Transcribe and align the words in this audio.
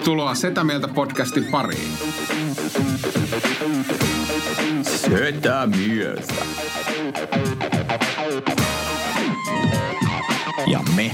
Tervetuloa 0.00 0.34
Setä 0.34 0.64
Mieltä 0.64 0.88
podcastin 0.88 1.44
pariin. 1.44 1.92
Setä 4.82 5.68
Mieltä. 5.76 6.34
Ja 10.66 10.80
me 10.96 11.12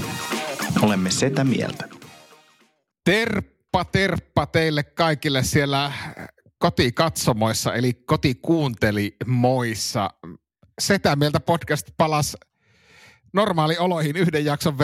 olemme 0.81 1.11
Setä 1.11 1.43
Mieltä. 1.43 1.89
Terppa, 3.03 3.85
terppa 3.85 4.45
teille 4.45 4.83
kaikille 4.83 5.43
siellä 5.43 5.91
kotikatsomoissa, 6.59 7.73
eli 7.73 7.93
kotikuuntelimoissa. 7.93 10.09
Setä 10.79 11.15
Mieltä 11.15 11.39
podcast 11.39 11.87
palas 11.97 12.37
normaalioloihin 13.33 14.15
yhden 14.15 14.45
jakson 14.45 14.77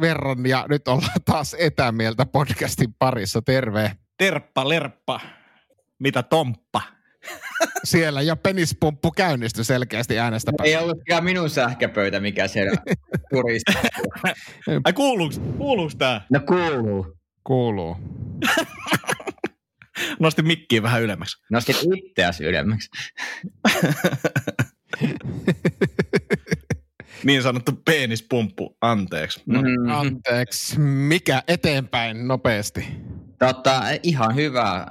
verran 0.00 0.46
ja 0.46 0.66
nyt 0.68 0.88
ollaan 0.88 1.20
taas 1.24 1.56
etämieltä 1.58 2.26
podcastin 2.26 2.94
parissa. 2.98 3.42
Terve. 3.42 3.96
Terppa, 4.18 4.68
lerppa. 4.68 5.20
Mitä 5.98 6.22
tomppa? 6.22 6.82
Siellä 7.84 8.22
jo 8.22 8.36
penispumppu 8.36 9.10
käynnistyi 9.10 9.64
selkeästi 9.64 10.18
äänestä. 10.18 10.52
Ei 10.64 10.76
ollutkaan 10.76 11.24
minun 11.24 11.50
sähköpöytä, 11.50 12.20
mikä 12.20 12.48
siellä 12.48 12.72
turista. 13.30 13.72
Ai 14.84 14.92
kuuluuks, 14.92 15.40
kuuluuks 15.58 15.96
tää? 15.96 16.26
No 16.30 16.40
kuuluu. 16.40 17.16
Kuuluu. 17.44 17.96
Nostin 20.20 20.46
mikkiä 20.46 20.82
vähän 20.82 21.02
ylemmäksi. 21.02 21.36
Nostin 21.50 21.74
itseäsi 21.96 22.44
ylemmäksi. 22.44 22.88
niin 27.24 27.42
sanottu 27.42 27.72
penispumppu, 27.84 28.76
anteeksi. 28.80 29.42
No. 29.46 29.62
Mm. 29.62 29.90
Anteeksi. 29.90 30.80
Mikä 30.80 31.42
eteenpäin 31.48 32.28
nopeasti? 32.28 32.84
Totta, 33.38 33.82
ihan 34.02 34.34
hyvä. 34.34 34.86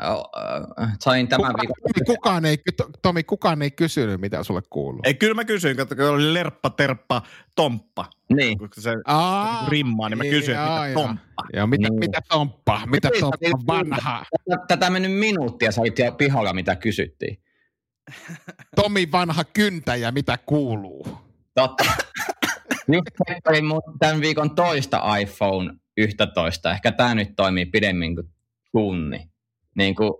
Sain 1.00 1.28
tämän 1.28 1.52
Kuka, 1.52 1.62
viikon. 1.64 2.06
Kukaan 2.06 2.46
ei, 2.46 2.58
Tomi, 3.02 3.24
kukaan 3.24 3.62
ei 3.62 3.72
kysynyt, 3.72 4.22
mitä 4.22 4.44
sulle 4.44 4.62
kuuluu. 4.70 5.02
Ei, 5.04 5.14
kyllä 5.14 5.34
mä 5.34 5.46
kysyin, 5.46 5.78
kun 5.78 6.06
oli 6.06 6.34
lerppa, 6.34 6.70
terppa, 6.70 7.22
tomppa. 7.56 8.06
Niin. 8.34 8.58
Kun 8.58 8.70
se 8.80 8.96
Aa, 9.06 9.70
rimmaa, 9.70 10.10
niin 10.10 10.18
mä 10.18 10.24
kysyin, 10.24 10.58
aa, 10.58 10.88
mitä 10.88 10.94
tomppa. 11.02 11.44
Joo, 11.54 11.68
mitä, 11.68 11.90
niin. 11.90 12.00
mitä 12.00 12.22
tomppa? 12.30 12.82
Mitä 12.86 13.10
tomppa 13.20 13.60
vanha? 13.68 14.26
Tätä, 14.50 14.66
tätä 14.68 14.90
mennyt 14.90 15.14
minuuttia, 15.14 15.72
sä 15.72 15.82
olit 15.82 16.00
jo 16.00 16.12
pihalla, 16.12 16.54
mitä 16.54 16.76
kysyttiin. 16.76 17.40
Tomi 18.76 19.12
vanha 19.12 19.44
kyntäjä, 19.44 20.12
mitä 20.12 20.38
kuuluu? 20.46 21.29
Totta. 21.60 21.84
Just 22.94 23.08
oli 23.50 23.82
tämän 24.00 24.22
viikon 24.22 24.56
toista 24.56 25.18
iPhone 25.18 25.74
11. 25.98 26.72
Ehkä 26.72 26.92
tämä 26.92 27.16
nyt 27.16 27.36
toimii 27.36 27.66
pidemmin 27.66 28.16
kuin 28.16 28.28
tunni. 28.72 29.30
Niin 29.76 29.96
kuin, 29.96 30.12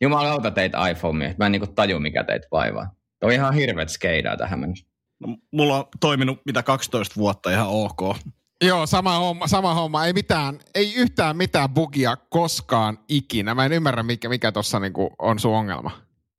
jumalauta 0.00 0.50
teitä 0.50 0.88
iPhone, 0.88 1.34
mä 1.38 1.46
en 1.46 1.52
niin 1.52 1.60
kuin 1.60 1.74
taju, 1.74 2.00
mikä 2.00 2.24
teitä 2.24 2.46
vaivaa. 2.52 2.90
Tuo 3.20 3.28
on 3.28 3.32
ihan 3.32 3.54
hirveät 3.54 3.88
skeidaa 3.88 4.36
tähän 4.36 4.60
mennessä. 4.60 4.86
No, 5.20 5.36
mulla 5.52 5.78
on 5.78 5.84
toiminut 6.00 6.40
mitä 6.46 6.62
12 6.62 7.14
vuotta 7.16 7.50
ihan 7.50 7.68
ok. 7.68 8.16
Joo, 8.64 8.86
sama 8.86 9.18
homma, 9.18 9.46
sama 9.46 9.74
homma. 9.74 10.06
Ei 10.06 10.12
mitään, 10.12 10.58
ei 10.74 10.94
yhtään 10.94 11.36
mitään 11.36 11.70
bugia 11.70 12.16
koskaan 12.16 12.98
ikinä. 13.08 13.54
Mä 13.54 13.64
en 13.64 13.72
ymmärrä, 13.72 14.02
mikä, 14.02 14.28
mikä 14.28 14.52
tuossa 14.52 14.80
niinku 14.80 15.10
on 15.18 15.38
sun 15.38 15.54
ongelma. 15.54 15.90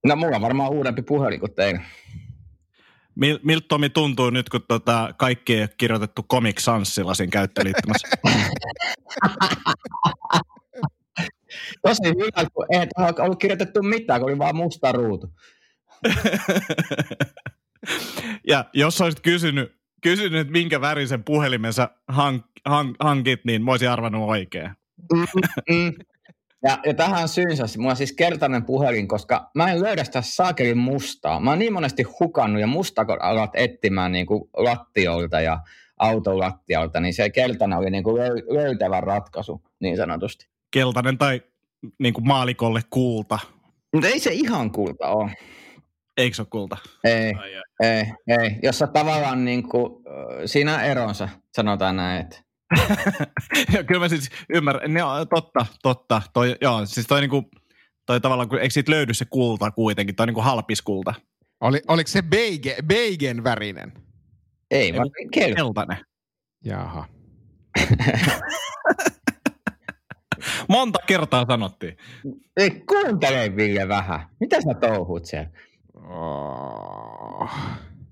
No 0.05 0.15
mulla 0.15 0.35
on 0.35 0.41
varmaan 0.41 0.71
uudempi 0.71 1.01
puhelin 1.01 1.39
kuin 1.39 1.55
teillä. 1.55 1.81
Mil, 3.15 3.39
miltä 3.43 3.67
Tomi 3.67 3.89
tuntuu 3.89 4.29
nyt, 4.29 4.49
kun 4.49 4.61
tota 4.67 5.13
kaikki 5.17 5.55
ei 5.55 5.67
kirjoitettu 5.77 6.23
Comic 6.23 6.59
Sansilla 6.59 7.13
siinä 7.13 7.31
käyttöliittymässä? 7.31 8.07
Tosi 11.81 12.07
hyvä, 12.07 12.49
kun 12.53 12.65
ei 12.69 12.87
ollut 13.19 13.39
kirjoitettu 13.39 13.83
mitään, 13.83 14.21
kun 14.21 14.29
oli 14.29 14.37
vaan 14.37 14.55
musta 14.55 14.91
ruutu. 14.91 15.29
ja 18.51 18.65
jos 18.73 19.01
olisit 19.01 19.19
kysynyt, 19.19 19.75
kysynyt 20.01 20.39
että 20.39 20.51
minkä 20.51 20.81
värisen 20.81 21.23
puhelimensa 21.23 21.89
hank, 22.07 22.45
hank, 22.65 22.95
hankit, 22.99 23.45
niin 23.45 23.63
mä 23.63 23.71
olisin 23.71 23.89
arvannut 23.89 24.29
oikein. 24.29 24.71
mm, 25.13 25.25
mm. 25.69 25.93
Ja, 26.65 26.79
ja 26.85 26.93
tähän 26.93 27.27
syynsä, 27.27 27.63
mulla 27.77 27.89
on 27.89 27.95
siis 27.95 28.13
kertainen 28.13 28.65
puhelin, 28.65 29.07
koska 29.07 29.49
mä 29.55 29.71
en 29.71 29.81
löydä 29.81 30.03
sitä 30.03 30.21
saakelin 30.21 30.77
mustaa. 30.77 31.39
Mä 31.39 31.49
oon 31.49 31.59
niin 31.59 31.73
monesti 31.73 32.03
hukannut 32.03 32.61
ja 32.61 32.67
musta 32.67 33.05
kun 33.05 33.21
alat 33.21 33.51
etsimään 33.53 34.11
niin 34.11 34.25
kuin 34.25 34.49
lattiolta 34.57 35.41
ja 35.41 35.59
auton 35.99 36.39
lattialta, 36.39 36.99
niin 36.99 37.13
se 37.13 37.29
keltainen 37.29 37.77
oli 37.77 37.89
niin 37.89 38.03
kuin 38.03 38.21
löytävä 38.49 39.01
ratkaisu, 39.01 39.61
niin 39.79 39.97
sanotusti. 39.97 40.47
Keltainen 40.71 41.17
tai 41.17 41.41
niin 41.99 42.13
kuin 42.13 42.27
maalikolle 42.27 42.81
kulta. 42.89 43.39
Mutta 43.93 44.07
ei 44.07 44.19
se 44.19 44.33
ihan 44.33 44.71
kulta 44.71 45.07
ole. 45.07 45.31
Eikö 46.17 46.35
se 46.35 46.41
ole 46.41 46.47
kulta? 46.51 46.77
Ei, 47.03 47.33
ai, 47.33 47.55
ai. 47.55 47.63
ei, 47.83 48.05
ei. 48.39 48.59
Jossa 48.63 48.87
tavallaan 48.87 49.45
niin 49.45 49.69
kuin, 49.69 50.03
siinä 50.45 50.83
eronsa, 50.83 51.29
sanotaan 51.55 51.95
näin, 51.95 52.21
että 52.21 52.44
kyllä 53.87 53.99
mä 53.99 54.09
siis 54.09 54.29
ymmärrän. 54.49 54.93
Ne, 54.93 55.01
totta, 55.29 55.65
totta. 55.83 56.21
Toi, 56.33 56.55
joo, 56.61 56.85
siis 56.85 57.07
toi, 57.07 57.21
niinku, 57.21 57.49
toi 58.05 58.21
tavallaan, 58.21 58.53
eikö 58.53 58.69
siitä 58.69 58.91
löydy 58.91 59.13
se 59.13 59.25
kulta 59.25 59.71
kuitenkin, 59.71 60.15
toi 60.15 60.25
niinku 60.25 60.41
halpiskulta. 60.41 61.13
Oli, 61.61 61.81
oliko 61.87 62.07
se 62.07 62.21
beige, 62.21 62.77
beigen 62.87 63.43
värinen? 63.43 63.93
Ei, 64.71 64.93
vaan 64.93 65.09
keltainen. 65.31 65.97
Jaha. 66.65 67.07
Monta 70.69 70.99
kertaa 71.07 71.45
sanottiin. 71.45 71.97
Ei, 72.57 72.69
kuuntele 72.69 73.55
Ville 73.55 73.87
vähän. 73.87 74.27
Mitä 74.39 74.61
sä 74.61 74.73
touhut 74.81 75.25
siellä? 75.25 75.49
Oh. 75.95 77.49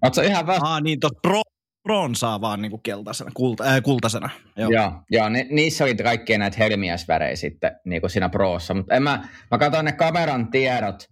Oletko 0.02 0.22
ihan 0.22 0.48
vasta... 0.48 0.74
Ah, 0.74 0.82
niin, 0.82 1.00
tuossa 1.00 1.20
pro, 1.22 1.42
bronsaa 1.84 2.42
vaan 2.42 2.62
niin 2.62 2.70
kuin 2.70 2.84
keltaisena, 2.84 3.32
kulta, 3.34 3.64
äh, 3.64 3.82
kultaisena. 3.84 4.30
Joo, 4.58 4.70
joo, 4.70 4.92
joo 5.12 5.30
ni, 5.30 5.48
niissä 5.50 5.84
oli 5.84 5.96
kaikkia 5.96 6.38
näitä 6.38 6.58
helmiäsvärejä 6.60 7.36
sitten 7.36 7.76
niin 7.86 8.02
kuin 8.02 8.10
siinä 8.12 8.30
proossa, 8.30 8.74
mutta 8.74 9.00
mä, 9.00 9.28
mä 9.52 9.58
katsoin 9.58 9.86
ne 9.86 9.92
kameran 9.92 10.52
tiedot 10.52 11.10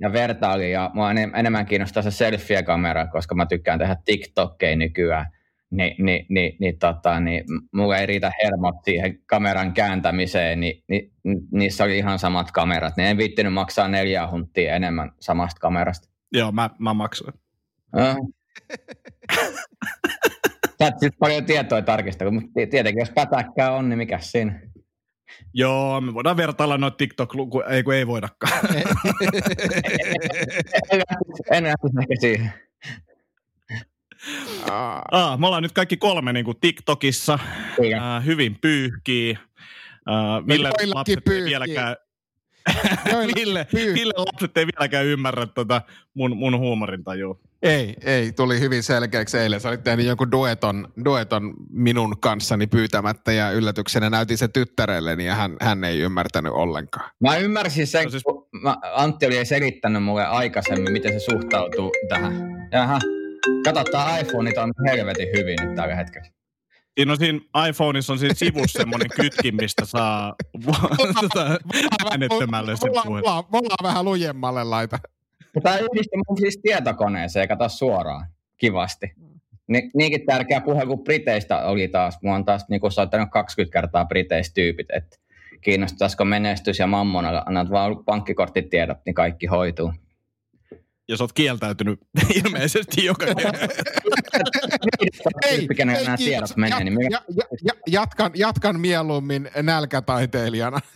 ja 0.00 0.12
vertailin 0.12 0.72
ja 0.72 0.90
mua 0.94 1.10
enemmän 1.10 1.66
kiinnostaa 1.66 2.02
se 2.02 2.10
selfie-kamera, 2.10 3.06
koska 3.06 3.34
mä 3.34 3.46
tykkään 3.46 3.78
tehdä 3.78 3.96
TikTokkeja 4.04 4.76
nykyään. 4.76 5.26
Ni, 5.70 5.96
ni, 5.98 6.26
ni, 6.28 6.56
ni, 6.60 6.72
tota, 6.72 7.20
niin 7.20 7.44
mulla 7.72 7.98
ei 7.98 8.06
riitä 8.06 8.32
hermot 8.42 8.74
siihen 8.84 9.18
kameran 9.26 9.72
kääntämiseen, 9.72 10.60
niin, 10.60 10.82
ni, 10.88 11.10
niissä 11.52 11.84
oli 11.84 11.98
ihan 11.98 12.18
samat 12.18 12.52
kamerat. 12.52 12.96
Ne 12.96 13.10
en 13.10 13.18
viittinyt 13.18 13.52
maksaa 13.52 13.88
neljä 13.88 14.30
hunttia 14.30 14.74
enemmän 14.74 15.12
samasta 15.20 15.60
kamerasta. 15.60 16.08
Joo, 16.32 16.52
mä, 16.52 16.70
mä 16.78 16.94
maksoin. 16.94 17.34
Äh. 17.98 18.16
Sä 20.78 20.86
et 20.86 20.94
siis 21.00 21.12
paljon 21.18 21.44
tietoa 21.44 21.82
tarkista, 21.82 22.30
mutta 22.30 22.50
tietenkin 22.70 23.00
jos 23.00 23.10
pätäkkää 23.10 23.72
on, 23.72 23.88
niin 23.88 23.98
mikä 23.98 24.18
siinä? 24.18 24.60
Joo, 25.54 26.00
me 26.00 26.14
voidaan 26.14 26.36
vertailla 26.36 26.78
noita 26.78 26.96
TikTok-luku, 26.96 27.60
ei 27.60 27.82
kun 27.82 27.94
ei 27.94 28.06
voidakaan. 28.06 28.52
en 31.50 31.64
lähtisi 31.64 31.94
ehkä 32.00 32.14
siihen. 32.20 32.52
Ah, 34.70 35.38
me 35.38 35.46
ollaan 35.46 35.62
nyt 35.62 35.72
kaikki 35.72 35.96
kolme 35.96 36.32
niin 36.32 36.44
kuin 36.44 36.60
TikTokissa, 36.60 37.34
äh, 37.34 38.24
hyvin 38.24 38.58
pyyhkii. 38.60 39.38
Äh, 40.08 40.46
Ville 40.48 40.70
lapset 40.94 41.28
ei 41.28 41.44
vieläkään, 41.44 41.96
Ville, 43.36 43.66
Ville 43.74 44.12
lapset 44.16 44.56
ei 44.56 44.66
vieläkään 44.66 45.06
ymmärrä 45.06 45.46
tota 45.46 45.82
mun, 46.14 46.36
mun 46.36 46.58
huumorintajua. 46.58 47.38
Ei, 47.62 47.96
ei, 48.04 48.32
tuli 48.32 48.60
hyvin 48.60 48.82
selkeäksi 48.82 49.38
eilen. 49.38 49.60
Sä 49.60 49.68
olit 49.68 49.84
tehnyt 49.84 50.06
jonkun 50.06 50.30
dueton, 50.30 50.88
dueton 51.04 51.54
minun 51.70 52.16
kanssani 52.20 52.66
pyytämättä 52.66 53.32
ja 53.32 53.50
yllätyksenä 53.50 54.10
näytin 54.10 54.38
se 54.38 54.48
tyttärelleni 54.48 55.26
ja 55.26 55.34
hän, 55.34 55.56
hän 55.60 55.84
ei 55.84 55.98
ymmärtänyt 55.98 56.52
ollenkaan. 56.52 57.10
Mä 57.20 57.36
ymmärsin 57.36 57.86
sen, 57.86 58.04
no 58.04 58.10
siis... 58.10 58.22
kun 58.22 58.48
mä, 58.62 58.76
Antti 58.94 59.26
oli 59.26 59.44
selittänyt 59.44 60.02
mulle 60.02 60.24
aikaisemmin, 60.24 60.92
miten 60.92 61.12
se 61.12 61.20
suhtautuu 61.20 61.92
tähän. 62.08 62.32
Jaha, 62.72 62.98
katsotaan 63.64 64.20
iPhone, 64.20 64.52
on 64.56 64.72
helvetin 64.86 65.28
hyvin 65.36 65.56
nyt 65.62 65.74
tällä 65.74 65.94
hetkellä. 65.94 66.28
Siinä 66.94 67.12
on 67.12 67.18
siinä 67.18 67.40
iPhoneissa 67.68 68.12
on 68.12 68.18
siinä 68.18 68.34
sivussa 68.34 68.78
semmoinen 68.78 69.08
kytkin, 69.20 69.56
mistä 69.56 69.84
saa 69.84 70.34
äänettömälle 72.10 72.76
sen 72.76 72.92
puheen. 73.04 73.24
Me 73.24 73.58
ollaan 73.58 73.82
vähän 73.82 74.04
lujemmalle 74.04 74.64
laita. 74.64 74.98
Tämä 75.62 75.78
yhdistää 75.78 76.20
mun 76.28 76.38
siis 76.38 76.58
tietokoneeseen, 76.62 77.48
kato 77.48 77.68
suoraan, 77.68 78.26
kivasti. 78.56 79.12
Ni, 79.66 79.90
niinkin 79.94 80.26
tärkeä 80.26 80.60
puhe 80.60 80.86
kuin 80.86 81.04
Briteistä 81.04 81.66
oli 81.66 81.88
taas. 81.88 82.18
Mä 82.22 82.30
oon 82.30 82.44
taas 82.44 82.64
niin 82.68 82.92
soittanut 82.92 83.28
20 83.30 83.72
kertaa 83.72 84.04
Briteistyypit, 84.04 84.86
että 84.90 85.16
kiinnostaisiko 85.60 86.24
menestys 86.24 86.78
ja 86.78 86.86
mammona, 86.86 87.42
annat 87.46 87.70
vaan 87.70 88.04
pankkikorttitiedot, 88.04 88.98
niin 89.06 89.14
kaikki 89.14 89.46
hoituu. 89.46 89.92
Jos 91.08 91.20
oot 91.20 91.32
kieltäytynyt 91.32 92.00
ilmeisesti 92.44 93.04
joka 93.04 93.26
ei, 93.26 93.34
ei, 95.46 95.68
nämä 95.84 96.16
tiedot 96.16 96.56
menee. 96.56 96.84
Niin 96.84 97.10
ja, 97.10 97.22
ja, 97.36 97.44
ja, 97.64 97.72
jatkan, 97.86 98.30
jatkan 98.34 98.80
mieluummin 98.80 99.50
nälkätaiteilijana. 99.62 100.80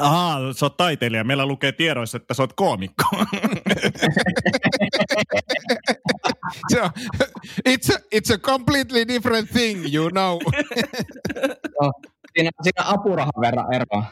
Aha, 0.00 0.52
sä 0.56 0.66
oot 0.66 0.76
taiteilija. 0.76 1.24
Meillä 1.24 1.46
lukee 1.46 1.72
tiedoissa, 1.72 2.16
että 2.16 2.34
sä 2.34 2.42
oot 2.42 2.52
koomikko. 2.52 3.04
so, 6.72 6.78
it's, 7.68 7.94
a, 7.94 7.98
it's 8.14 8.34
a 8.34 8.38
completely 8.38 9.08
different 9.08 9.50
thing, 9.50 9.94
you 9.94 10.10
know. 10.10 10.38
no, 11.80 11.92
siinä, 12.40 12.50
siinä 12.62 12.84
apurahan 12.86 13.32
verran 13.40 13.74
eroa. 13.74 14.04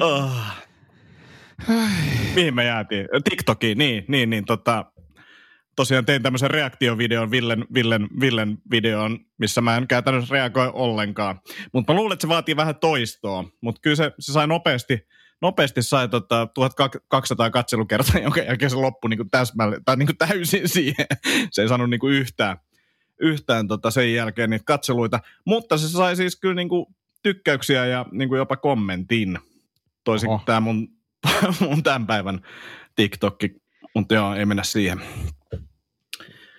oh. 0.00 0.30
Mihin 2.34 2.54
me 2.54 2.64
jäätiin? 2.64 3.08
TikTokiin, 3.30 3.78
niin, 3.78 4.04
niin, 4.08 4.30
niin 4.30 4.44
tota, 4.44 4.84
tosiaan 5.76 6.04
tein 6.04 6.22
tämmöisen 6.22 6.50
reaktiovideon 6.50 7.30
Villen, 7.30 7.64
Villen, 7.74 8.08
Villen 8.20 8.58
videon, 8.70 9.18
missä 9.38 9.60
mä 9.60 9.76
en 9.76 9.88
käytännössä 9.88 10.32
reagoi 10.32 10.70
ollenkaan. 10.74 11.40
Mutta 11.72 11.92
mä 11.92 11.96
luulen, 11.96 12.12
että 12.12 12.22
se 12.22 12.28
vaatii 12.28 12.56
vähän 12.56 12.76
toistoa, 12.76 13.44
mutta 13.60 13.80
kyllä 13.80 13.96
se, 13.96 14.12
se 14.18 14.32
sai 14.32 14.46
nopeasti, 14.46 15.06
nopeasti 15.42 15.82
sai 15.82 16.08
tota 16.08 16.46
1200 16.54 17.50
katselukertaa, 17.50 18.20
jonka 18.22 18.40
jälkeen 18.40 18.70
se 18.70 18.76
loppui 18.76 19.10
niin 19.10 19.30
täsmälle, 19.30 19.80
tai 19.84 19.96
niin 19.96 20.18
täysin 20.18 20.68
siihen. 20.78 21.06
Se 21.50 21.62
ei 21.62 21.68
saanut 21.68 21.90
niin 21.90 22.00
yhtään, 22.10 22.56
yhtään 23.24 23.68
tota 23.68 23.90
sen 23.90 24.14
jälkeen 24.14 24.50
niitä 24.50 24.64
katseluita, 24.64 25.20
mutta 25.44 25.78
se 25.78 25.88
sai 25.88 26.16
siis 26.16 26.36
kyllä 26.36 26.54
niin 26.54 26.68
tykkäyksiä 27.22 27.86
ja 27.86 28.06
niin 28.12 28.30
jopa 28.36 28.56
kommentin. 28.56 29.38
Toisin 30.04 30.28
kuin 30.28 30.40
tämä 30.46 30.60
mun, 30.60 30.88
mun 31.68 31.82
tämän 31.82 32.06
päivän 32.06 32.40
TikTokki, 32.96 33.56
mutta 33.94 34.14
joo, 34.14 34.34
ei 34.34 34.46
mennä 34.46 34.62
siihen 34.62 35.00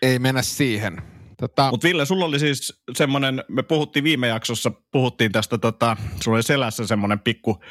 ei 0.06 0.20
mennä 0.20 0.42
siihen. 0.42 1.02
Tota... 1.38 1.72
Mutta 1.72 1.88
Ville, 1.88 2.06
sulla 2.06 2.26
oli 2.26 2.40
siis 2.40 2.84
semmoinen, 2.94 3.44
me 3.48 3.64
puhuttiin 3.64 4.04
viime 4.04 4.28
jaksossa, 4.28 4.72
puhuttiin 4.92 5.32
tästä, 5.32 5.58
tota, 5.58 5.98
sulla 6.24 6.36
oli 6.36 6.44
selässä 6.44 6.88
semmoinen 6.88 7.20
pikku 7.20 7.62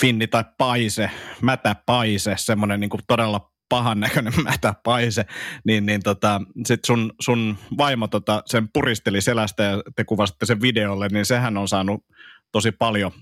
finni 0.00 0.26
tai 0.26 0.44
paise, 0.58 1.10
mätä 1.42 1.76
paise, 1.86 2.34
semmoinen 2.38 2.80
niin 2.80 2.90
todella 3.08 3.52
pahan 3.68 4.00
näköinen 4.00 4.32
mätä 4.44 4.74
paise, 4.84 5.26
niin, 5.64 5.86
niin 5.86 6.02
tota, 6.02 6.40
sit 6.66 6.84
sun, 6.84 7.12
sun 7.20 7.58
vaimo 7.78 8.08
tota, 8.08 8.42
sen 8.46 8.68
puristeli 8.72 9.20
selästä 9.20 9.62
ja 9.62 9.82
te 9.96 10.04
kuvasitte 10.04 10.46
sen 10.46 10.60
videolle, 10.60 11.08
niin 11.08 11.26
sehän 11.26 11.56
on 11.56 11.68
saanut 11.68 12.04
tosi 12.52 12.72
paljon 12.72 13.12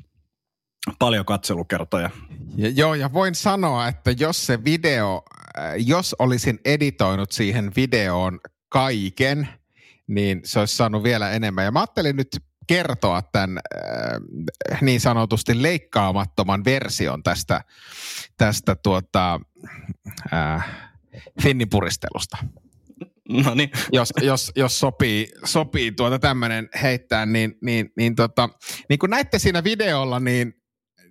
paljon 0.98 1.24
katselukertoja. 1.24 2.10
Ja, 2.56 2.68
joo, 2.68 2.94
ja 2.94 3.12
voin 3.12 3.34
sanoa, 3.34 3.88
että 3.88 4.10
jos 4.10 4.46
se 4.46 4.64
video, 4.64 5.22
äh, 5.58 5.74
jos 5.86 6.16
olisin 6.18 6.58
editoinut 6.64 7.32
siihen 7.32 7.72
videoon 7.76 8.40
kaiken, 8.68 9.48
niin 10.06 10.40
se 10.44 10.58
olisi 10.58 10.76
saanut 10.76 11.02
vielä 11.02 11.30
enemmän. 11.30 11.64
Ja 11.64 11.70
mä 11.70 11.80
ajattelin 11.80 12.16
nyt 12.16 12.28
kertoa 12.66 13.22
tämän 13.22 13.58
äh, 13.58 14.80
niin 14.80 15.00
sanotusti 15.00 15.62
leikkaamattoman 15.62 16.64
version 16.64 17.22
tästä, 17.22 17.64
tästä 18.38 18.74
tuota, 18.74 19.40
äh, 20.32 20.66
finnipuristelusta. 21.42 22.36
No 23.28 23.54
niin. 23.54 23.70
Jos, 23.92 24.12
jos, 24.22 24.52
jos 24.56 24.80
sopii, 24.80 25.28
sopii 25.44 25.92
tuota 25.92 26.18
tämmöinen 26.18 26.68
heittää, 26.82 27.26
niin, 27.26 27.58
niin, 27.62 27.92
niin, 27.96 28.14
tota, 28.14 28.48
niin 28.88 28.98
kuin 28.98 29.10
näitte 29.10 29.38
siinä 29.38 29.64
videolla, 29.64 30.20
niin 30.20 30.54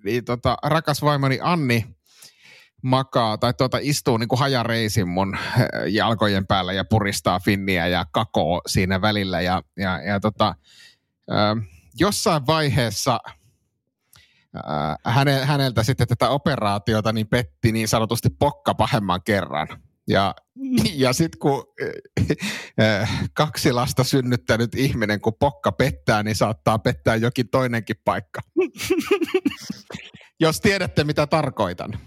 niin 0.04 0.26
tota, 0.26 0.58
rakas 0.64 1.02
vaimoni 1.02 1.40
Anni 1.42 1.86
makaa 2.84 3.38
tai 3.38 3.54
tuota, 3.54 3.78
istuu 3.82 4.18
niin 4.18 4.28
kuin 4.28 4.40
hajareisin 4.40 5.08
mun 5.08 5.36
eh, 5.36 5.94
jalkojen 5.94 6.48
päällä 6.48 6.74
ja 6.74 6.86
puristaa 6.86 7.40
finniä 7.40 7.88
ja 7.88 8.06
kakoo 8.12 8.62
siinä 8.68 9.02
välillä. 9.02 9.42
Ja, 9.42 9.64
ja, 9.78 10.02
ja 10.02 10.20
tota, 10.20 10.48
äh, 10.48 10.56
jossain 12.00 12.48
vaiheessa 12.48 13.20
häne, 15.06 15.46
häneltä 15.46 15.84
sitten 15.84 16.08
tätä 16.08 16.30
operaatiota 16.30 17.14
niin 17.14 17.28
petti 17.28 17.72
niin 17.72 17.88
sanotusti 17.88 18.30
pokka 18.30 18.74
pahemman 18.74 19.22
kerran. 19.24 19.68
Ja, 20.08 20.36
ja 20.94 21.14
sitten 21.14 21.40
kun 21.40 21.64
kaksi 23.34 23.72
lasta 23.72 24.04
synnyttänyt 24.04 24.75
ihminen, 24.75 25.22
kun 25.22 25.34
pokka 25.40 25.72
pettää, 25.72 26.24
niin 26.24 26.36
saattaa 26.36 26.80
pettää 26.80 27.16
jokin 27.16 27.50
toinenkin 27.50 27.96
paikka. 28.06 28.42
Jos 30.40 30.62
tiedätte, 30.62 31.04
mitä 31.04 31.28
tarkoitan. 31.28 32.00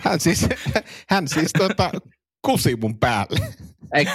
Hän 0.00 0.20
siis, 0.20 0.46
hän 1.08 1.28
siis 1.28 1.50
tota, 1.58 1.90
kusi 2.42 2.76
mun 2.76 2.98
päälle. 2.98 3.54
Eli, 3.92 4.06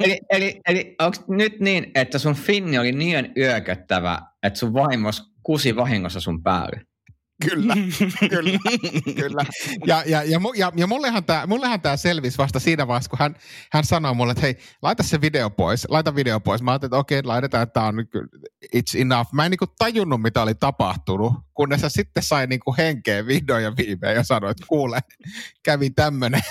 eli, 0.00 0.20
eli, 0.30 0.60
eli 0.68 0.94
onko 0.98 1.16
nyt 1.28 1.60
niin, 1.60 1.90
että 1.94 2.18
sun 2.18 2.34
finni 2.34 2.78
oli 2.78 2.92
niin 2.92 3.32
yököttävä, 3.36 4.20
että 4.42 4.58
sun 4.58 4.74
vaimos 4.74 5.22
kusi 5.42 5.76
vahingossa 5.76 6.20
sun 6.20 6.42
päälle? 6.42 6.80
Kyllä, 7.48 7.74
kyllä, 8.30 8.58
kyllä. 9.16 9.44
Ja, 9.86 10.02
ja, 10.06 10.22
ja, 10.22 10.40
ja, 10.56 10.72
ja 10.76 10.86
mullehan 10.86 11.24
tämä 11.24 11.46
mullehan 11.46 11.80
tää 11.80 11.96
selvisi 11.96 12.38
vasta 12.38 12.60
siinä 12.60 12.86
vaiheessa, 12.86 13.10
kun 13.10 13.18
hän, 13.18 13.36
hän 13.72 13.84
sanoi 13.84 14.14
mulle, 14.14 14.30
että 14.30 14.42
hei, 14.42 14.56
laita 14.82 15.02
se 15.02 15.20
video 15.20 15.50
pois, 15.50 15.86
laita 15.88 16.14
video 16.14 16.40
pois. 16.40 16.62
Mä 16.62 16.70
ajattelin, 16.70 16.88
että 16.88 16.96
okei, 16.96 17.18
okay, 17.18 17.28
laitetaan, 17.28 17.62
että 17.62 17.72
tämä 17.72 17.86
on 17.86 17.94
it's 18.76 19.00
enough. 19.00 19.32
Mä 19.32 19.44
en 19.44 19.50
niinku 19.50 19.66
tajunnut, 19.78 20.22
mitä 20.22 20.42
oli 20.42 20.54
tapahtunut, 20.54 21.32
kunnes 21.54 21.80
sitten 21.88 22.22
sai 22.22 22.46
niinku 22.46 22.74
henkeä 22.78 23.26
vihdoin 23.26 23.64
ja 23.64 23.72
viimein 23.76 24.16
ja 24.16 24.24
sanoi, 24.24 24.50
että 24.50 24.64
kuule, 24.68 25.00
kävi 25.62 25.90
tämmöinen 25.90 26.42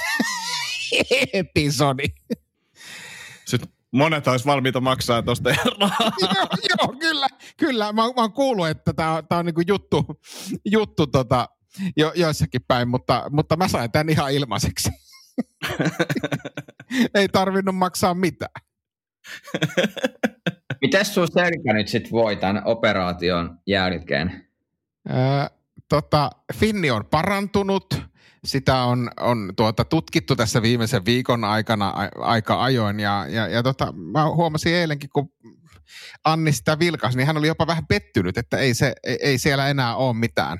episodi. 1.34 2.06
Sitten 3.50 3.70
monet 3.92 4.28
olisi 4.28 4.46
valmiita 4.46 4.82
maksaa 4.82 5.22
tuosta 5.22 5.50
rahaa. 5.80 6.12
joo, 6.22 6.48
joo, 6.70 6.96
kyllä, 7.00 7.28
kyllä. 7.58 7.86
Mä, 7.94 8.02
mä 8.02 8.12
oon 8.16 8.34
kuullut, 8.34 8.68
että 8.68 8.94
tämä 8.94 9.24
on 9.32 9.46
niinku 9.46 9.62
juttu, 9.68 10.06
juttu 10.66 11.08
tota, 11.08 11.50
jo, 11.98 12.12
joissakin 12.16 12.62
päin, 12.68 12.88
mutta, 12.88 13.26
mutta 13.32 13.58
mä 13.58 13.68
sain 13.68 13.92
tämän 13.92 14.10
ihan 14.10 14.32
ilmaiseksi. 14.32 14.90
Ei 17.16 17.28
tarvinnut 17.28 17.76
maksaa 17.76 18.14
mitään. 18.14 18.54
Mites 20.82 21.14
sun 21.14 21.28
selkä 21.32 21.74
nyt 21.74 21.88
sit 21.88 22.12
voi 22.12 22.36
tämän 22.36 22.62
operaation 22.66 23.60
jälkeen? 23.68 24.48
Öö, 25.10 25.16
tota, 25.90 26.30
Finni 26.54 26.92
on 26.92 27.06
parantunut 27.06 28.02
sitä 28.46 28.84
on, 28.84 29.12
on 29.20 29.54
tuota, 29.56 29.86
tutkittu 29.86 30.36
tässä 30.36 30.62
viimeisen 30.62 31.06
viikon 31.06 31.44
aikana 31.44 31.94
aika 32.16 32.64
ajoin 32.64 33.00
ja, 33.00 33.26
ja, 33.30 33.48
ja 33.48 33.64
tota, 33.64 33.92
mä 33.92 34.30
huomasin 34.30 34.74
eilenkin, 34.74 35.10
kun 35.14 35.32
Anni 36.26 36.52
sitä 36.52 36.80
vilkas, 36.80 37.16
niin 37.16 37.28
hän 37.28 37.38
oli 37.38 37.48
jopa 37.48 37.68
vähän 37.68 37.88
pettynyt, 37.88 38.38
että 38.38 38.58
ei, 38.58 38.74
se, 38.74 38.94
ei, 39.04 39.18
ei 39.22 39.38
siellä 39.38 39.68
enää 39.68 39.96
ole 39.96 40.14
mitään, 40.16 40.58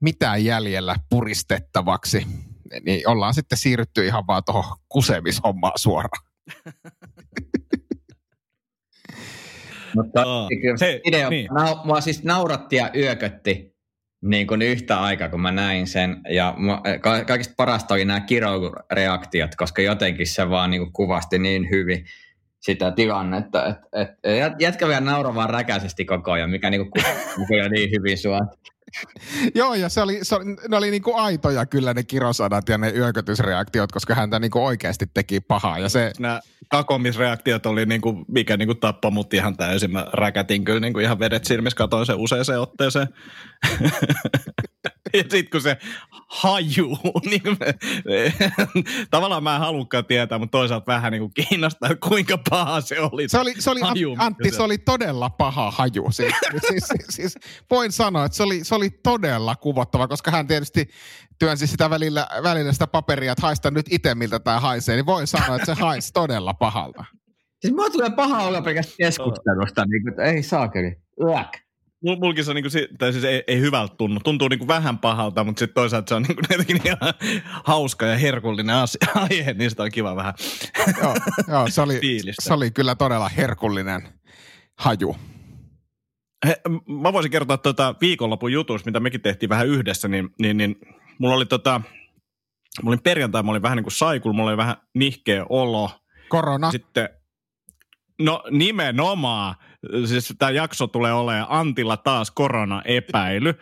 mitään 0.00 0.44
jäljellä 0.44 0.96
puristettavaksi. 1.10 2.26
Niin 2.84 3.08
ollaan 3.08 3.34
sitten 3.34 3.58
siirrytty 3.58 4.06
ihan 4.06 4.26
vaan 4.26 4.42
tuohon 4.44 4.78
kusemishommaan 4.88 5.78
suoraan. 5.78 6.24
Mutta 9.94 10.26
oh, 10.26 10.48
se, 10.76 11.00
video, 11.06 11.30
niin. 11.30 11.48
nau, 11.54 11.76
mua 11.84 12.00
siis 12.00 12.22
nauratti 12.22 12.76
ja 12.76 12.90
yökötti 12.96 13.71
niin 14.22 14.46
kuin 14.46 14.62
yhtä 14.62 15.00
aikaa, 15.00 15.28
kun 15.28 15.40
mä 15.40 15.52
näin 15.52 15.86
sen. 15.86 16.20
Ja 16.28 16.54
ka- 17.00 17.24
kaikista 17.24 17.54
parasta 17.56 17.94
oli 17.94 18.04
nämä 18.04 18.20
kiroilureaktiot, 18.20 19.54
koska 19.56 19.82
jotenkin 19.82 20.26
se 20.26 20.50
vaan 20.50 20.70
niin 20.70 20.82
kuin 20.82 20.92
kuvasti 20.92 21.38
niin 21.38 21.70
hyvin 21.70 22.04
sitä 22.60 22.90
tilannetta, 22.90 23.66
et, 23.66 23.78
et, 23.92 24.08
jätkä 24.60 24.88
vielä 24.88 25.00
nauraa 25.00 25.34
vaan 25.34 25.50
räkäisesti 25.50 26.04
koko 26.04 26.32
ajan, 26.32 26.50
mikä 26.50 26.70
niin 26.70 26.90
kuin 26.90 27.04
niin 27.70 27.90
hyvin 27.90 28.18
sua. 28.18 28.38
Joo, 29.54 29.74
ja 29.74 29.88
se 29.88 30.00
oli, 30.00 30.18
se 30.22 30.34
oli, 30.34 30.44
ne 30.68 30.76
oli 30.76 30.90
niinku 30.90 31.14
aitoja 31.14 31.66
kyllä 31.66 31.94
ne 31.94 32.02
kirosadat 32.02 32.68
ja 32.68 32.78
ne 32.78 32.90
yökötysreaktiot, 32.90 33.92
koska 33.92 34.14
häntä 34.14 34.38
niinku 34.38 34.64
oikeasti 34.64 35.06
teki 35.14 35.40
pahaa. 35.40 35.78
Ja 35.78 35.88
se... 35.88 36.12
Nämä 36.18 36.40
kakomisreaktiot 36.68 37.66
oli 37.66 37.86
niinku, 37.86 38.24
mikä 38.28 38.56
niinku 38.56 38.74
tappoi 38.74 39.10
mut 39.10 39.34
ihan 39.34 39.56
täysin. 39.56 39.92
Mä 39.92 40.06
räkätin 40.12 40.64
kyllä 40.64 40.80
niinku 40.80 40.98
ihan 40.98 41.18
vedet 41.18 41.44
silmissä, 41.44 41.76
katoin 41.76 42.06
sen 42.06 42.16
useaseen 42.16 42.60
otteeseen. 42.60 43.08
ja 45.14 45.22
sitten 45.22 45.50
kun 45.50 45.60
se 45.60 45.76
haju, 46.28 46.98
niin 47.30 47.42
me, 47.60 47.74
tavallaan 49.10 49.42
mä 49.42 49.54
en 49.54 49.60
halukkaan 49.60 50.04
tietää, 50.04 50.38
mutta 50.38 50.58
toisaalta 50.58 50.92
vähän 50.92 51.12
niin 51.12 51.20
kuin 51.20 51.32
kiinnostaa, 51.34 51.90
kuinka 52.08 52.38
paha 52.50 52.80
se 52.80 53.00
oli. 53.00 53.28
Se 53.28 53.38
oli, 53.38 53.54
se 53.58 53.70
oli 53.70 53.80
haju, 53.80 54.16
Antti, 54.18 54.50
se... 54.50 54.56
se 54.56 54.62
oli 54.62 54.78
todella 54.78 55.30
paha 55.30 55.70
haju. 55.70 56.06
Siis, 56.10 56.34
siis, 56.68 56.84
siis, 56.88 57.04
siis, 57.10 57.38
voin 57.70 57.92
sanoa, 57.92 58.24
että 58.24 58.36
se 58.36 58.42
oli, 58.42 58.64
se 58.64 58.74
oli 58.74 58.81
todella 58.90 59.56
kuvottava, 59.56 60.08
koska 60.08 60.30
hän 60.30 60.46
tietysti 60.46 60.88
työnsi 61.38 61.66
sitä 61.66 61.90
välillä, 61.90 62.26
välillä 62.42 62.72
sitä 62.72 62.86
paperia, 62.86 63.32
että 63.32 63.46
haista 63.46 63.70
nyt 63.70 63.86
itse 63.90 64.14
miltä 64.14 64.38
tämä 64.38 64.60
haisee, 64.60 64.96
niin 64.96 65.06
voin 65.06 65.26
sanoa, 65.26 65.56
että 65.56 65.74
se 65.74 65.80
haisi 65.80 66.12
todella 66.12 66.54
pahalta. 66.54 67.04
Siis 67.60 67.74
mulla 67.74 67.90
tulee 67.90 68.10
paha 68.10 68.42
olla 68.42 68.62
pelkästään 68.62 68.96
keskustelusta, 68.98 69.84
niin 69.84 70.02
kuin, 70.02 70.10
että 70.10 70.22
ei 70.22 70.42
saakeli. 70.42 70.96
Uak. 71.20 71.48
Mulkin 72.20 72.44
se 72.44 72.50
on 72.50 72.54
niin 72.54 72.64
kuin, 72.64 72.98
tai 72.98 73.12
siis 73.12 73.24
ei, 73.24 73.44
ei 73.46 73.60
hyvältä 73.60 73.94
tunnu. 73.96 74.20
Tuntuu 74.20 74.48
niin 74.48 74.58
kuin 74.58 74.68
vähän 74.68 74.98
pahalta, 74.98 75.44
mutta 75.44 75.58
sitten 75.58 75.74
toisaalta 75.74 76.08
se 76.08 76.14
on 76.14 76.22
niin 76.22 76.34
kuin 76.34 76.44
jotenkin 76.50 76.80
ihan 76.84 76.98
hauska 77.64 78.06
ja 78.06 78.16
herkullinen 78.16 78.76
asia, 78.76 79.06
aihe, 79.30 79.54
niin 79.54 79.70
sitä 79.70 79.82
on 79.82 79.90
kiva 79.90 80.16
vähän 80.16 80.34
joo, 81.02 81.14
joo, 81.48 81.68
se, 81.70 81.80
oli, 81.80 82.00
se 82.42 82.54
oli 82.54 82.70
kyllä 82.70 82.94
todella 82.94 83.28
herkullinen 83.28 84.08
haju. 84.78 85.16
He, 86.46 86.60
mä 87.02 87.12
voisin 87.12 87.30
kertoa 87.30 87.56
tuota 87.56 87.94
viikonlopun 88.00 88.52
jutusta, 88.52 88.88
mitä 88.88 89.00
mekin 89.00 89.20
tehtiin 89.20 89.50
vähän 89.50 89.66
yhdessä, 89.66 90.08
niin, 90.08 90.28
niin, 90.38 90.56
niin 90.56 90.76
mulla 91.18 91.34
oli 91.34 91.46
tota, 91.46 91.80
mä 92.82 92.90
olin 92.90 93.02
perjantai, 93.02 93.42
mä 93.42 93.50
olin 93.50 93.62
vähän 93.62 93.76
niin 93.76 93.84
kuin 93.84 93.92
saikul, 93.92 94.32
mulla 94.32 94.50
oli 94.50 94.56
vähän 94.56 94.76
nihkeä 94.94 95.46
olo. 95.48 95.90
Korona. 96.28 96.70
Sitten, 96.70 97.08
no 98.20 98.44
nimenomaan, 98.50 99.54
siis 100.04 100.34
tämä 100.38 100.50
jakso 100.50 100.86
tulee 100.86 101.12
olemaan 101.12 101.46
Antilla 101.48 101.96
taas 101.96 102.30
korona-epäily. 102.30 103.54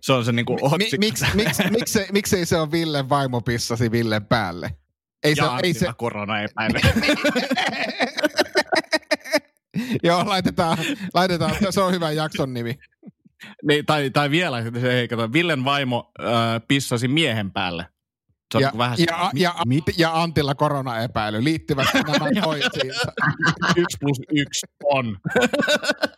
Se 0.00 0.12
on 0.12 0.24
se 0.24 0.32
niin 0.32 0.46
kuin 0.46 0.58
otsikko. 0.62 0.96
Miksi 0.98 1.26
miksi, 1.34 1.62
miksi, 1.70 2.06
miksei 2.12 2.46
se 2.46 2.56
on 2.56 2.72
Villen 2.72 3.08
vaimo 3.08 3.40
pissasi 3.40 3.90
Villen 3.90 4.26
päälle? 4.26 4.70
Ei 5.22 5.34
ja 5.36 5.44
se, 5.44 5.50
ei 5.62 5.74
se... 5.74 5.86
korona-epäily. 5.96 6.78
Joo, 10.02 10.26
laitetaan, 10.26 10.78
laitetaan, 11.14 11.54
se 11.70 11.80
on 11.80 11.92
hyvä 11.92 12.10
jakson 12.10 12.54
nimi. 12.54 12.78
Niin, 13.62 13.86
tai, 13.86 14.10
tai 14.10 14.30
vielä, 14.30 14.64
se 14.80 15.00
ei 15.00 15.08
kato, 15.08 15.32
Villen 15.32 15.64
vaimo 15.64 16.12
äh, 16.20 16.26
pissasi 16.68 17.08
miehen 17.08 17.52
päälle. 17.52 17.86
Se 18.52 18.58
on 18.58 18.62
ja, 18.62 18.72
vähän 18.78 18.98
ja, 18.98 19.30
ja, 19.34 19.54
mit? 19.66 19.84
ja 19.98 20.22
Antilla 20.22 20.54
koronaepäily. 20.54 21.44
Liittyvät 21.44 21.86
nämä 21.94 22.30
toisiinsa? 22.42 23.12
yksi 23.76 23.96
plus 24.00 24.18
yksi 24.32 24.66
on. 24.84 25.16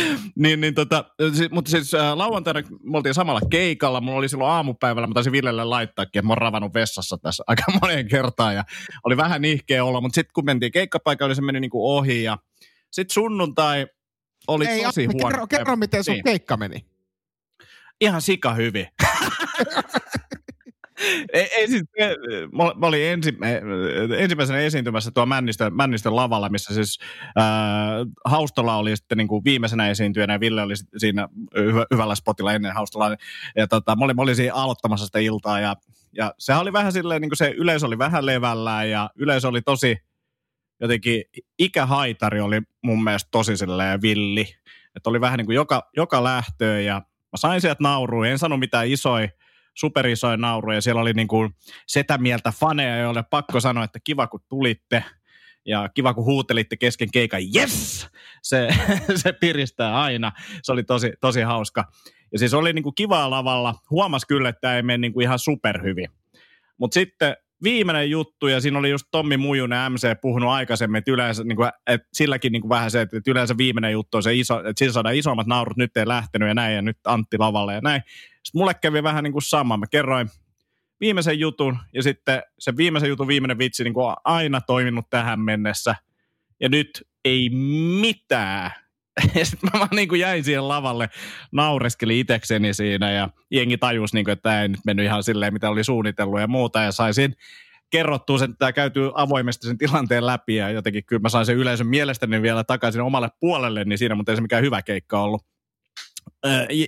niin, 0.36 0.60
niin 0.60 0.74
tota, 0.74 1.04
si, 1.34 1.48
mutta 1.50 1.70
siis 1.70 1.94
äh, 1.94 2.16
lauantaina 2.16 2.62
me 2.82 2.96
oltiin 2.96 3.14
samalla 3.14 3.40
keikalla, 3.50 4.00
mulla 4.00 4.18
oli 4.18 4.28
silloin 4.28 4.50
aamupäivällä, 4.50 5.06
mä 5.06 5.14
taisin 5.14 5.32
Villelle 5.32 5.64
laittaakin, 5.64 6.18
että 6.18 6.26
mä 6.26 6.32
oon 6.32 6.38
ravannut 6.38 6.74
vessassa 6.74 7.18
tässä 7.18 7.44
aika 7.46 7.62
moneen 7.82 8.08
kertaan 8.08 8.54
ja 8.54 8.64
oli 9.04 9.16
vähän 9.16 9.42
nihkeä 9.42 9.84
olla, 9.84 10.00
mutta 10.00 10.14
sitten 10.14 10.32
kun 10.34 10.44
mentiin 10.44 10.72
keikkapaikalle, 10.72 11.34
se 11.34 11.42
meni 11.42 11.60
niinku 11.60 11.96
ohi 11.96 12.22
ja 12.22 12.38
sitten 12.90 13.14
sunnuntai 13.14 13.86
oli 14.48 14.66
Ei, 14.66 14.82
tosi 14.82 15.06
huono. 15.06 15.28
Kerro, 15.28 15.46
kerro 15.46 15.76
miten 15.76 16.04
sun 16.04 16.14
niin. 16.14 16.24
keikka 16.24 16.56
meni. 16.56 16.86
Ihan 18.00 18.22
sika 18.22 18.54
hyvin. 18.54 18.86
ei, 21.32 21.68
siis, 21.68 21.82
mä 22.52 22.86
olin 22.86 23.02
ensi, 23.02 23.38
ensimmäisenä 24.18 24.58
esiintymässä 24.58 25.10
tuo 25.10 25.26
Männistön, 25.26 25.76
Männistön 25.76 26.16
lavalla, 26.16 26.48
missä 26.48 26.74
siis 26.74 26.98
äh, 27.38 27.44
Haustola 28.24 28.76
oli 28.76 28.96
sitten 28.96 29.18
niin 29.18 29.28
kuin 29.28 29.44
viimeisenä 29.44 29.88
esiintyjänä 29.88 30.32
ja 30.32 30.40
Ville 30.40 30.62
oli 30.62 30.74
siinä 30.96 31.28
hyvä, 31.56 31.86
hyvällä 31.94 32.14
spotilla 32.14 32.52
ennen 32.52 32.74
Haustolaa. 32.74 33.16
Ja 33.56 33.66
tota, 33.66 33.96
mä, 33.96 34.04
olin, 34.04 34.16
mä 34.16 34.22
olin 34.22 34.36
siinä 34.36 34.54
aloittamassa 34.54 35.06
sitä 35.06 35.18
iltaa 35.18 35.60
ja, 35.60 35.76
ja 36.12 36.34
sehän 36.38 36.62
oli 36.62 36.72
vähän 36.72 36.92
silleen, 36.92 37.20
niin 37.20 37.30
kuin 37.30 37.38
se 37.38 37.54
yleisö 37.56 37.86
oli 37.86 37.98
vähän 37.98 38.26
levällään 38.26 38.90
ja 38.90 39.10
yleisö 39.16 39.48
oli 39.48 39.62
tosi 39.62 39.96
jotenkin, 40.80 41.24
ikähaitari 41.58 42.40
oli 42.40 42.60
mun 42.82 43.04
mielestä 43.04 43.28
tosi 43.30 43.56
silleen 43.56 44.02
villi. 44.02 44.46
Että 44.96 45.10
oli 45.10 45.20
vähän 45.20 45.38
niin 45.38 45.46
kuin 45.46 45.56
joka, 45.56 45.90
joka 45.96 46.24
lähtöön 46.24 46.84
ja 46.84 46.94
mä 47.04 47.36
sain 47.36 47.60
sieltä 47.60 47.82
nauruja, 47.82 48.30
en 48.30 48.38
sano 48.38 48.56
mitään 48.56 48.88
isoja 48.88 49.28
superisoja 49.78 50.36
nauruja. 50.36 50.80
Siellä 50.80 51.00
oli 51.00 51.12
niin 51.12 51.28
kuin 51.28 51.54
setä 51.86 52.18
mieltä 52.18 52.52
faneja, 52.60 52.96
joille 52.98 53.24
pakko 53.30 53.60
sanoa, 53.60 53.84
että 53.84 54.00
kiva 54.04 54.26
kun 54.26 54.40
tulitte. 54.48 55.04
Ja 55.66 55.88
kiva 55.94 56.14
kun 56.14 56.24
huutelitte 56.24 56.76
kesken 56.76 57.08
keikan, 57.12 57.40
yes! 57.56 58.08
Se, 58.42 58.68
se 59.22 59.32
piristää 59.32 60.00
aina. 60.00 60.32
Se 60.62 60.72
oli 60.72 60.82
tosi, 60.84 61.12
tosi 61.20 61.40
hauska. 61.40 61.84
Ja 62.32 62.38
siis 62.38 62.54
oli 62.54 62.72
niin 62.72 62.82
kuin 62.82 62.94
kivaa 62.94 63.30
lavalla. 63.30 63.74
Huomas 63.90 64.24
kyllä, 64.24 64.48
että 64.48 64.60
tämä 64.60 64.76
ei 64.76 64.82
mene 64.82 64.98
niin 64.98 65.12
kuin 65.12 65.24
ihan 65.24 65.38
superhyvin. 65.38 66.08
Mutta 66.78 66.94
sitten 66.94 67.36
viimeinen 67.62 68.10
juttu, 68.10 68.46
ja 68.46 68.60
siinä 68.60 68.78
oli 68.78 68.90
just 68.90 69.06
Tommi 69.10 69.36
Mujunen 69.36 69.92
MC 69.92 70.20
puhunut 70.20 70.50
aikaisemmin, 70.50 70.98
että 70.98 71.10
yleensä 71.10 71.44
niin 71.44 71.56
kuin, 71.56 71.70
että 71.86 72.08
silläkin 72.12 72.52
niin 72.52 72.62
kuin 72.62 72.68
vähän 72.68 72.90
se, 72.90 73.00
että 73.00 73.20
yleensä 73.26 73.56
viimeinen 73.56 73.92
juttu 73.92 74.16
on 74.16 74.22
se 74.22 74.34
iso, 74.34 74.58
että 74.58 74.72
siinä 74.76 74.92
saadaan 74.92 75.14
isommat 75.14 75.46
naurut, 75.46 75.76
nyt 75.76 75.96
ei 75.96 76.08
lähtenyt 76.08 76.48
ja 76.48 76.54
näin, 76.54 76.74
ja 76.74 76.82
nyt 76.82 76.98
Antti 77.04 77.38
lavalle 77.38 77.74
ja 77.74 77.80
näin. 77.80 78.02
Sitten 78.42 78.58
mulle 78.60 78.74
kävi 78.74 79.02
vähän 79.02 79.24
niin 79.24 79.32
kuin 79.32 79.42
sama. 79.42 79.76
Mä 79.76 79.86
kerroin 79.90 80.28
viimeisen 81.00 81.40
jutun, 81.40 81.78
ja 81.94 82.02
sitten 82.02 82.42
se 82.58 82.76
viimeisen 82.76 83.08
jutun 83.08 83.28
viimeinen 83.28 83.58
vitsi 83.58 83.84
niin 83.84 83.94
kuin 83.94 84.06
on 84.06 84.16
aina 84.24 84.60
toiminut 84.60 85.10
tähän 85.10 85.40
mennessä, 85.40 85.94
ja 86.60 86.68
nyt 86.68 87.06
ei 87.24 87.50
mitään 88.00 88.70
ja 89.34 89.46
sitten 89.46 89.70
mä 89.72 89.78
vaan 89.78 89.88
niin 89.92 90.08
kuin 90.08 90.20
jäin 90.20 90.44
siihen 90.44 90.68
lavalle, 90.68 91.10
naureskeli 91.52 92.20
itekseni 92.20 92.74
siinä 92.74 93.10
ja 93.12 93.28
jengi 93.50 93.78
tajusi, 93.78 94.14
niin 94.14 94.24
kuin, 94.24 94.32
että 94.32 94.42
tämä 94.42 94.62
ei 94.62 94.68
nyt 94.68 94.80
mennyt 94.86 95.06
ihan 95.06 95.24
silleen, 95.24 95.52
mitä 95.52 95.70
oli 95.70 95.84
suunnitellut 95.84 96.40
ja 96.40 96.46
muuta. 96.46 96.82
Ja 96.82 96.92
saisin 96.92 97.36
kerrottua 97.90 98.38
sen, 98.38 98.50
että 98.50 98.58
tämä 98.58 98.72
käytyy 98.72 99.10
avoimesti 99.14 99.66
sen 99.66 99.78
tilanteen 99.78 100.26
läpi 100.26 100.54
ja 100.54 100.70
jotenkin 100.70 101.04
kyllä 101.04 101.22
mä 101.22 101.28
sain 101.28 101.46
sen 101.46 101.56
yleisön 101.56 101.86
mielestäni 101.86 102.42
vielä 102.42 102.64
takaisin 102.64 103.02
omalle 103.02 103.28
puolelle, 103.40 103.84
niin 103.84 103.98
siinä 103.98 104.14
mutta 104.14 104.32
ei 104.32 104.36
se 104.36 104.42
mikään 104.42 104.64
hyvä 104.64 104.82
keikka 104.82 105.22
ollut. 105.22 105.42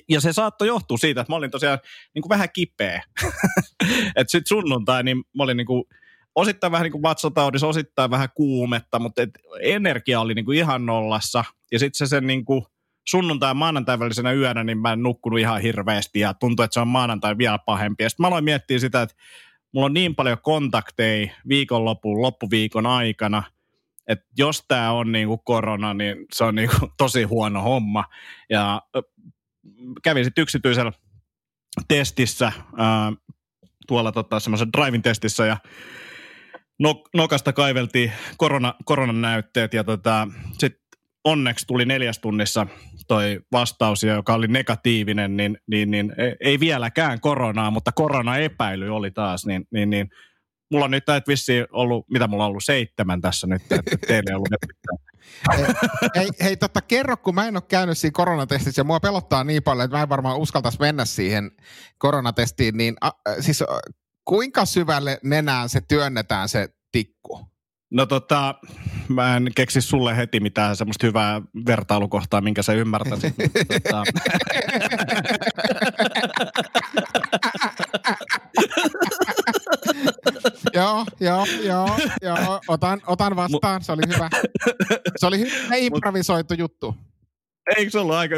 Ja 0.08 0.20
se 0.20 0.32
saattoi 0.32 0.68
johtua 0.68 0.99
siitä, 0.99 1.20
että 1.20 1.32
mä 1.32 1.37
olin 1.37 1.50
tosiaan 1.50 1.78
niin 2.14 2.23
kuin 2.23 2.30
vähän 2.30 2.49
kipeä. 2.52 3.02
että 4.16 4.30
sitten 4.30 4.49
sunnuntai, 4.49 5.02
niin 5.02 5.16
mä 5.16 5.42
olin 5.42 5.56
niin 5.56 5.66
kuin 5.66 5.85
osittain 6.35 6.73
vähän 6.73 6.85
niin 6.85 6.92
kuin 6.92 7.02
vatsataudissa, 7.02 7.66
osittain 7.66 8.11
vähän 8.11 8.28
kuumetta, 8.35 8.99
mutta 8.99 9.23
et 9.23 9.30
energia 9.61 10.20
oli 10.20 10.35
niin 10.35 10.44
kuin 10.44 10.58
ihan 10.58 10.87
nollassa. 10.87 11.44
Ja 11.72 11.78
sitten 11.78 11.98
se 11.98 12.06
sen 12.06 12.26
niin 12.26 12.44
kuin 12.44 12.62
sunnuntai 13.08 13.54
maanantai 13.54 13.98
välisenä 13.98 14.32
yönä, 14.32 14.64
niin 14.64 14.78
mä 14.78 14.92
en 14.92 15.02
nukkunut 15.02 15.38
ihan 15.38 15.60
hirveästi 15.60 16.20
ja 16.20 16.34
tuntui, 16.34 16.64
että 16.64 16.75
se 16.75 16.80
on 16.80 16.88
maanantai 16.88 17.38
vielä 17.38 17.58
pahempi. 17.58 18.04
Ja 18.04 18.10
sitten 18.10 18.25
mä 18.25 18.28
aloin 18.28 18.44
miettiä 18.44 18.78
sitä, 18.78 19.02
että 19.02 19.16
mulla 19.75 19.87
on 19.87 19.94
niin 19.94 20.14
paljon 20.14 20.38
kontakteja 20.42 21.30
viikonlopun, 21.48 22.22
loppuviikon 22.22 22.87
aikana, 22.87 23.42
että 24.08 24.26
jos 24.38 24.64
tämä 24.68 24.92
on 24.92 25.12
niin 25.12 25.28
kuin 25.28 25.40
korona, 25.44 25.94
niin 25.94 26.26
se 26.34 26.44
on 26.44 26.54
niin 26.54 26.70
kuin 26.78 26.92
tosi 26.98 27.22
huono 27.22 27.62
homma. 27.62 28.04
Ja 28.50 28.82
kävin 30.02 30.25
sitten 30.25 30.42
yksityisellä 30.42 30.92
testissä, 31.88 32.52
ää, 32.76 33.12
tuolla 33.87 34.12
tota, 34.12 34.40
semmoisen 34.40 34.68
driving 34.76 35.02
testissä 35.02 35.46
ja 35.46 35.56
nok- 36.82 37.08
nokasta 37.14 37.52
kaiveltiin 37.52 38.12
korona, 38.37 38.75
koronan 38.84 39.20
näytteet 39.20 39.75
ja 39.75 39.84
tota, 39.84 40.28
sitten 40.58 40.88
onneksi 41.28 41.66
tuli 41.66 41.85
neljäs 41.85 42.18
tunnissa 42.18 42.66
toi 43.08 43.40
vastaus, 43.52 44.02
joka 44.02 44.35
oli 44.35 44.47
negatiivinen, 44.47 45.37
niin, 45.37 45.58
niin, 45.66 45.90
niin 45.90 46.12
ei 46.40 46.61
vieläkään 46.61 47.20
koronaa, 47.20 47.70
mutta 47.70 47.92
korona-epäily 47.92 48.88
oli 48.88 49.11
taas, 49.11 49.47
niin, 49.47 49.64
niin, 49.73 49.90
niin 49.90 50.08
mulla 50.70 50.85
on 50.85 50.90
nyt 50.90 51.04
näitä 51.06 51.28
vissiin 51.28 51.66
ollut, 51.73 52.06
mitä 52.11 52.28
mulla 52.28 52.44
on 52.44 52.49
ollut, 52.49 52.64
seitsemän 52.64 53.20
tässä 53.20 53.47
nyt, 53.47 53.62
että 53.62 53.97
teille 54.06 54.30
ei 54.30 54.35
ollut 54.35 54.49
hei, 56.16 56.28
hei 56.42 56.56
totta, 56.56 56.80
kerro, 56.80 57.16
kun 57.16 57.35
mä 57.35 57.49
en 57.49 57.56
ole 57.56 57.62
käynyt 57.68 57.99
siinä 57.99 58.12
koronatestissä 58.14 58.80
ja 58.80 58.85
mua 58.85 59.00
pelottaa 59.00 59.44
niin 59.44 59.62
paljon, 59.62 59.85
että 59.85 59.97
mä 59.97 60.02
en 60.02 60.08
varmaan 60.08 60.38
uskaltaisi 60.38 60.80
mennä 60.80 61.04
siihen 61.04 61.50
koronatestiin, 61.99 62.76
niin 62.76 62.97
a, 63.00 63.11
siis 63.40 63.64
kuinka 64.25 64.64
syvälle 64.64 65.18
nenään 65.25 65.68
se 65.68 65.80
työnnetään 65.80 66.49
se 66.49 66.68
tikku? 66.92 67.58
No 67.90 68.07
tota, 68.07 68.54
mä 69.09 69.37
en 69.37 69.50
keksi 69.54 69.80
sulle 69.80 70.16
heti 70.16 70.40
mitään 70.40 70.76
semmoista 70.76 71.07
hyvää 71.07 71.42
vertailukohtaa, 71.66 72.40
minkä 72.40 72.62
sä 72.62 72.73
ymmärtäisit. 72.73 73.35
tota... 73.68 74.04
joo, 80.75 81.04
joo, 81.21 81.47
joo, 81.62 81.99
joo. 82.23 82.61
Otan, 82.68 83.00
otan 83.07 83.37
vastaan, 83.37 83.85
se 83.85 83.92
oli 83.92 84.02
hyvä. 84.14 84.30
Se 85.16 85.26
oli 85.26 85.38
hyvä 85.38 85.75
improvisoitu 85.76 86.54
juttu. 86.54 86.97
Eikö 87.76 87.90
se 87.90 87.98
ollut 87.98 88.14
aika 88.14 88.37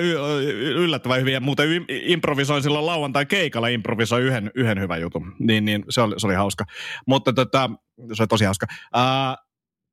yllättävän 0.58 1.20
hyviä? 1.20 1.40
Muuten 1.40 1.68
improvisoin 1.88 2.62
silloin 2.62 2.86
lauantai 2.86 3.26
keikalla, 3.26 3.68
improvisoin 3.68 4.22
yhden, 4.22 4.50
yhden 4.54 4.80
hyvän 4.80 5.00
jutun. 5.00 5.36
Niin, 5.38 5.64
niin 5.64 5.84
se, 5.88 6.00
oli, 6.00 6.20
se 6.20 6.26
oli 6.26 6.34
hauska. 6.34 6.64
Mutta 7.06 7.32
tota, 7.32 7.70
se 8.12 8.22
oli 8.22 8.28
tosi 8.28 8.44
hauska. 8.44 8.66
Uh, 8.96 9.46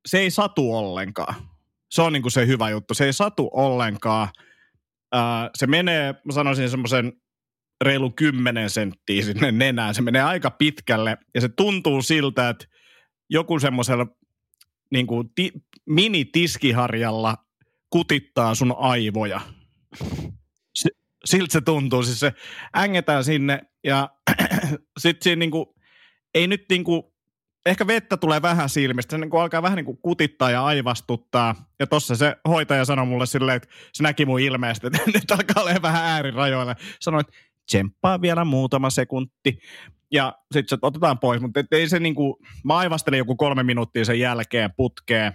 se 0.06 0.18
ei 0.18 0.30
satu 0.30 0.76
ollenkaan. 0.76 1.34
Se 1.90 2.02
on 2.02 2.12
niinku 2.12 2.30
se 2.30 2.46
hyvä 2.46 2.70
juttu. 2.70 2.94
Se 2.94 3.04
ei 3.04 3.12
satu 3.12 3.50
ollenkaan. 3.52 4.28
Uh, 5.14 5.50
se 5.54 5.66
menee, 5.66 6.14
mä 6.24 6.32
sanoisin 6.32 6.70
semmoisen 6.70 7.12
reilu 7.84 8.10
10 8.10 8.70
senttiä 8.70 9.24
sinne 9.24 9.52
nenään. 9.52 9.94
Se 9.94 10.02
menee 10.02 10.22
aika 10.22 10.50
pitkälle 10.50 11.16
ja 11.34 11.40
se 11.40 11.48
tuntuu 11.48 12.02
siltä, 12.02 12.48
että 12.48 12.64
joku 13.30 13.58
semmoisella 13.58 14.06
niin 14.92 15.06
ti, 15.34 15.52
mini-tiskiharjalla 15.90 17.34
kutittaa 17.90 18.54
sun 18.54 18.74
aivoja. 18.78 19.40
siltä 21.24 21.52
se 21.52 21.60
tuntuu. 21.60 22.02
Siis 22.02 22.20
se 22.20 22.32
ängetään 22.76 23.24
sinne 23.24 23.60
ja 23.84 24.10
sitten 24.98 25.24
siinä 25.24 25.40
niinku, 25.40 25.74
ei 26.34 26.46
nyt 26.46 26.64
niinku, 26.70 27.14
ehkä 27.66 27.86
vettä 27.86 28.16
tulee 28.16 28.42
vähän 28.42 28.68
silmistä, 28.68 29.10
se 29.10 29.18
niin 29.18 29.30
kuin 29.30 29.40
alkaa 29.40 29.62
vähän 29.62 29.76
niin 29.76 29.86
kuin 29.86 29.98
kutittaa 30.02 30.50
ja 30.50 30.64
aivastuttaa. 30.64 31.54
Ja 31.78 31.86
tossa 31.86 32.16
se 32.16 32.36
hoitaja 32.48 32.84
sanoi 32.84 33.06
mulle 33.06 33.26
silleen, 33.26 33.56
että 33.56 33.68
se 33.92 34.02
näki 34.02 34.26
mun 34.26 34.40
ilmeestä, 34.40 34.86
että 34.86 34.98
nyt 35.14 35.30
alkaa 35.30 35.62
olla 35.62 35.82
vähän 35.82 36.04
äärirajoilla. 36.04 36.76
Sanoi, 37.00 37.20
että 37.20 37.32
tsemppaa 37.66 38.20
vielä 38.20 38.44
muutama 38.44 38.90
sekunti. 38.90 39.58
Ja 40.12 40.34
sitten 40.52 40.68
se 40.68 40.78
otetaan 40.82 41.18
pois, 41.18 41.40
mutta 41.40 41.64
ei 41.72 41.88
se 41.88 42.00
niin 42.00 42.14
kuin, 42.14 42.34
mä 42.64 42.76
aivastelin 42.76 43.18
joku 43.18 43.36
kolme 43.36 43.62
minuuttia 43.62 44.04
sen 44.04 44.20
jälkeen 44.20 44.70
putkeen, 44.76 45.32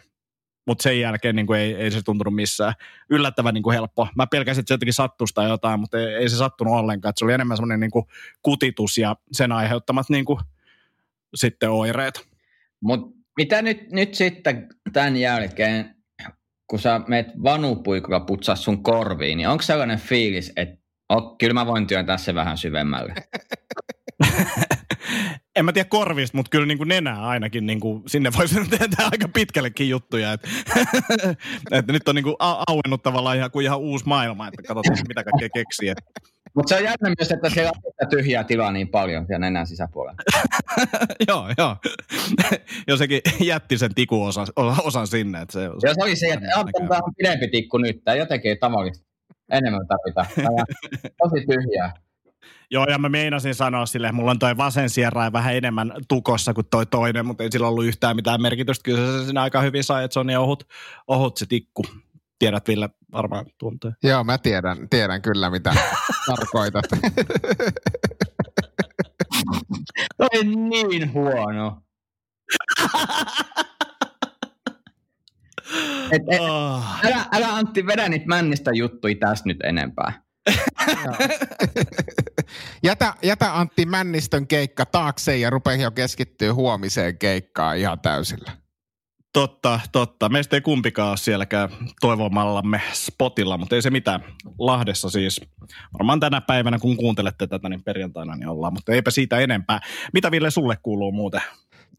mutta 0.65 0.83
sen 0.83 0.99
jälkeen 0.99 1.35
niin 1.35 1.47
kuin 1.47 1.59
ei, 1.59 1.75
ei 1.75 1.91
se 1.91 2.01
tuntunut 2.01 2.35
missään. 2.35 2.73
Yllättävän 3.09 3.53
niin 3.53 3.63
kuin 3.63 3.73
helppo. 3.73 4.07
Mä 4.15 4.27
pelkäsin, 4.27 4.59
että 4.59 4.67
se 4.67 4.73
jotenkin 4.73 4.93
sattuisi 4.93 5.33
tai 5.33 5.49
jotain, 5.49 5.79
mutta 5.79 5.99
ei, 5.99 6.05
ei 6.05 6.29
se 6.29 6.37
sattunut 6.37 6.73
ollenkaan. 6.73 7.13
se 7.17 7.25
oli 7.25 7.33
enemmän 7.33 7.57
semmoinen 7.57 7.79
niin 7.79 7.91
kuin 7.91 8.05
kutitus 8.41 8.97
ja 8.97 9.15
sen 9.31 9.51
aiheuttamat 9.51 10.09
niin 10.09 10.25
kuin, 10.25 10.39
sitten 11.35 11.71
oireet. 11.71 12.27
Mutta 12.81 13.17
mitä 13.37 13.61
nyt, 13.61 13.91
nyt 13.91 14.15
sitten 14.15 14.69
tämän 14.93 15.17
jälkeen, 15.17 15.95
kun 16.67 16.79
sä 16.79 17.01
meet 17.07 17.27
vanupuikulla 17.43 18.19
putsaa 18.19 18.55
sun 18.55 18.83
korviin, 18.83 19.37
niin 19.37 19.49
onko 19.49 19.61
sellainen 19.61 19.99
fiilis, 19.99 20.51
että 20.55 20.77
oh, 21.09 21.37
kyllä 21.37 21.53
mä 21.53 21.65
voin 21.65 21.87
työntää 21.87 22.17
se 22.17 22.35
vähän 22.35 22.57
syvemmälle? 22.57 23.13
en 25.55 25.65
mä 25.65 25.73
tiedä 25.73 25.89
korvista, 25.89 26.37
mutta 26.37 26.49
kyllä 26.49 26.65
niin 26.65 26.77
kuin 26.77 26.87
nenää 26.87 27.27
ainakin, 27.27 27.65
niin 27.65 27.79
kuin, 27.79 28.03
sinne 28.07 28.31
voisi 28.37 28.55
tehdä 28.69 29.03
aika 29.11 29.27
pitkällekin 29.27 29.89
juttuja. 29.89 30.33
Että, 30.33 30.47
että 31.77 31.93
nyt 31.93 32.07
on 32.07 32.15
niin 32.15 32.23
kuin 32.23 32.35
auennut 32.39 33.03
tavallaan 33.03 33.37
ihan 33.37 33.51
kuin 33.51 33.65
ihan 33.65 33.79
uusi 33.79 34.05
maailma, 34.05 34.47
että 34.47 34.63
katsotaan 34.67 35.07
mitä 35.07 35.23
kaikkea 35.23 35.49
keksii. 35.53 35.93
Mutta 36.53 36.69
se 36.69 36.75
on 36.75 36.83
jännä 36.83 37.13
myös, 37.19 37.31
että 37.31 37.49
siellä 37.49 37.71
on 38.01 38.09
tyhjää 38.09 38.43
tilaa 38.43 38.71
niin 38.71 38.87
paljon 38.87 39.25
siellä 39.27 39.39
nenän 39.39 39.67
sisäpuolella. 39.67 40.17
joo, 41.29 41.49
joo. 41.57 41.77
Jos 42.87 42.99
sekin 42.99 43.21
jätti 43.39 43.77
sen 43.77 43.95
tikuosan 43.95 44.47
osan 44.83 45.07
sinne. 45.07 45.41
Että 45.41 45.53
se, 45.53 45.63
Joo, 45.63 45.79
se 45.79 46.03
oli 46.03 46.15
se, 46.15 46.27
että 46.27 46.47
tämä 46.87 47.01
on 47.03 47.13
pidempi 47.17 47.47
tikku 47.47 47.77
nyt. 47.77 48.03
Tämä 48.03 48.15
jotenkin 48.15 48.57
tavallista 48.59 49.05
enemmän 49.51 49.87
tarvitaan. 49.87 50.27
Tosi 51.23 51.45
tyhjää. 51.45 51.93
Joo, 52.73 52.85
ja 52.85 52.97
mä 52.97 53.09
meinasin 53.09 53.55
sanoa 53.55 53.85
sille, 53.85 54.07
että 54.07 54.15
mulla 54.15 54.31
on 54.31 54.39
toi 54.39 54.57
vasen 54.57 54.89
sierra 54.89 55.33
vähän 55.33 55.55
enemmän 55.55 55.93
tukossa 56.07 56.53
kuin 56.53 56.67
toi 56.71 56.85
toinen, 56.85 57.25
mutta 57.25 57.43
ei 57.43 57.51
sillä 57.51 57.67
ollut 57.67 57.85
yhtään 57.85 58.15
mitään 58.15 58.41
merkitystä. 58.41 58.83
Kyllä 58.83 59.19
se 59.19 59.25
siinä 59.25 59.41
aika 59.41 59.61
hyvin 59.61 59.83
sai, 59.83 60.03
että 60.03 60.13
se 60.13 60.19
on 60.19 60.27
niin 60.27 60.39
ohut, 60.39 60.67
ohut 61.07 61.37
se 61.37 61.45
tikku. 61.45 61.83
Tiedät, 62.39 62.67
Ville, 62.67 62.89
varmaan 63.11 63.45
tuntee. 63.57 63.91
Joo, 64.03 64.23
mä 64.23 64.37
tiedän, 64.37 64.89
tiedän 64.89 65.21
kyllä, 65.21 65.49
mitä 65.49 65.75
tarkoitat. 66.27 66.85
toi 70.17 70.43
niin 70.43 71.13
huono. 71.13 71.81
Et, 76.11 76.21
et, 76.31 76.41
oh. 76.41 77.05
älä, 77.05 77.25
älä 77.31 77.55
Antti 77.55 77.85
vedä 77.85 78.09
niitä 78.09 78.25
männistä 78.25 78.71
juttuja 78.73 79.15
tästä 79.19 79.49
nyt 79.49 79.57
enempää. 79.63 80.22
jätä, 82.83 83.13
jätä 83.23 83.59
Antti 83.59 83.85
Männistön 83.85 84.47
keikka 84.47 84.85
taakse 84.85 85.37
ja 85.37 85.49
rupea 85.49 85.75
jo 85.75 85.91
keskittyä 85.91 86.53
huomiseen 86.53 87.17
keikkaan 87.17 87.77
ihan 87.77 87.99
täysillä. 87.99 88.51
Totta, 89.33 89.79
totta. 89.91 90.29
Meistä 90.29 90.55
ei 90.55 90.61
kumpikaan 90.61 91.09
ole 91.09 91.17
sielläkään 91.17 91.69
toivomallamme 92.01 92.81
spotilla, 92.93 93.57
mutta 93.57 93.75
ei 93.75 93.81
se 93.81 93.89
mitään. 93.89 94.23
Lahdessa 94.59 95.09
siis. 95.09 95.41
Varmaan 95.93 96.19
tänä 96.19 96.41
päivänä, 96.41 96.79
kun 96.79 96.97
kuuntelette 96.97 97.47
tätä, 97.47 97.69
niin 97.69 97.83
perjantaina 97.83 98.35
niin 98.35 98.47
ollaan, 98.47 98.73
mutta 98.73 98.91
eipä 98.91 99.11
siitä 99.11 99.39
enempää. 99.39 99.79
Mitä 100.13 100.31
Ville 100.31 100.51
sulle 100.51 100.77
kuuluu 100.83 101.11
muuten? 101.11 101.41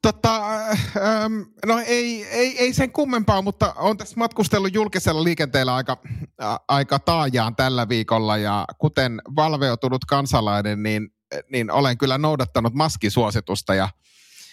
Tota, 0.04 0.66
ähm, 0.96 1.32
no 1.66 1.78
ei, 1.86 2.24
ei, 2.24 2.58
ei 2.58 2.72
sen 2.74 2.92
kummempaa, 2.92 3.42
mutta 3.42 3.72
on 3.76 3.96
tässä 3.96 4.14
matkustellut 4.16 4.74
julkisella 4.74 5.24
liikenteellä 5.24 5.74
aika, 5.74 5.96
äh, 6.42 6.56
aika 6.68 6.98
taajaan 6.98 7.56
tällä 7.56 7.88
viikolla 7.88 8.36
ja 8.36 8.64
kuten 8.78 9.22
valveutunut 9.36 10.04
kansalainen, 10.04 10.82
niin, 10.82 11.08
niin 11.52 11.70
olen 11.70 11.98
kyllä 11.98 12.18
noudattanut 12.18 12.74
maskisuositusta 12.74 13.74
ja, 13.74 13.88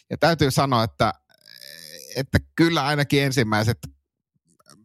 ja 0.09 0.17
täytyy 0.17 0.51
sanoa, 0.51 0.83
että, 0.83 1.13
että 2.15 2.37
kyllä 2.55 2.85
ainakin 2.85 3.23
ensimmäiset 3.23 3.77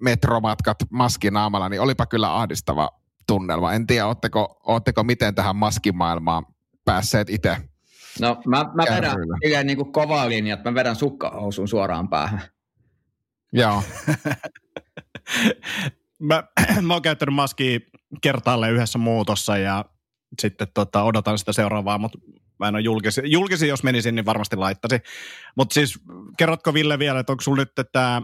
metromatkat 0.01 0.79
maskinaamalla, 0.91 1.69
niin 1.69 1.81
olipa 1.81 2.07
kyllä 2.07 2.37
ahdistava 2.37 2.91
tunnelma. 3.27 3.73
En 3.73 3.87
tiedä, 3.87 4.07
ootteko, 4.07 4.61
ootteko 4.67 5.05
miten 5.05 5.35
tähän 5.35 5.57
maskimaailmaan 5.57 6.47
päässeet 6.85 7.31
itse 7.31 7.57
No 8.21 8.43
mä, 8.47 8.65
mä 8.75 8.85
vedän 8.97 9.17
ikään 9.45 9.67
niin 9.67 9.77
kuin 9.77 9.93
kovaa 9.93 10.29
linjaa, 10.29 10.55
että 10.55 10.71
mä 10.71 10.75
vedän 10.75 10.97
sukkahousun 10.97 11.69
suoraan 11.69 12.09
päähän. 12.09 12.43
Joo. 13.53 13.83
mä, 16.19 16.45
mä 16.87 16.93
oon 16.93 17.03
käyttänyt 17.03 17.35
maskia 17.35 17.81
kertaalle 18.23 18.71
yhdessä 18.71 18.99
muutossa 18.99 19.59
ja 19.59 19.85
sitten 20.41 20.69
tota, 20.75 21.03
odotan 21.03 21.39
sitä 21.39 21.53
seuraavaa, 21.53 21.99
mutta 21.99 22.19
mä 22.59 22.69
en 22.69 22.75
ole 22.75 22.83
julkisi. 22.83 23.21
Julkisi, 23.25 23.69
jos 23.69 23.83
menisin, 23.83 24.15
niin 24.15 24.27
varmasti 24.27 24.57
laittaisin. 24.57 25.01
Mutta 25.57 25.75
siis 25.75 25.99
kerrotko 26.37 26.75
Ville 26.75 26.99
vielä, 26.99 27.21
että 27.21 27.33
onko 27.33 27.43
sulla 27.43 27.63
nyt 27.63 27.73
tämä 27.93 28.23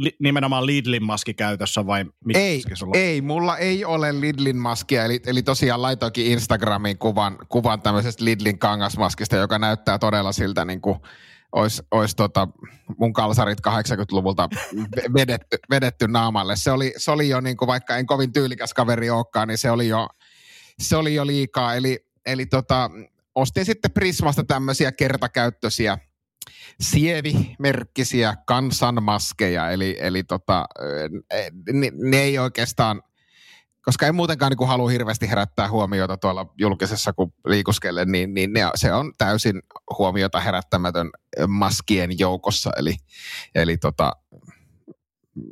li, 0.00 0.16
nimenomaan 0.18 0.66
Lidlin 0.66 1.04
maski 1.04 1.34
käytössä 1.34 1.86
vai 1.86 2.04
mikä 2.24 2.38
ei, 2.38 2.62
sulla? 2.74 2.98
Ei, 2.98 3.20
mulla 3.20 3.58
ei 3.58 3.84
ole 3.84 4.20
Lidlin 4.20 4.56
maskia, 4.56 5.04
eli, 5.04 5.20
eli 5.26 5.42
tosiaan 5.42 5.82
laitoinkin 5.82 6.26
Instagramiin 6.26 6.98
kuvan, 6.98 7.38
kuvan 7.48 7.82
tämmöisestä 7.82 8.24
Lidlin 8.24 8.58
kangasmaskista, 8.58 9.36
joka 9.36 9.58
näyttää 9.58 9.98
todella 9.98 10.32
siltä 10.32 10.64
niin 10.64 10.80
kuin 10.80 10.98
olisi, 11.52 11.82
olisi 11.90 12.16
tota 12.16 12.48
mun 12.98 13.12
kalsarit 13.12 13.58
80-luvulta 13.68 14.48
vedetty, 15.14 15.56
vedetty 15.70 16.08
naamalle. 16.08 16.56
Se 16.56 16.70
oli, 16.70 16.92
se 16.96 17.10
oli 17.10 17.28
jo, 17.28 17.40
niin 17.40 17.56
kuin, 17.56 17.66
vaikka 17.66 17.96
en 17.96 18.06
kovin 18.06 18.32
tyylikäs 18.32 18.74
kaveri 18.74 19.10
olekaan, 19.10 19.48
niin 19.48 19.58
se 19.58 19.70
oli 19.70 19.88
jo, 19.88 20.08
se 20.78 20.96
oli 20.96 21.14
jo 21.14 21.26
liikaa. 21.26 21.74
Eli, 21.74 22.06
eli 22.26 22.46
tota, 22.46 22.90
ostin 23.34 23.64
sitten 23.64 23.90
Prismasta 23.90 24.44
tämmöisiä 24.44 24.92
kertakäyttöisiä– 24.92 25.98
sievimerkkisiä 26.80 28.34
kansanmaskeja, 28.46 29.70
eli, 29.70 29.96
eli 30.00 30.24
tota, 30.24 30.66
ne, 31.72 31.92
ne 31.94 32.16
ei 32.16 32.38
oikeastaan, 32.38 33.02
koska 33.82 34.06
ei 34.06 34.12
muutenkaan 34.12 34.52
niin 34.58 34.68
halua 34.68 34.90
hirveästi 34.90 35.30
herättää 35.30 35.68
huomiota 35.70 36.16
tuolla 36.16 36.46
julkisessa, 36.58 37.12
kun 37.12 37.32
liikuskelle, 37.46 38.04
niin, 38.04 38.34
niin 38.34 38.52
ne, 38.52 38.60
se 38.74 38.92
on 38.92 39.12
täysin 39.18 39.62
huomiota 39.98 40.40
herättämätön 40.40 41.10
maskien 41.48 42.18
joukossa, 42.18 42.70
eli, 42.76 42.96
eli 43.54 43.76
tota, 43.76 44.12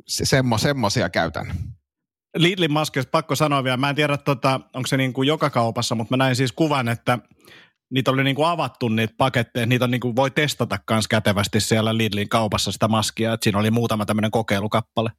se, 0.07 0.25
semmo, 0.25 0.57
semmosia 0.57 1.09
käytän. 1.09 1.47
Lidlin 2.37 2.71
maskeista 2.71 3.09
pakko 3.09 3.35
sanoa 3.35 3.63
vielä, 3.63 3.77
mä 3.77 3.89
en 3.89 3.95
tiedä, 3.95 4.17
tota, 4.17 4.61
onko 4.73 4.87
se 4.87 4.97
niin 4.97 5.13
kuin 5.13 5.27
joka 5.27 5.49
kaupassa, 5.49 5.95
mutta 5.95 6.17
mä 6.17 6.23
näin 6.23 6.35
siis 6.35 6.51
kuvan, 6.51 6.87
että 6.87 7.19
niitä 7.89 8.11
oli 8.11 8.23
niinku 8.23 8.43
avattu 8.43 8.87
niitä 8.87 9.13
paketteja, 9.17 9.65
niitä 9.65 9.85
on 9.85 9.91
niinku 9.91 10.15
voi 10.15 10.31
testata 10.31 10.79
myös 10.91 11.07
kätevästi 11.07 11.59
siellä 11.59 11.97
Lidlin 11.97 12.29
kaupassa 12.29 12.71
sitä 12.71 12.87
maskia, 12.87 13.33
että 13.33 13.43
siinä 13.43 13.59
oli 13.59 13.71
muutama 13.71 14.05
tämmöinen 14.05 14.31
kokeilukappale. 14.31 15.11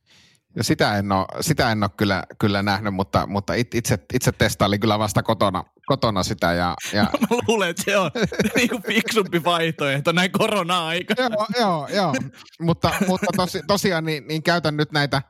Ja 0.56 0.64
sitä 0.64 0.98
en 0.98 1.12
ole, 1.12 1.26
sitä 1.40 1.72
en 1.72 1.82
ole 1.82 1.90
kyllä, 1.96 2.24
kyllä 2.38 2.62
nähnyt, 2.62 2.94
mutta, 2.94 3.26
mutta 3.26 3.54
itse, 3.54 3.98
itse 4.14 4.32
testailin 4.32 4.80
kyllä 4.80 4.98
vasta 4.98 5.22
kotona, 5.22 5.64
kotona 5.86 6.22
sitä. 6.22 6.52
Ja, 6.52 6.74
ja... 6.92 7.02
Mä 7.30 7.36
luulen, 7.48 7.70
että 7.70 7.82
se 7.84 7.96
on 7.96 8.10
niinku 8.56 8.80
fiksumpi 8.86 9.44
vaihtoehto 9.44 10.12
näin 10.12 10.32
korona-aikana. 10.32 11.28
joo, 11.28 11.46
joo, 11.60 11.88
joo. 11.88 12.14
mutta, 12.60 12.90
mutta 13.06 13.26
tosi, 13.36 13.60
tosiaan 13.66 14.04
niin, 14.04 14.28
niin 14.28 14.42
käytän 14.42 14.76
nyt 14.76 14.92
näitä, 14.92 15.22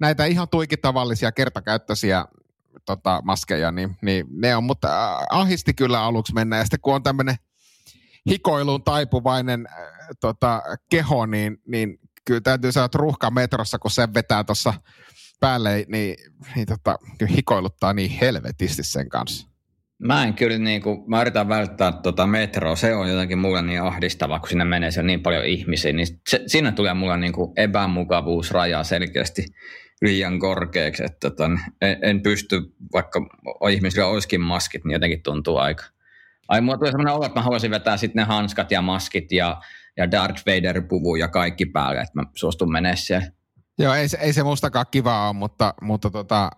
näitä 0.00 0.24
ihan 0.24 0.48
tuikitavallisia 0.48 1.32
kertakäyttöisiä 1.32 2.24
tota, 2.84 3.22
maskeja, 3.24 3.72
niin, 3.72 3.96
niin 4.02 4.26
ne 4.30 4.56
on, 4.56 4.64
mutta 4.64 5.18
ahisti 5.30 5.74
kyllä 5.74 6.02
aluksi 6.02 6.34
mennä. 6.34 6.56
Ja 6.56 6.64
sitten 6.64 6.80
kun 6.80 6.94
on 6.94 7.02
tämmöinen 7.02 7.36
hikoiluun 8.30 8.82
taipuvainen 8.82 9.66
äh, 9.66 10.08
tota, 10.20 10.62
keho, 10.90 11.26
niin, 11.26 11.58
niin 11.66 11.98
kyllä 12.24 12.40
täytyy 12.40 12.68
että 12.68 12.98
ruuhka 12.98 13.30
metrossa, 13.30 13.78
kun 13.78 13.90
sen 13.90 14.14
vetää 14.14 14.44
tuossa 14.44 14.74
päälle, 15.40 15.84
niin, 15.88 16.16
niin 16.54 16.66
tota, 16.66 16.98
kyllä 17.18 17.32
hikoiluttaa 17.32 17.92
niin 17.92 18.10
helvetisti 18.10 18.82
sen 18.82 19.08
kanssa. 19.08 19.50
Mä 19.98 20.24
en 20.24 20.34
kyllä, 20.34 20.58
niin 20.58 20.82
kuin, 20.82 21.04
mä 21.06 21.20
yritän 21.20 21.48
välttää 21.48 21.92
tota 21.92 22.26
metroa, 22.26 22.76
se 22.76 22.94
on 22.94 23.08
jotenkin 23.08 23.38
mulle 23.38 23.62
niin 23.62 23.82
ahdistava, 23.82 24.38
kun 24.38 24.48
sinne 24.48 24.64
menee 24.64 24.90
siellä 24.90 25.06
niin 25.06 25.22
paljon 25.22 25.44
ihmisiä, 25.44 25.92
niin 25.92 26.06
se, 26.28 26.42
siinä 26.46 26.72
tulee 26.72 26.94
mulle 26.94 27.16
niin 27.16 27.32
kuin 27.32 27.52
epämukavuusraja 27.56 28.84
selkeästi 28.84 29.44
liian 30.02 30.38
korkeaksi, 30.38 31.04
että 31.04 31.30
ton, 31.30 31.58
tota, 31.58 31.70
en, 31.80 31.98
en, 32.02 32.22
pysty, 32.22 32.74
vaikka 32.92 33.20
ihmisillä 33.70 34.06
olisikin 34.06 34.40
maskit, 34.40 34.84
niin 34.84 34.92
jotenkin 34.92 35.22
tuntuu 35.22 35.56
aika. 35.56 35.84
Ai 36.48 36.60
mulla 36.60 36.78
tuli 36.78 36.90
sellainen 36.90 37.14
olo, 37.14 37.26
että 37.26 37.38
mä 37.38 37.44
haluaisin 37.44 37.70
vetää 37.70 37.96
sitten 37.96 38.20
ne 38.20 38.26
hanskat 38.26 38.70
ja 38.70 38.82
maskit 38.82 39.32
ja, 39.32 39.60
ja 39.96 40.10
Darth 40.10 40.42
Vader-puvu 40.46 41.16
ja 41.16 41.28
kaikki 41.28 41.66
päälle, 41.66 42.00
että 42.00 42.20
mä 42.20 42.22
suostun 42.34 42.72
menemään 42.72 42.96
siellä. 42.96 43.26
Joo, 43.78 43.94
ei, 43.94 44.06
ei 44.20 44.32
se 44.32 44.42
mustakaan 44.42 44.86
kiva 44.90 45.28
ole, 45.28 45.36
mutta, 45.36 45.74
mutta 45.82 46.10
tota, 46.10 46.50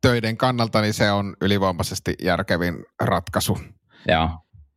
töiden 0.00 0.36
kannalta 0.36 0.80
niin 0.80 0.94
se 0.94 1.12
on 1.12 1.36
ylivoimaisesti 1.40 2.14
järkevin 2.22 2.84
ratkaisu. 3.00 3.58
Joo. 4.08 4.30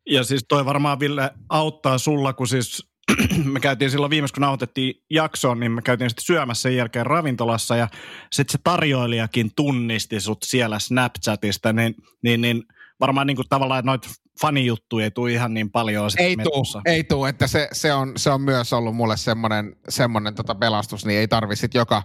Ja 0.10 0.24
siis 0.24 0.46
toi 0.50 0.66
varmaan 0.66 1.00
Ville 1.00 1.32
auttaa 1.50 1.98
sulla, 1.98 2.34
kun 2.34 2.48
siis 2.48 2.90
me 3.54 3.60
käytiin 3.60 3.92
silloin 3.92 4.10
viimeis, 4.10 4.32
kun 4.32 4.42
nauhoitettiin 4.42 5.04
jaksoon, 5.10 5.60
niin 5.60 5.72
me 5.72 5.82
käytiin 5.82 6.10
sitten 6.10 6.26
syömässä 6.26 6.62
sen 6.62 6.76
jälkeen 6.76 7.06
ravintolassa 7.06 7.76
ja 7.76 7.88
sitten 8.32 8.52
se 8.52 8.58
tarjoilijakin 8.64 9.52
tunnisti 9.56 10.20
sut 10.20 10.44
siellä 10.44 10.80
Snapchatista, 10.80 11.74
niin, 11.74 11.96
niin, 12.24 12.42
niin 12.42 12.64
varmaan 13.00 13.28
niin 13.28 13.36
kuin 13.36 13.50
tavallaan, 13.50 13.80
että 13.80 13.90
noita 13.90 14.10
fanijuttuja 14.42 15.04
ei 15.04 15.12
tule 15.12 15.32
ihan 15.32 15.54
niin 15.54 15.72
paljon. 15.72 16.10
Ei 16.18 16.36
tule, 16.36 16.82
ei 16.86 17.04
tule, 17.04 17.30
että 17.30 17.48
se, 17.48 17.68
se, 17.72 17.94
on, 17.94 18.14
se 18.16 18.30
on 18.30 18.42
myös 18.42 18.74
ollut 18.74 18.96
mulle 18.96 19.18
semmoinen, 19.18 19.76
semmoinen 19.90 20.36
tota 20.36 20.56
pelastus, 20.56 21.06
niin 21.06 21.20
ei 21.20 21.28
tarvi 21.28 21.56
sitten 21.56 21.80
joka, 21.80 22.04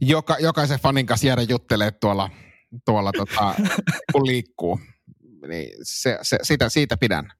joka, 0.00 0.36
jokaisen 0.40 0.80
fanin 0.80 1.06
kanssa 1.06 1.26
jäädä 1.26 1.42
juttelemaan 1.42 1.92
tuolla, 2.00 2.30
tuolla 2.84 3.12
tota, 3.12 3.54
kun 4.12 4.26
liikkuu. 4.26 4.80
Niin 5.48 5.70
se, 5.82 6.18
se, 6.22 6.38
siitä, 6.42 6.68
siitä 6.68 6.96
pidän. 6.96 7.32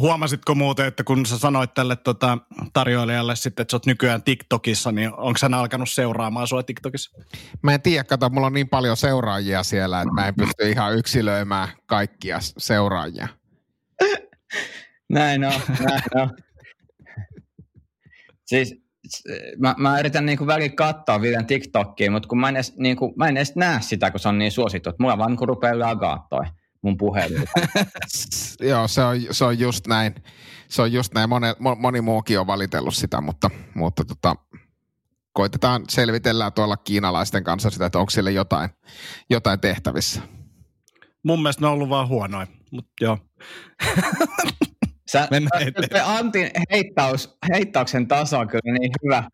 Huomasitko 0.00 0.54
muuten, 0.54 0.86
että 0.86 1.04
kun 1.04 1.26
sä 1.26 1.38
sanoit 1.38 1.74
tälle 1.74 1.96
tota, 1.96 2.38
tarjoilijalle 2.72 3.36
sitten, 3.36 3.62
että 3.62 3.70
sä 3.70 3.76
oot 3.76 3.86
nykyään 3.86 4.22
TikTokissa, 4.22 4.92
niin 4.92 5.14
onko 5.14 5.38
hän 5.42 5.54
alkanut 5.54 5.90
seuraamaan 5.90 6.46
sua 6.46 6.62
TikTokissa? 6.62 7.18
Mä 7.62 7.74
en 7.74 7.82
tiedä, 7.82 8.04
kato, 8.04 8.28
mulla 8.30 8.46
on 8.46 8.52
niin 8.52 8.68
paljon 8.68 8.96
seuraajia 8.96 9.62
siellä, 9.62 10.00
että 10.00 10.14
mä 10.14 10.28
en 10.28 10.34
pysty 10.34 10.70
ihan 10.70 10.96
yksilöimään 10.96 11.68
kaikkia 11.86 12.38
seuraajia. 12.58 13.28
näin 15.08 15.44
on, 15.44 15.52
näin 15.68 16.02
on. 16.14 16.30
Siis 18.46 18.74
mä, 19.58 19.74
mä 19.78 20.00
yritän 20.00 20.26
niinku 20.26 20.46
välillä 20.46 20.74
katsoa 20.76 21.20
vielä 21.20 21.42
TikTokia, 21.42 22.10
mutta 22.10 22.28
kun 22.28 22.40
mä 22.40 22.48
en, 22.48 22.56
edes, 22.56 22.76
niinku, 22.76 23.14
mä 23.16 23.28
en 23.28 23.36
edes 23.36 23.56
näe 23.56 23.80
sitä, 23.80 24.10
kun 24.10 24.20
se 24.20 24.28
on 24.28 24.38
niin 24.38 24.52
suosittu. 24.52 24.90
Mulla 24.98 25.18
vaan 25.18 25.30
niinku 25.30 25.46
rupeaa 25.46 25.78
lagaa 25.78 26.26
toi 26.30 26.44
mun 26.86 26.96
puhelin. 26.96 27.42
Joo, 28.70 28.88
se 28.88 29.02
on, 29.02 29.16
se 29.30 29.44
on 29.44 29.58
just 29.58 29.86
näin. 29.86 30.14
Se 30.68 30.82
on 30.82 30.92
just 30.92 31.14
näin. 31.14 31.28
Moni, 31.28 31.46
moni 31.78 32.00
muukin 32.00 32.40
on 32.40 32.46
valitellut 32.46 32.94
sitä, 32.94 33.20
mutta, 33.20 33.50
mutta 33.74 34.04
tota, 34.04 34.36
koitetaan 35.32 35.84
selvitellä 35.88 36.50
tuolla 36.50 36.76
kiinalaisten 36.76 37.44
kanssa 37.44 37.70
sitä, 37.70 37.86
että 37.86 37.98
onko 37.98 38.10
sille 38.10 38.32
jotain, 38.32 38.70
jotain 39.30 39.60
tehtävissä. 39.60 40.22
Mun 41.22 41.42
mielestä 41.42 41.60
ne 41.60 41.66
on 41.66 41.72
ollut 41.72 41.88
vaan 41.88 42.08
huonoja, 42.08 42.46
mutta 42.70 42.90
joo. 43.00 43.18
Sä, 45.10 45.28
se 45.92 46.00
Antin 46.00 46.50
heittaus, 46.72 47.38
heittauksen 47.52 48.08
taso 48.08 48.38
on 48.38 48.48
kyllä 48.48 48.78
niin 48.78 48.90
hyvä, 49.04 49.24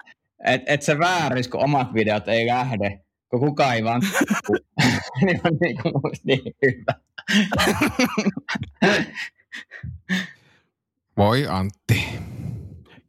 että 0.44 0.72
et 0.72 0.82
se 0.82 0.98
vääris, 0.98 1.48
kun 1.48 1.64
omat 1.64 1.94
videot 1.94 2.28
ei 2.28 2.46
lähde, 2.46 3.00
kun 3.32 3.40
kukaan 3.40 3.74
ei 3.74 3.84
vaan 3.84 4.02
niin 5.24 5.40
on 5.44 5.52
niin, 5.60 5.76
kuin 5.82 5.92
niin 6.24 6.54
hyvä. 6.62 6.94
Voi 11.16 11.46
Antti. 11.46 12.04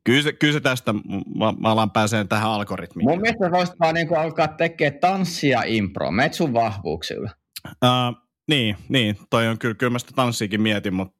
Kyllä 0.04 0.22
se, 0.22 0.34
kyllä 0.34 0.54
se 0.54 0.60
tästä, 0.60 0.94
mä, 0.94 1.54
mä 1.60 1.72
alan 1.72 1.92
pääseen 1.92 2.28
tähän 2.28 2.50
algoritmiin. 2.50 3.10
Mun 3.10 3.22
mielestä 3.22 3.52
voisit 3.52 3.80
vaan 3.80 3.96
niin 3.96 4.18
alkaa 4.18 4.48
tekemään 4.48 5.00
tanssia 5.00 5.64
impro, 5.66 6.12
met 6.12 6.34
sun 6.34 6.54
vahvuuksilla. 6.54 7.30
Uh, 7.68 8.28
niin, 8.48 8.76
niin, 8.90 9.18
toi 9.30 9.48
on 9.48 9.60
kyllä, 9.60 9.76
kyllä 9.76 9.90
mä 9.90 10.00
sitä 10.00 10.12
tanssiikin 10.16 10.62
mietin, 10.62 10.94
mutta 10.94 11.16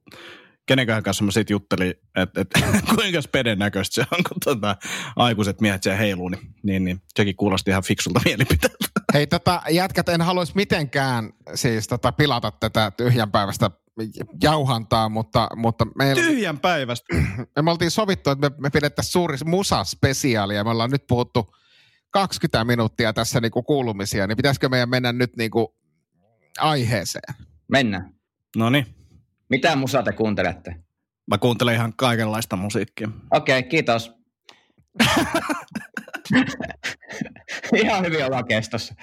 kenenköhän 0.66 1.02
kanssa 1.02 1.24
mä 1.24 1.30
sitten 1.30 1.54
juttelin, 1.54 1.94
että 2.16 2.40
et, 2.40 2.48
kuinka 2.94 3.20
speden 3.20 3.58
näköistä 3.58 3.94
se 3.94 4.04
on, 4.12 4.24
kun 4.28 4.36
tota, 4.44 4.76
aikuiset 5.16 5.60
miehet 5.60 5.82
siellä 5.82 5.98
heiluu, 5.98 6.28
niin, 6.28 6.42
niin, 6.62 6.84
niin 6.84 7.00
sekin 7.16 7.36
kuulosti 7.36 7.70
ihan 7.70 7.82
fiksulta 7.82 8.20
mielipiteeltä. 8.24 8.93
Hei 9.14 9.26
tota, 9.26 9.62
jätkät, 9.70 10.08
en 10.08 10.20
haluaisi 10.20 10.52
mitenkään 10.54 11.32
siis 11.54 11.88
tota, 11.88 12.12
pilata 12.12 12.52
tätä 12.60 12.92
tyhjän 12.96 13.30
päivästä 13.30 13.70
jauhantaa, 14.42 15.08
mutta, 15.08 15.48
mutta 15.56 15.84
me... 15.84 16.14
Tyhjän 16.14 16.58
päivästä? 16.58 17.14
Me 17.62 17.70
oltiin 17.70 17.90
sovittu, 17.90 18.30
että 18.30 18.50
me, 18.50 18.56
me 18.58 18.70
pidettäisiin 18.70 19.12
suuri 19.12 19.36
musaspesiaali 19.44 20.54
ja 20.54 20.64
me 20.64 20.70
ollaan 20.70 20.90
nyt 20.90 21.06
puhuttu 21.06 21.54
20 22.10 22.64
minuuttia 22.64 23.12
tässä 23.12 23.40
niinku 23.40 23.62
kuulumisia, 23.62 24.26
niin 24.26 24.36
pitäisikö 24.36 24.68
meidän 24.68 24.88
mennä 24.88 25.12
nyt 25.12 25.36
niinku 25.36 25.76
aiheeseen? 26.58 27.34
Mennään. 27.68 28.14
No 28.56 28.70
niin. 28.70 28.86
Mitä 29.50 29.76
musaa 29.76 30.02
te 30.02 30.12
kuuntelette? 30.12 30.76
Mä 31.26 31.38
kuuntelen 31.38 31.74
ihan 31.74 31.92
kaikenlaista 31.96 32.56
musiikkia. 32.56 33.08
Okei, 33.30 33.58
okay, 33.58 33.68
kiitos. 33.68 34.12
ihan 37.82 38.04
hyvin 38.04 38.24
ollaan 38.24 38.44
kestossa. 38.44 38.94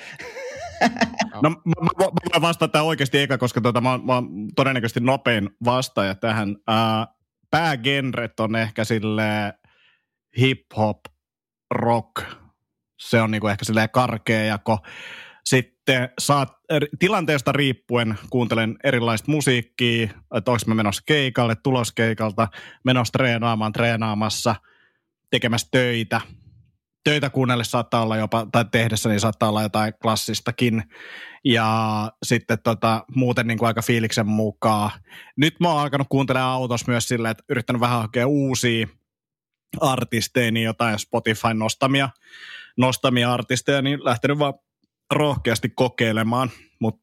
no 1.41 1.49
mä, 1.49 1.55
mä, 1.65 1.89
mä 1.97 2.05
voin 2.33 2.41
vastata 2.41 2.81
oikeasti 2.81 3.19
eka, 3.19 3.37
koska 3.37 3.61
tota, 3.61 3.81
mä, 3.81 3.97
mä 3.97 4.13
oon 4.13 4.47
todennäköisesti 4.55 4.99
nopein 4.99 5.49
vastaaja 5.65 6.15
tähän. 6.15 6.55
Päägenret 7.51 8.39
on 8.39 8.55
ehkä 8.55 8.83
sille 8.83 9.53
hip-hop, 10.39 10.99
rock. 11.71 12.23
Se 12.99 13.21
on 13.21 13.31
niinku 13.31 13.47
ehkä 13.47 13.65
silleen 13.65 13.89
karkea 13.89 14.43
jako. 14.43 14.77
Sitten 15.45 16.09
saat, 16.19 16.49
tilanteesta 16.99 17.51
riippuen 17.51 18.15
kuuntelen 18.29 18.77
erilaista 18.83 19.31
musiikkia, 19.31 20.03
että 20.35 20.51
onko 20.51 20.61
mä 20.67 20.75
menossa 20.75 21.03
keikalle, 21.05 21.55
tuloskeikalta, 21.55 22.47
menossa 22.83 23.11
treenaamaan, 23.11 23.71
treenaamassa, 23.71 24.55
tekemässä 25.29 25.67
töitä. 25.71 26.21
Töitä 27.03 27.29
kuunnelle 27.29 27.63
saattaa 27.63 28.01
olla 28.01 28.17
jopa, 28.17 28.47
tai 28.51 28.65
tehdessä 28.71 29.09
niin 29.09 29.19
saattaa 29.19 29.49
olla 29.49 29.61
jotain 29.61 29.93
klassistakin. 30.01 30.83
Ja 31.45 32.11
sitten 32.23 32.57
tota, 32.63 33.03
muuten 33.15 33.47
niin 33.47 33.57
kuin 33.57 33.67
aika 33.67 33.81
fiiliksen 33.81 34.27
mukaan. 34.27 34.91
Nyt 35.37 35.59
mä 35.59 35.69
oon 35.69 35.81
alkanut 35.81 36.07
kuuntelemaan 36.09 36.53
autossa 36.53 36.91
myös 36.91 37.07
silleen, 37.07 37.31
että 37.31 37.43
yrittänyt 37.49 37.79
vähän 37.79 38.01
hakea 38.01 38.27
uusia 38.27 38.87
artisteja, 39.79 40.51
niin 40.51 40.65
jotain 40.65 40.99
Spotify-nostamia 40.99 42.09
nostamia 42.77 43.33
artisteja, 43.33 43.81
niin 43.81 44.05
lähtenyt 44.05 44.39
vaan 44.39 44.53
rohkeasti 45.11 45.69
kokeilemaan, 45.69 46.49
mutta 46.79 47.00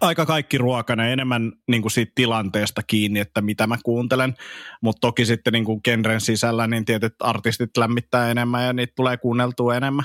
aika 0.00 0.26
kaikki 0.26 0.58
ruokana 0.58 1.06
enemmän 1.06 1.52
niin 1.68 1.82
kuin 1.82 1.92
siitä 1.92 2.12
tilanteesta 2.14 2.82
kiinni, 2.86 3.20
että 3.20 3.40
mitä 3.40 3.66
mä 3.66 3.76
kuuntelen, 3.84 4.34
mutta 4.80 5.00
toki 5.00 5.24
sitten 5.24 5.52
niin 5.52 5.64
kuin 5.64 5.80
genren 5.84 6.20
sisällä 6.20 6.66
niin 6.66 6.84
tietyt 6.84 7.14
artistit 7.20 7.76
lämmittää 7.76 8.30
enemmän 8.30 8.66
ja 8.66 8.72
niitä 8.72 8.92
tulee 8.96 9.16
kuunneltua 9.16 9.76
enemmän. 9.76 10.04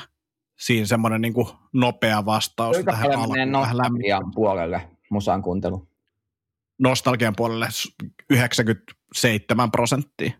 Siinä 0.59 0.85
semmoinen 0.85 1.21
niin 1.21 1.33
nopea 1.73 2.25
vastaus 2.25 2.75
Kuinka 2.75 2.91
tähän 2.91 3.11
alkuun. 3.11 3.51
nostalgian 3.51 4.31
puolelle 4.35 4.89
musan 5.09 5.41
kuuntelu? 5.41 5.87
Nostalgian 6.79 7.33
puolelle 7.35 7.67
97 8.29 9.71
prosenttia. 9.71 10.31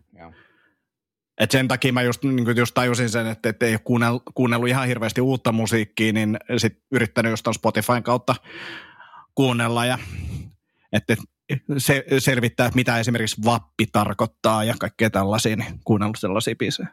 Et 1.40 1.50
sen 1.50 1.68
takia 1.68 1.92
mä 1.92 2.02
just, 2.02 2.24
niin 2.24 2.56
just 2.56 2.74
tajusin 2.74 3.08
sen, 3.08 3.26
että, 3.26 3.48
että 3.48 3.66
ei 3.66 3.72
ole 3.74 4.20
kuunnellut, 4.34 4.68
ihan 4.68 4.86
hirveästi 4.86 5.20
uutta 5.20 5.52
musiikkia, 5.52 6.12
niin 6.12 6.38
sit 6.56 6.78
yrittänyt 6.92 7.30
just 7.30 7.46
Spotifyn 7.52 8.02
kautta 8.02 8.34
kuunnella 9.34 9.86
ja 9.86 9.98
että 10.92 11.16
se, 11.78 12.04
selvittää, 12.18 12.66
että 12.66 12.76
mitä 12.76 12.98
esimerkiksi 12.98 13.42
vappi 13.44 13.86
tarkoittaa 13.92 14.64
ja 14.64 14.74
kaikkea 14.78 15.10
tällaisia, 15.10 15.56
niin 15.56 15.80
kuunnellut 15.84 16.18
sellaisia 16.18 16.54
biisejä. 16.58 16.88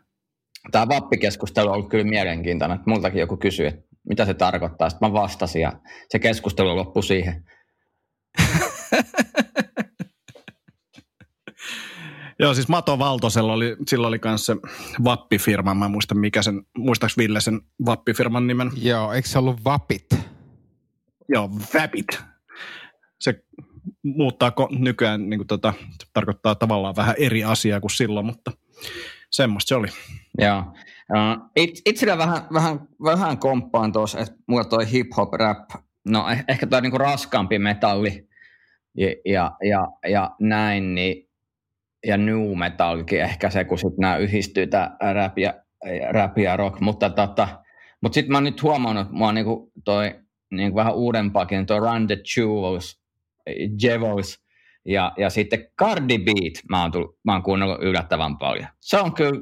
Tämä 0.71 0.87
vappikeskustelu 0.87 1.69
on 1.69 1.73
ollut 1.75 1.89
kyllä 1.89 2.03
mielenkiintoinen. 2.03 2.79
Multakin 2.85 3.19
joku 3.19 3.37
kysyi, 3.37 3.67
että 3.67 3.81
mitä 4.09 4.25
se 4.25 4.33
tarkoittaa. 4.33 4.89
Sitten 4.89 5.09
mä 5.09 5.13
vastasin 5.13 5.61
ja 5.61 5.73
se 6.09 6.19
keskustelu 6.19 6.75
loppui 6.75 7.03
siihen. 7.03 7.43
Joo, 12.39 12.53
siis 12.53 12.67
Mato 12.67 12.99
Valtosella 12.99 13.53
oli, 13.53 13.75
sillä 13.87 14.07
oli 14.07 14.19
myös 14.25 14.45
se 14.45 14.55
Vappifirma, 15.03 15.73
mä 15.73 15.85
en 15.85 15.91
muista 15.91 16.15
mikä 16.15 16.41
sen, 16.41 16.61
muistaaks 16.77 17.17
Ville 17.17 17.41
sen 17.41 17.61
Vappifirman 17.85 18.47
nimen? 18.47 18.71
Joo, 18.75 19.13
eikö 19.13 19.27
se 19.27 19.39
ollut 19.39 19.63
Vapit? 19.63 20.36
Joo, 21.29 21.49
Vapit. 21.73 22.07
Se 23.19 23.43
muuttaa 24.03 24.51
nykyään, 24.79 25.29
niin 25.29 25.39
kuin 25.39 25.47
tota, 25.47 25.73
tarkoittaa 26.13 26.55
tavallaan 26.55 26.95
vähän 26.95 27.15
eri 27.17 27.43
asiaa 27.43 27.79
kuin 27.79 27.91
silloin, 27.91 28.25
mutta 28.25 28.51
semmoista 29.31 29.69
se 29.69 29.75
oli. 29.75 29.87
Joo. 30.41 30.63
It, 31.55 31.81
itsellä 31.85 32.17
vähän, 32.17 32.41
vähän, 32.53 32.79
vähän 33.03 33.37
komppaan 33.37 33.91
tuossa, 33.91 34.19
että 34.19 34.35
mulla 34.47 34.63
toi 34.63 34.85
hip-hop 34.85 35.33
rap, 35.33 35.69
no 36.09 36.29
eh, 36.29 36.43
ehkä 36.47 36.67
toi 36.67 36.81
niinku 36.81 36.97
raskaampi 36.97 37.59
metalli 37.59 38.27
ja, 38.97 39.07
ja, 39.25 39.51
ja, 39.69 39.87
ja 40.11 40.35
näin, 40.39 40.95
niin 40.95 41.27
ja 42.07 42.17
new 42.17 42.57
metalkin 42.57 43.21
ehkä 43.21 43.49
se, 43.49 43.63
kun 43.63 43.77
sitten 43.77 44.01
nämä 44.01 44.17
yhdistyy, 44.17 44.67
tämä 44.67 44.97
rap 45.13 45.37
ja, 45.37 45.53
rap 46.09 46.37
ja 46.37 46.57
rock, 46.57 46.79
mutta 46.79 47.09
tota, 47.09 47.47
mut 48.01 48.13
sitten 48.13 48.31
mä 48.31 48.37
oon 48.37 48.43
nyt 48.43 48.63
huomannut, 48.63 49.01
että 49.01 49.17
mua 49.17 49.31
niinku 49.31 49.71
toi 49.85 50.15
niinku 50.51 50.75
vähän 50.75 50.95
uudempaakin, 50.95 51.65
toi 51.65 51.79
Run 51.79 52.07
the 52.07 52.17
Jewels, 52.37 52.99
Jevels, 53.81 54.39
ja, 54.85 55.13
ja 55.17 55.29
sitten 55.29 55.67
Cardi 55.79 56.17
Beat 56.19 56.53
mä 56.69 56.81
oon, 56.81 56.91
tullut, 56.91 57.19
mä 57.23 57.33
oon 57.33 57.43
kuunnellut 57.43 57.81
yllättävän 57.81 58.37
paljon. 58.37 58.67
Se 58.79 58.97
on 58.97 59.13
kyllä, 59.13 59.41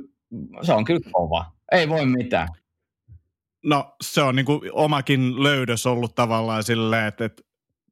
se 0.61 0.73
on 0.73 0.85
kyllä 0.85 1.09
kova. 1.11 1.45
Ei 1.71 1.89
voi 1.89 2.05
mitään. 2.05 2.47
No 3.65 3.95
se 4.01 4.21
on 4.21 4.35
niin 4.35 4.45
omakin 4.71 5.43
löydös 5.43 5.85
ollut 5.85 6.15
tavallaan 6.15 6.63
silleen, 6.63 7.07
että, 7.07 7.25
että 7.25 7.43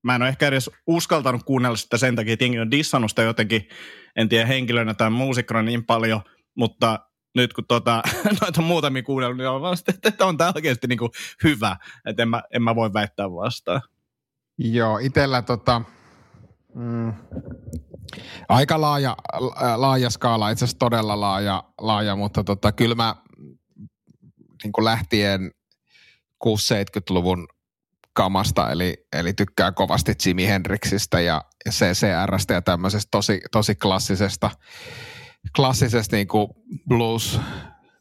mä 0.03 0.15
en 0.15 0.21
ole 0.21 0.29
ehkä 0.29 0.47
edes 0.47 0.69
uskaltanut 0.87 1.43
kuunnella 1.43 1.77
sitä 1.77 1.97
sen 1.97 2.15
takia, 2.15 2.33
että 2.33 2.45
jengi 2.45 2.59
on 2.59 2.71
dissannut 2.71 3.11
sitä 3.11 3.21
jotenkin, 3.21 3.67
en 4.15 4.29
tiedä 4.29 4.45
henkilönä 4.45 4.93
tai 4.93 5.09
muusikkona 5.09 5.61
niin 5.61 5.85
paljon, 5.85 6.21
mutta 6.55 6.99
nyt 7.35 7.53
kun 7.53 7.65
tota, 7.67 8.03
noita 8.41 8.61
muutamia 8.61 9.03
kuunnellut, 9.03 9.37
niin 9.37 9.49
on 9.49 9.61
vaan 9.61 9.77
että, 9.89 10.09
että 10.09 10.25
on 10.25 10.37
tämä 10.37 10.51
oikeasti 10.55 10.87
niin 10.87 10.99
kuin 10.99 11.11
hyvä, 11.43 11.77
että 12.05 12.21
en 12.21 12.29
mä, 12.29 12.43
en 12.53 12.63
mä 12.63 12.75
voi 12.75 12.93
väittää 12.93 13.31
vastaan. 13.31 13.81
Joo, 14.57 14.97
itsellä 14.97 15.41
tota, 15.41 15.81
mm, 16.75 17.13
aika 18.49 18.81
laaja, 18.81 19.17
laaja 19.75 20.09
skaala, 20.09 20.49
itse 20.49 20.65
asiassa 20.65 20.79
todella 20.79 21.19
laaja, 21.19 21.63
laaja 21.81 22.15
mutta 22.15 22.43
tota, 22.43 22.71
kyllä 22.71 22.95
mä 22.95 23.15
niin 24.63 24.71
kuin 24.71 24.85
lähtien 24.85 25.51
6-70-luvun 26.47 27.47
kamasta, 28.13 28.71
eli, 28.71 29.07
eli 29.13 29.33
tykkää 29.33 29.71
kovasti 29.71 30.13
Jimi 30.25 30.47
Hendrixistä 30.47 31.21
ja 31.21 31.41
CCRstä 31.69 32.53
ja 32.53 32.61
tämmöisestä 32.61 33.07
tosi, 33.11 33.41
tosi 33.51 33.75
klassisesta, 33.75 34.49
klassisesta 35.55 36.15
niin 36.15 36.27
kuin 36.27 36.47
blues, 36.87 37.39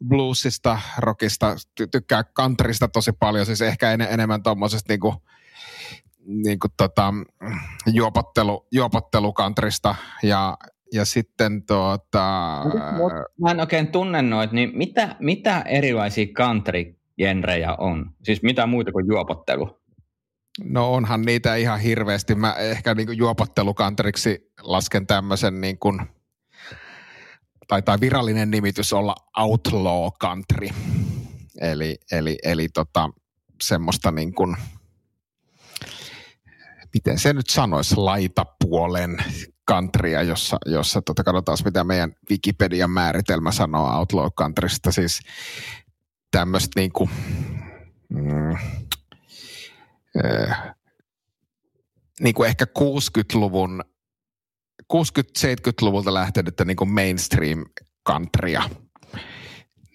bluesista, 0.09 0.79
rockista, 0.99 1.55
ty- 1.55 1.89
tykkää 1.91 2.25
countrysta 2.25 2.89
tosi 2.89 3.13
paljon, 3.13 3.47
siis 3.47 3.63
ehkä 3.63 3.93
en, 3.93 4.01
enemmän 4.01 4.43
tuommoisesta 4.43 4.93
niin 4.93 5.01
kuin, 5.01 5.15
niin 6.27 6.59
kuin 6.59 6.71
tota, 6.77 7.15
juopottelu, 7.93 8.67
juopottelukantrista 8.73 9.95
ja, 10.23 10.57
ja 10.93 11.05
sitten 11.05 11.67
tuota... 11.67 12.61
Mä 13.41 13.51
en 13.51 13.61
oikein 13.61 13.89
tunne 13.89 14.23
noit, 14.23 14.53
niin 14.53 14.71
mitä, 14.75 15.17
mitä 15.19 15.61
erilaisia 15.61 16.27
country-genrejä 16.27 17.75
on? 17.79 18.11
Siis 18.23 18.43
mitä 18.43 18.67
muuta 18.67 18.93
kuin 18.93 19.07
juopottelu? 19.07 19.83
No 20.65 20.93
onhan 20.93 21.23
niitä 21.23 21.55
ihan 21.55 21.81
hirveästi. 21.81 22.35
Mä 22.35 22.53
ehkä 22.53 22.95
niin 22.95 23.17
juopottelukantriksi 23.17 24.53
lasken 24.63 25.07
tämmöisen 25.07 25.61
niin 25.61 25.79
kuin, 25.79 26.01
taitaa 27.73 28.01
virallinen 28.01 28.51
nimitys 28.51 28.93
olla 28.93 29.15
outlaw 29.39 30.09
country. 30.21 30.69
Eli, 31.61 31.99
eli, 32.13 32.39
eli 32.45 32.69
tota, 32.69 33.11
semmoista 33.63 34.11
niin 34.11 34.35
kuin, 34.35 34.57
miten 36.95 37.19
se 37.19 37.33
nyt 37.33 37.49
sanoisi, 37.49 37.97
laitapuolen 37.97 39.25
countrya, 39.71 40.23
jossa, 40.23 40.59
jossa 40.67 41.03
tota, 41.03 41.25
katsotaan 41.25 41.59
mitä 41.65 41.85
meidän 41.85 42.13
Wikipedian 42.31 42.91
määritelmä 42.91 43.53
sanoo 43.53 43.99
outlaw 43.99 44.27
countrysta, 44.39 44.93
siis 44.93 45.21
tämmöistä 46.31 46.81
niin 46.81 46.93
kuin, 46.93 47.11
mm, 48.09 48.57
äh, 50.25 50.75
niin 52.21 52.35
kuin 52.35 52.49
ehkä 52.49 52.65
60-luvun 52.79 53.85
60-70-luvulta 54.93 56.15
lähtenyttä 56.15 56.65
niin 56.65 56.93
mainstream 56.93 57.65
countrya, 58.09 58.63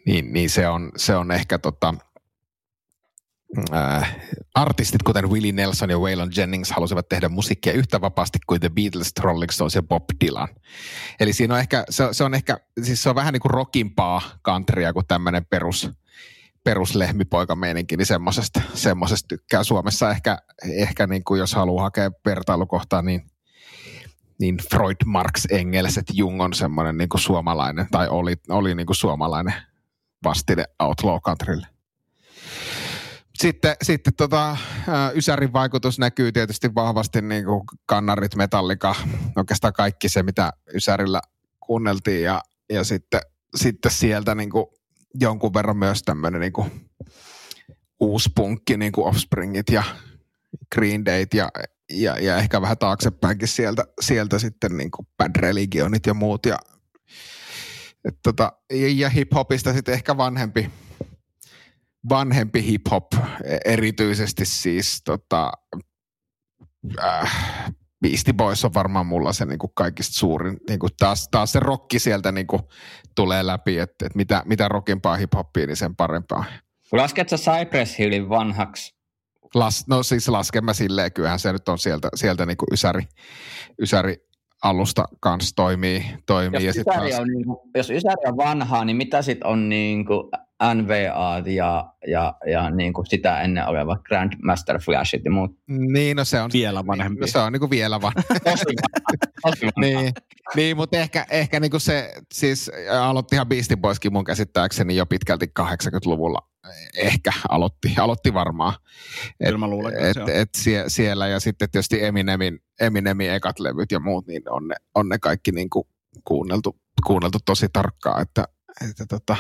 niin, 0.06 0.34
niin 0.34 0.50
se, 0.50 0.68
on, 0.68 0.92
se 0.96 1.16
on 1.16 1.32
ehkä 1.32 1.60
tota, 1.60 1.94
äh, 3.74 4.16
artistit 4.56 5.04
kuten 5.04 5.30
Willie 5.30 5.52
Nelson 5.52 5.90
ja 5.90 5.98
Waylon 5.98 6.32
Jennings 6.36 6.72
halusivat 6.72 7.10
tehdä 7.10 7.30
musiikkia 7.30 7.74
yhtä 7.74 8.02
vapaasti 8.02 8.40
kuin 8.48 8.60
The 8.60 8.70
Beatles, 8.70 9.12
Rolling 9.20 9.52
Stones 9.52 9.76
ja 9.76 9.84
Bob 9.84 10.04
Dylan. 10.26 10.48
Eli 11.20 11.34
siinä 11.34 11.54
on 11.54 11.60
ehkä, 11.60 11.84
se, 11.90 12.08
se 12.12 12.24
on 12.24 12.34
ehkä, 12.34 12.58
siis 12.84 13.04
se 13.04 13.10
on 13.10 13.16
vähän 13.16 13.34
niin 13.34 13.42
kuin 13.42 13.52
rockimpaa 13.52 14.22
countrya 14.46 14.94
kuin 14.94 15.08
tämmöinen 15.08 15.46
perus, 15.46 15.90
peruslehmipoikameininki, 16.64 17.98
niin 17.98 18.06
semmoisesta, 18.06 18.62
semmoisesta 18.74 19.28
tykkää 19.28 19.64
Suomessa 19.64 20.12
ehkä, 20.12 20.38
ehkä 20.70 21.08
niin 21.08 21.24
kuin 21.24 21.40
jos 21.40 21.54
haluaa 21.54 21.84
hakea 21.84 22.12
vertailukohtaa, 22.26 23.02
niin 23.02 23.22
niin 24.40 24.58
Freud, 24.70 24.96
Marx, 25.06 25.46
Engels, 25.52 25.98
että 25.98 26.14
Jung 26.16 26.42
on 26.42 26.54
semmoinen 26.54 26.98
niin 26.98 27.10
kuin 27.10 27.22
suomalainen, 27.22 27.88
tai 27.92 28.08
oli, 28.08 28.36
oli 28.50 28.76
niin 28.76 28.86
kuin 28.86 28.96
suomalainen 28.96 29.54
vastine 30.24 30.64
Outlaw 30.80 31.20
Countrylle. 31.20 31.68
Sitten, 33.36 33.76
sitten 33.84 34.14
tota, 34.14 34.58
Ysärin 35.16 35.54
vaikutus 35.54 36.00
näkyy 36.00 36.32
tietysti 36.32 36.76
vahvasti 36.76 37.22
niin 37.22 37.46
kuin 37.46 37.62
kannarit, 37.86 38.36
metallika, 38.36 38.96
oikeastaan 39.36 39.74
kaikki 39.74 40.10
se, 40.10 40.24
mitä 40.24 40.54
Ysärillä 40.74 41.22
kuunneltiin 41.60 42.24
ja, 42.24 42.42
ja 42.70 42.84
sitten, 42.84 43.22
sitten 43.56 43.92
sieltä 43.92 44.36
niin 44.36 44.50
kuin 44.50 44.66
jonkun 45.20 45.54
verran 45.54 45.78
myös 45.78 46.04
tämmöinen 46.04 46.42
niin 46.42 46.54
kuin 46.54 46.90
uusi 48.00 48.30
punkki, 48.36 48.78
niin 48.78 48.92
kuin 48.92 49.08
Offspringit 49.08 49.70
ja 49.70 49.84
Green 50.76 51.06
Dayt 51.06 51.34
ja, 51.34 51.50
ja, 51.90 52.20
ja 52.20 52.38
ehkä 52.38 52.62
vähän 52.62 52.78
taaksepäinkin 52.78 53.48
sieltä, 53.48 53.84
sieltä 54.02 54.40
sitten 54.40 54.78
niin 54.78 54.92
kuin 54.92 55.08
Bad 55.18 55.36
Religionit 55.36 56.06
ja 56.06 56.14
muut. 56.14 56.46
Ja, 56.46 56.58
et 58.06 58.16
tota, 58.24 58.52
ja 58.96 59.10
hip-hopista 59.10 59.74
sitten 59.74 59.94
ehkä 59.94 60.18
vanhempi, 60.18 60.70
vanhempi 62.10 62.62
hip-hop, 62.62 63.24
erityisesti 63.66 64.46
siis 64.46 65.02
tota, 65.06 65.52
äh, 67.04 67.34
Beastie 68.02 68.34
Boys 68.34 68.66
on 68.66 68.74
varmaan 68.74 69.06
mulla 69.06 69.34
se 69.34 69.46
niin 69.46 69.60
kuin 69.60 69.72
kaikista 69.76 70.14
suurin. 70.14 70.58
Niin 70.70 70.80
kuin 70.80 70.92
taas, 71.00 71.28
taas 71.32 71.52
se 71.52 71.60
rokki 71.60 72.00
sieltä 72.00 72.32
niin 72.32 72.48
kuin 72.48 72.62
tulee 73.16 73.48
läpi, 73.48 73.80
että, 73.80 74.06
että 74.06 74.18
mitä, 74.18 74.44
mitä 74.46 74.68
rockimpaa 74.68 75.18
hip-hoppia, 75.18 75.68
niin 75.68 75.78
sen 75.78 75.96
parempaa. 75.96 76.46
Lasketko 76.92 77.36
Cypress 77.36 78.00
Hillin 78.00 78.30
vanhaksi? 78.30 78.97
Las, 79.54 79.88
no 79.88 80.04
siis 80.04 80.28
lasken 80.28 80.66
mä 80.66 80.74
silleen, 80.74 81.12
kyllähän 81.12 81.40
se 81.40 81.54
nyt 81.54 81.70
on 81.70 81.80
sieltä, 81.80 82.10
sieltä 82.16 82.46
niin 82.46 82.58
kuin 82.58 82.68
ysäri, 82.74 83.04
ysäri 83.82 84.28
alusta 84.64 85.06
kanssa 85.20 85.56
toimii. 85.56 86.06
toimii 86.26 86.66
jos, 86.66 86.76
ja 86.76 86.82
ysäri 86.82 87.10
taas... 87.10 87.22
on, 87.22 87.28
niin 87.28 87.46
kuin, 87.46 87.58
jos 87.76 87.90
ysäri 87.90 88.28
on 88.28 88.38
vanhaa, 88.38 88.86
niin 88.86 88.98
mitä 88.98 89.22
sitten 89.22 89.48
on 89.48 89.70
niin 89.70 90.06
kuin 90.06 90.32
NVA 90.64 91.44
ja, 91.46 91.94
ja, 92.08 92.34
ja 92.52 92.70
niin 92.70 92.94
kuin 92.94 93.06
sitä 93.06 93.42
ennen 93.42 93.68
oleva 93.68 93.98
Grandmaster 93.98 94.80
Flashit 94.82 95.26
ja 95.26 95.32
muut. 95.32 95.52
Niin, 95.68 96.18
no 96.18 96.26
se 96.26 96.42
on 96.42 96.50
vielä 96.54 96.88
vanhempi. 96.88 97.22
No 97.22 97.28
se 97.28 97.40
on 97.40 97.54
niin 97.54 97.60
kuin 97.60 97.70
vielä 97.70 98.02
vanhempi. 98.02 98.76
niin, 99.82 100.14
niin, 100.56 100.78
mutta 100.78 100.98
ehkä, 100.98 101.26
ehkä 101.30 101.60
niin 101.60 101.72
kuin 101.72 101.82
se, 101.82 102.14
siis 102.34 102.72
aloittihan 103.00 103.48
Beastie 103.48 103.78
Boyskin 103.78 104.14
mun 104.14 104.24
käsittääkseni 104.24 104.96
jo 104.96 105.06
pitkälti 105.06 105.46
80-luvulla. 105.60 106.40
Ehkä 106.98 107.32
aloitti, 107.50 107.96
aloitti 108.00 108.34
varmaan. 108.34 108.74
Et, 109.40 109.60
mä 109.60 109.68
luulen, 109.68 109.94
et, 109.94 110.18
et, 110.18 110.30
et 110.30 110.50
sie, 110.58 110.84
siellä 110.88 111.28
ja 111.28 111.40
sitten 111.40 111.70
tietysti 111.70 112.04
Eminemin, 112.04 112.60
Eminemin 112.80 113.32
ekat 113.32 113.60
levyt 113.60 113.92
ja 113.92 114.00
muut, 114.00 114.28
niin 114.28 114.50
on 114.50 114.68
ne, 114.68 114.76
on 114.96 115.10
ne 115.10 115.20
kaikki 115.20 115.52
niin 115.52 115.70
kuin 115.70 115.88
kuunneltu, 116.24 116.78
kuunneltu 117.08 117.38
tosi 117.46 117.68
tarkkaan, 117.74 118.22
että, 118.22 118.44
että 118.90 119.06
tota, 119.10 119.38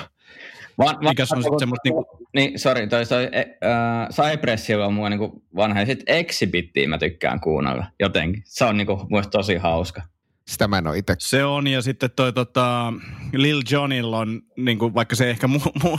Van, 0.78 0.98
Mikä 1.02 1.24
on 1.24 1.44
sitten 1.44 1.60
semmoista 1.60 1.82
niinku... 1.84 2.06
Niin, 2.36 2.60
sori, 2.60 2.88
toi, 2.88 3.06
toi 3.06 3.24
äh, 3.24 4.10
Cypress 4.10 4.70
on 4.86 4.94
mua 4.94 5.10
niinku 5.10 5.44
vanha, 5.56 5.80
ja 5.80 5.86
sitten 5.86 6.16
Exhibittiä 6.16 6.88
mä 6.88 6.98
tykkään 6.98 7.40
kuunnella 7.40 7.86
jotenkin. 8.00 8.44
Se 8.46 8.66
on 8.66 8.78
niinku 8.78 9.08
mun 9.10 9.24
tosi 9.32 9.56
hauska. 9.56 10.02
Sitä 10.48 10.68
mä 10.68 10.78
en 10.78 10.88
ole 10.88 10.98
itse. 10.98 11.16
Se 11.20 11.46
on, 11.46 11.68
ja 11.68 11.82
sitten 11.82 12.10
toi 12.16 12.34
tota, 12.34 12.94
Lil 13.34 13.62
Johnilla 13.72 14.18
on, 14.18 14.42
niin 14.58 14.80
kuin, 14.80 14.94
vaikka 14.94 15.16
se 15.16 15.30
ehkä, 15.30 15.48
mu, 15.48 15.60
mu, 15.84 15.98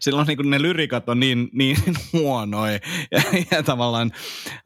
silloin 0.00 0.26
niin 0.26 0.36
kuin 0.36 0.50
ne 0.50 0.62
lyrikat 0.62 1.08
on 1.08 1.20
niin, 1.20 1.48
niin 1.52 1.76
huonoja, 2.12 2.78
ja, 3.12 3.22
ja 3.50 3.62
tavallaan 3.62 4.10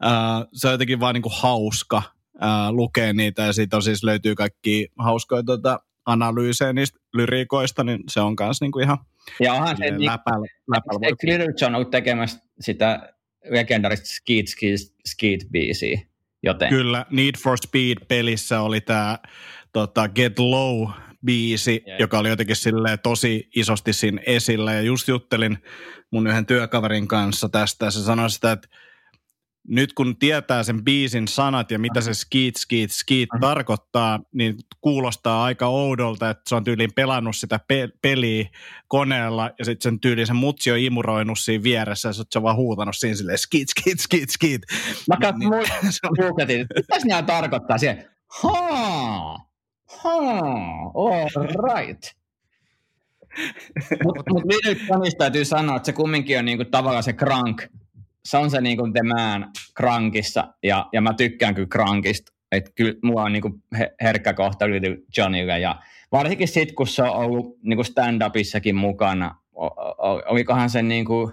äh, 0.05 0.47
se 0.53 0.67
on 0.67 0.73
jotenkin 0.73 0.99
vaan 0.99 1.13
niin 1.13 1.21
kuin 1.21 1.33
hauska 1.35 2.01
äh, 2.43 2.71
lukea 2.71 3.13
niitä, 3.13 3.41
ja 3.41 3.53
siitä 3.53 3.75
on 3.75 3.83
siis 3.83 4.03
löytyy 4.03 4.35
kaikki 4.35 4.87
hauskoja 4.97 5.43
tota, 5.43 5.79
analyysejä 6.05 6.73
niistä 6.73 6.99
lyriikoista, 7.13 7.83
niin 7.83 7.99
se 8.09 8.19
on 8.19 8.35
myös 8.39 8.61
niinku 8.61 8.79
ihan 8.79 8.97
ja 9.39 9.53
onhan 9.53 9.77
se, 9.77 9.91
niin, 9.91 10.05
läpällä, 10.05 10.47
läpällä 10.67 11.07
eikö 11.07 11.27
Little 11.27 11.67
on 11.67 11.75
ollut 11.75 11.89
tekemässä 11.89 12.39
sitä 12.59 13.13
legendarista 13.49 14.05
Skeet 14.05 14.47
Skeet, 14.47 14.79
Skeet 15.05 15.39
biisiä 15.51 16.01
joten. 16.43 16.69
Kyllä, 16.69 17.05
Need 17.09 17.35
for 17.43 17.57
Speed-pelissä 17.57 18.61
oli 18.61 18.81
tämä 18.81 19.17
tota, 19.73 20.09
Get 20.09 20.39
Low 20.39 20.89
biisi, 21.25 21.83
yeah. 21.87 21.99
joka 21.99 22.19
oli 22.19 22.29
jotenkin 22.29 22.55
tosi 23.03 23.49
isosti 23.55 23.93
siinä 23.93 24.21
esillä. 24.25 24.73
Ja 24.73 24.81
just 24.81 25.07
juttelin 25.07 25.57
mun 26.11 26.27
yhden 26.27 26.45
työkaverin 26.45 27.07
kanssa 27.07 27.49
tästä, 27.49 27.91
se 27.91 28.03
sanoi 28.03 28.29
sitä, 28.29 28.51
että 28.51 28.67
nyt 29.67 29.93
kun 29.93 30.17
tietää 30.17 30.63
sen 30.63 30.83
biisin 30.83 31.27
sanat 31.27 31.71
ja 31.71 31.79
mitä 31.79 32.01
se 32.01 32.13
skiit, 32.13 32.55
skiit, 32.55 32.91
skiit 32.91 33.29
uh-huh. 33.33 33.41
tarkoittaa, 33.41 34.19
niin 34.33 34.55
kuulostaa 34.81 35.43
aika 35.43 35.67
oudolta, 35.67 36.29
että 36.29 36.43
se 36.47 36.55
on 36.55 36.63
tyyliin 36.63 36.93
pelannut 36.93 37.35
sitä 37.35 37.59
pe- 37.67 37.89
peliä 38.01 38.45
koneella 38.87 39.51
ja 39.59 39.65
sitten 39.65 39.91
sen 39.91 39.99
tyyliin 39.99 40.27
se 40.27 40.33
mutsi 40.33 40.71
on 40.71 40.79
imuroinut 40.79 41.39
siinä 41.39 41.63
vieressä 41.63 42.09
ja 42.09 42.13
se 42.13 42.23
on 42.35 42.43
vaan 42.43 42.55
huutanut 42.55 42.95
siinä 42.97 43.15
silleen 43.15 43.37
skiit, 43.37 43.69
skiit, 43.69 43.99
skiit, 43.99 44.29
skiit. 44.29 44.61
Mä 45.07 45.17
katson 45.21 45.39
niin, 45.39 46.47
niin, 46.47 46.67
mitä 46.75 47.07
nämä 47.07 47.23
tarkoittaa 47.23 47.77
siellä? 47.77 48.03
Haa, 48.41 49.37
haa, 50.03 50.91
all 50.95 51.29
right. 51.75 52.03
Mutta 54.03 54.23
mut, 54.33 54.43
mut 54.97 55.17
täytyy 55.17 55.45
sanoa, 55.45 55.75
että 55.75 55.85
se 55.85 55.93
kumminkin 55.93 56.39
on 56.39 56.45
niinku 56.45 56.65
tavallaan 56.65 57.03
se 57.03 57.13
crank 57.13 57.63
se 58.25 58.37
on 58.37 58.51
se 58.51 58.61
niin 58.61 58.77
kuin 58.77 58.93
The 58.93 59.01
Krankissa, 59.73 60.53
ja, 60.63 60.89
ja 60.93 61.01
mä 61.01 61.13
tykkään 61.13 61.55
kyllä 61.55 61.67
Krankista 61.67 62.33
että 62.53 62.71
kyllä 62.75 62.93
mulla 63.03 63.23
on 63.23 63.33
niinku 63.33 63.61
herkkä 64.01 64.33
kohta 64.33 64.65
Johnnylle 65.17 65.59
ja 65.59 65.81
varsinkin 66.11 66.47
sitten, 66.47 66.75
kun 66.75 66.87
se 66.87 67.03
on 67.03 67.09
ollut 67.09 67.57
niinku 67.63 67.83
stand-upissakin 67.83 68.75
mukana, 68.75 69.35
olikohan 70.25 70.69
se 70.69 70.81
niinku 70.81 71.31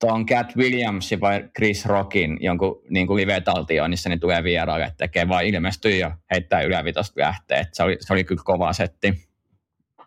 tuon 0.00 0.26
Cat 0.26 0.56
Williamsin 0.56 1.20
vai 1.20 1.48
Chris 1.56 1.86
Rockin 1.86 2.38
jonkun 2.40 2.82
niinku 2.90 3.16
live-taltioinnissa, 3.16 4.08
niin 4.08 4.20
tulee 4.20 4.44
vieraalle 4.44 4.92
tekee, 4.98 5.28
vai 5.28 5.48
ilmestyy 5.48 5.96
jo 5.96 6.12
heittää 6.30 6.62
ylävitosta 6.62 7.20
lähtee. 7.20 7.66
se 7.72 7.82
oli, 7.82 7.96
se 8.00 8.12
oli 8.12 8.24
kyllä 8.24 8.42
kova 8.44 8.72
setti. 8.72 9.28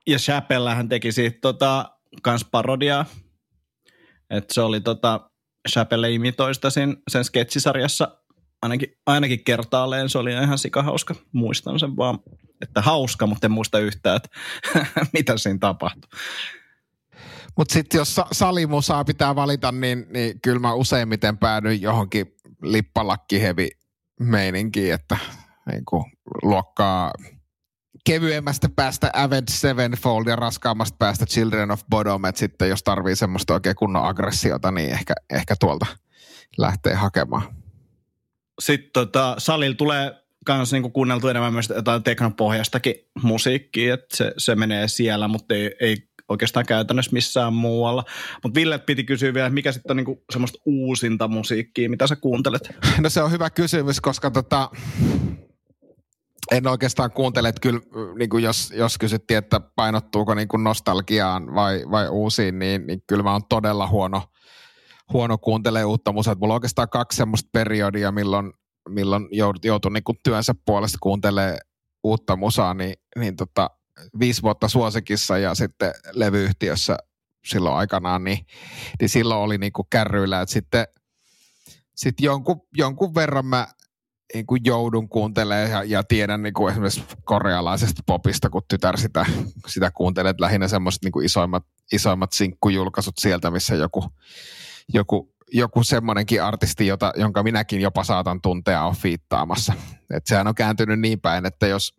Ja 0.08 0.18
Chappellähän 0.18 0.90
teki 0.90 1.12
siitä 1.12 1.38
tota, 1.42 1.92
kans 2.22 2.46
parodiaa. 2.52 3.06
että 4.30 4.54
se 4.54 4.62
oli 4.62 4.82
tota, 4.82 5.29
Chappelle 5.70 6.12
imitoista 6.12 6.70
sen, 6.70 6.98
sen 7.08 7.24
sketsisarjassa 7.24 8.18
ainakin, 8.62 8.98
ainakin 9.06 9.44
kertaalleen. 9.44 10.10
Se 10.10 10.18
oli 10.18 10.32
ihan 10.32 10.58
sikahauska. 10.58 11.16
Muistan 11.32 11.80
sen 11.80 11.98
vaan, 11.98 12.20
että 12.62 12.82
hauska, 12.82 13.28
mutta 13.28 13.48
en 13.48 13.52
muista 13.52 13.80
yhtään, 13.80 14.16
että 14.16 14.30
mitä 15.14 15.38
siinä 15.38 15.60
tapahtui. 15.60 16.10
Mutta 17.58 17.74
sitten 17.74 17.98
jos 17.98 18.22
salimusaa 18.32 19.04
pitää 19.06 19.36
valita, 19.36 19.72
niin, 19.72 20.06
niin 20.10 20.42
kyllä 20.42 20.60
mä 20.60 20.74
useimmiten 20.74 21.38
päädyin 21.38 21.82
johonkin 21.82 22.36
lippalakkihevi 22.62 23.70
meininkiin, 24.20 24.94
että 24.94 25.18
niin 25.72 25.84
luokkaa 26.44 27.12
kevyemmästä 28.06 28.70
päästä 28.76 29.12
Avenged 29.14 29.50
Sevenfold 29.50 30.28
ja 30.28 30.36
raskaammasta 30.36 30.96
päästä 31.00 31.26
Children 31.26 31.72
of 31.72 31.82
Bodom, 31.90 32.26
että 32.26 32.40
sitten 32.40 32.70
jos 32.70 32.84
tarvii 32.84 33.16
semmoista 33.16 33.54
oikein 33.54 33.76
kunnon 33.76 34.06
aggressiota, 34.06 34.72
niin 34.72 34.90
ehkä, 34.90 35.14
ehkä 35.30 35.56
tuolta 35.60 35.86
lähtee 36.58 36.94
hakemaan. 36.94 37.44
Sitten 38.60 38.92
tota, 38.94 39.36
salilla 39.38 39.76
tulee 39.76 40.16
myös 40.50 40.72
niinku 40.72 40.90
kuunneltu 40.90 41.28
enemmän 41.28 41.54
myös 41.54 41.70
jotain 41.76 42.04
teknopohjastakin 42.04 42.96
musiikkia, 43.24 43.94
että 43.94 44.18
se, 44.18 44.34
se 44.38 44.56
menee 44.56 44.88
siellä, 44.88 45.28
mutta 45.28 45.56
ei, 45.56 45.76
ei 45.82 45.98
oikeastaan 46.30 46.66
käytännössä 46.66 47.14
missään 47.14 47.54
muualla. 47.54 48.04
Mutta 48.44 48.60
Ville 48.60 48.78
piti 48.78 49.04
kysyä 49.04 49.34
vielä, 49.34 49.50
mikä 49.50 49.72
sitten 49.72 49.92
on 49.92 49.98
niinku 49.98 50.24
semmoista 50.32 50.60
uusinta 50.66 51.28
musiikkia, 51.28 51.90
mitä 51.90 52.08
sä 52.08 52.16
kuuntelet? 52.16 52.76
No 53.00 53.10
se 53.10 53.22
on 53.22 53.32
hyvä 53.32 53.50
kysymys, 53.50 54.02
koska 54.02 54.32
tota, 54.32 54.70
en 56.52 56.68
oikeastaan 56.68 57.12
kuuntele, 57.12 57.50
että 57.50 57.62
kyllä 57.62 57.80
niin 58.18 58.30
kuin 58.30 58.44
jos, 58.44 58.72
jos 58.76 58.98
kysyttiin, 58.98 59.38
että 59.38 59.60
painottuuko 59.60 60.36
niin 60.36 60.48
kuin 60.48 60.64
nostalgiaan 60.64 61.56
vai, 61.56 61.84
vai 61.92 62.10
uusiin, 62.10 62.60
niin, 62.60 62.88
niin 62.88 63.02
kyllä 63.08 63.24
mä 63.24 63.32
oon 63.32 63.48
todella 63.50 63.88
huono, 63.88 64.24
huono 65.14 65.38
kuuntelee 65.38 65.86
uutta 65.86 66.12
musaa. 66.12 66.36
Mulla 66.36 66.54
on 66.54 66.56
oikeastaan 66.56 66.90
kaksi 66.90 67.18
semmoista 67.18 67.50
periodia, 67.54 68.12
milloin, 68.12 68.54
milloin 68.90 69.28
joutui, 69.32 69.68
joutui 69.68 69.92
niin 69.92 70.20
työnsä 70.24 70.56
puolesta 70.66 70.98
kuuntelemaan 71.02 71.58
uutta 72.04 72.36
musaa, 72.36 72.74
niin, 72.74 72.94
niin 73.20 73.36
tota, 73.36 73.70
viisi 74.20 74.42
vuotta 74.42 74.68
suosikissa 74.68 75.38
ja 75.38 75.56
sitten 75.56 75.94
levyyhtiössä 76.12 76.98
silloin 77.46 77.76
aikanaan, 77.76 78.24
niin, 78.24 78.46
niin 79.00 79.10
silloin 79.10 79.42
oli 79.42 79.58
niin 79.58 79.74
kuin 79.74 79.88
kärryillä, 79.90 80.42
että 80.42 80.54
sitten 80.54 80.86
sitten 82.00 82.24
jonkun, 82.24 82.62
jonkun 82.78 83.16
verran 83.16 83.46
mä 83.46 83.68
niin 84.34 84.46
kuin 84.46 84.62
joudun 84.66 85.10
kuuntelemaan 85.10 85.70
ja, 85.70 85.84
ja 85.84 86.04
tiedän 86.04 86.44
niin 86.44 86.54
kuin 86.54 86.72
esimerkiksi 86.72 87.04
korealaisesta 87.24 88.04
popista, 88.06 88.50
kun 88.50 88.62
tytär 88.68 88.98
sitä, 88.98 89.26
sitä 89.68 89.92
kuuntelee, 89.92 90.30
että 90.30 90.44
lähinnä 90.44 90.68
semmoiset 90.68 91.04
niin 91.04 91.12
kuin 91.12 91.26
isoimmat, 91.26 91.66
isoimmat 91.94 92.34
sinkkujulkaisut 92.34 93.18
sieltä, 93.18 93.52
missä 93.52 93.76
joku, 93.76 94.14
joku, 94.94 95.34
joku 95.52 95.84
semmoinenkin 95.84 96.44
artisti, 96.44 96.88
jota, 96.88 97.14
jonka 97.16 97.44
minäkin 97.44 97.82
jopa 97.82 98.04
saatan 98.04 98.42
tuntea, 98.42 98.84
on 98.84 98.96
fiittaamassa. 98.96 99.74
Et 100.14 100.28
sehän 100.28 100.48
on 100.48 100.56
kääntynyt 100.56 101.00
niin 101.00 101.22
päin, 101.22 101.46
että 101.46 101.68
jos 101.68 101.96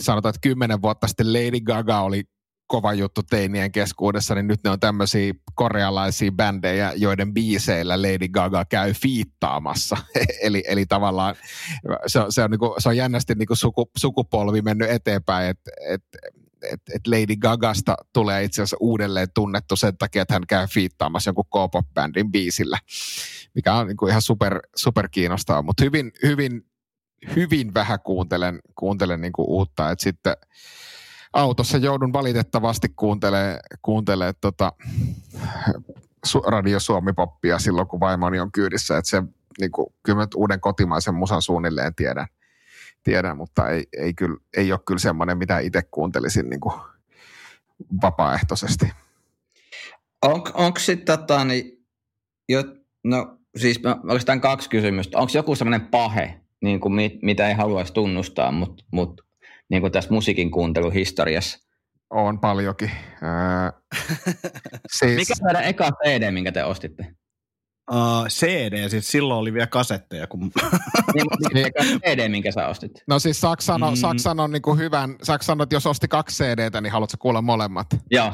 sanotaan, 0.00 0.30
että 0.30 0.48
kymmenen 0.48 0.82
vuotta 0.82 1.06
sitten 1.06 1.32
Lady 1.32 1.60
Gaga 1.60 2.00
oli 2.00 2.24
kova 2.70 2.92
juttu 2.92 3.22
teinien 3.22 3.72
keskuudessa, 3.72 4.34
niin 4.34 4.46
nyt 4.46 4.60
ne 4.64 4.70
on 4.70 4.80
tämmöisiä 4.80 5.34
korealaisia 5.54 6.32
bändejä, 6.32 6.92
joiden 6.96 7.34
biiseillä 7.34 8.02
Lady 8.02 8.28
Gaga 8.28 8.64
käy 8.64 8.92
fiittaamassa. 8.92 9.96
eli, 10.42 10.64
eli 10.68 10.86
tavallaan 10.86 11.34
se 12.06 12.20
on, 12.20 12.32
se 12.32 12.42
on, 12.44 12.50
niinku, 12.50 12.74
se 12.78 12.88
on 12.88 12.96
jännästi 12.96 13.34
niinku 13.34 13.54
suku, 13.54 13.90
sukupolvi 13.98 14.62
mennyt 14.62 14.90
eteenpäin, 14.90 15.50
että 15.50 15.70
et, 15.88 16.02
et, 16.72 16.80
et 16.94 17.06
Lady 17.06 17.36
Gagasta 17.36 17.96
tulee 18.12 18.44
itse 18.44 18.62
asiassa 18.62 18.76
uudelleen 18.80 19.28
tunnettu 19.34 19.76
sen 19.76 19.96
takia, 19.96 20.22
että 20.22 20.34
hän 20.34 20.46
käy 20.48 20.66
fiittaamassa 20.66 21.28
jonkun 21.28 21.44
K-pop-bändin 21.44 22.32
biisillä, 22.32 22.78
mikä 23.54 23.74
on 23.74 23.86
niinku 23.86 24.06
ihan 24.06 24.22
super, 24.22 24.60
super 24.76 25.08
kiinnostavaa, 25.08 25.62
mutta 25.62 25.84
hyvin, 25.84 26.12
hyvin, 26.22 26.66
hyvin 27.36 27.74
vähän 27.74 27.98
kuuntelen, 28.04 28.58
kuuntelen 28.74 29.20
niinku 29.20 29.44
uutta, 29.48 29.90
että 29.90 30.02
sitten 30.02 30.36
autossa 31.32 31.78
joudun 31.78 32.12
valitettavasti 32.12 32.88
kuuntelemaan 32.96 33.58
kuuntelee 33.82 34.32
tota, 34.40 34.72
Radio 36.46 36.80
Suomi-poppia 36.80 37.58
silloin, 37.58 37.88
kun 37.88 38.00
vaimoni 38.00 38.40
on 38.40 38.52
kyydissä. 38.52 38.98
Että 38.98 39.10
se, 39.10 39.22
niin 39.60 39.70
kuin, 39.70 39.86
kyllä 40.02 40.26
uuden 40.36 40.60
kotimaisen 40.60 41.14
musan 41.14 41.42
suunnilleen 41.42 41.94
tiedän, 41.94 42.26
tiedän 43.02 43.36
mutta 43.36 43.68
ei, 43.68 43.86
ei, 43.98 44.14
kyllä, 44.14 44.36
ei 44.56 44.72
ole 44.72 44.80
kyllä 44.86 44.98
semmoinen, 44.98 45.38
mitä 45.38 45.58
itse 45.58 45.82
kuuntelisin 45.90 46.50
niin 46.50 46.60
kuin 46.60 46.74
vapaaehtoisesti. 48.02 48.92
On, 50.22 50.42
onko 50.54 50.78
sitten 50.78 51.18
tota, 51.18 51.44
niin, 51.44 51.86
jo, 52.48 52.64
no 53.04 53.38
siis 53.56 53.80
oikeastaan 54.04 54.40
kaksi 54.40 54.68
kysymystä. 54.68 55.18
Onko 55.18 55.32
joku 55.34 55.54
semmoinen 55.54 55.86
pahe, 55.86 56.40
niin 56.62 56.80
kuin 56.80 56.92
mit, 56.92 57.22
mitä 57.22 57.48
ei 57.48 57.54
haluaisi 57.54 57.92
tunnustaa, 57.92 58.52
mutta 58.52 58.84
mut 58.90 59.29
niin 59.70 59.80
kuin 59.80 59.92
tässä 59.92 60.10
musiikin 60.10 60.50
kuunteluhistoriassa? 60.50 61.58
On 62.10 62.40
paljonkin. 62.40 62.90
Öö, 63.22 63.80
siis... 64.98 65.16
Mikä 65.16 65.34
on 65.58 65.64
eka 65.64 65.90
CD, 66.04 66.30
minkä 66.30 66.52
te 66.52 66.64
ostitte? 66.64 67.06
Uh, 67.92 68.26
CD, 68.28 68.88
siis 68.88 69.10
silloin 69.10 69.40
oli 69.40 69.52
vielä 69.52 69.66
kasetteja. 69.66 70.26
Kun... 70.26 70.40
niin, 71.54 71.66
eka 71.66 71.82
CD, 71.82 72.28
minkä 72.28 72.52
sä 72.52 72.66
ostit? 72.66 72.92
No 73.08 73.18
siis 73.18 73.40
Saksan 73.40 73.82
on, 73.82 73.92
mm. 73.92 73.96
Saksan 73.96 74.40
on 74.40 74.52
niin 74.52 74.62
kuin 74.62 74.78
hyvän, 74.78 75.16
Saksan 75.22 75.60
että 75.60 75.74
jos 75.74 75.86
osti 75.86 76.08
kaksi 76.08 76.44
CDtä, 76.44 76.80
niin 76.80 76.92
haluatko 76.92 77.16
kuulla 77.18 77.42
molemmat? 77.42 77.86
Joo. 78.10 78.32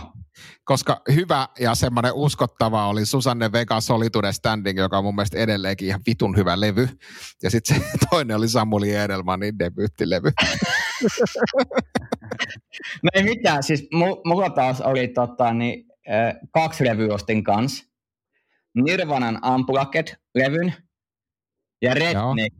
Koska 0.64 1.00
hyvä 1.14 1.48
ja 1.58 1.74
semmoinen 1.74 2.12
uskottava 2.14 2.88
oli 2.88 3.06
Susanne 3.06 3.52
Vega 3.52 3.80
Solitude 3.80 4.32
Standing, 4.32 4.78
joka 4.78 4.98
on 4.98 5.04
mun 5.04 5.14
mielestä 5.14 5.38
edelleenkin 5.38 5.88
ihan 5.88 6.00
vitun 6.06 6.36
hyvä 6.36 6.60
levy. 6.60 6.88
Ja 7.42 7.50
sitten 7.50 7.76
se 7.76 7.84
toinen 8.10 8.36
oli 8.36 8.48
Samuli 8.48 8.94
Edelmanin 8.94 9.58
debyyttilevy. 9.58 10.32
No 13.02 13.10
ei 13.14 13.22
mitään, 13.22 13.62
siis 13.62 13.88
mulla 14.24 14.50
taas 14.50 14.80
oli 14.80 15.08
tota, 15.08 15.52
niin, 15.52 15.86
kaksi 16.50 16.84
levyä 16.84 17.14
ostin 17.14 17.44
kanssa. 17.44 17.84
Nirvanan 18.74 19.40
Unplugged-levyn 19.44 20.72
ja 21.82 21.94
Redneck. 21.94 22.56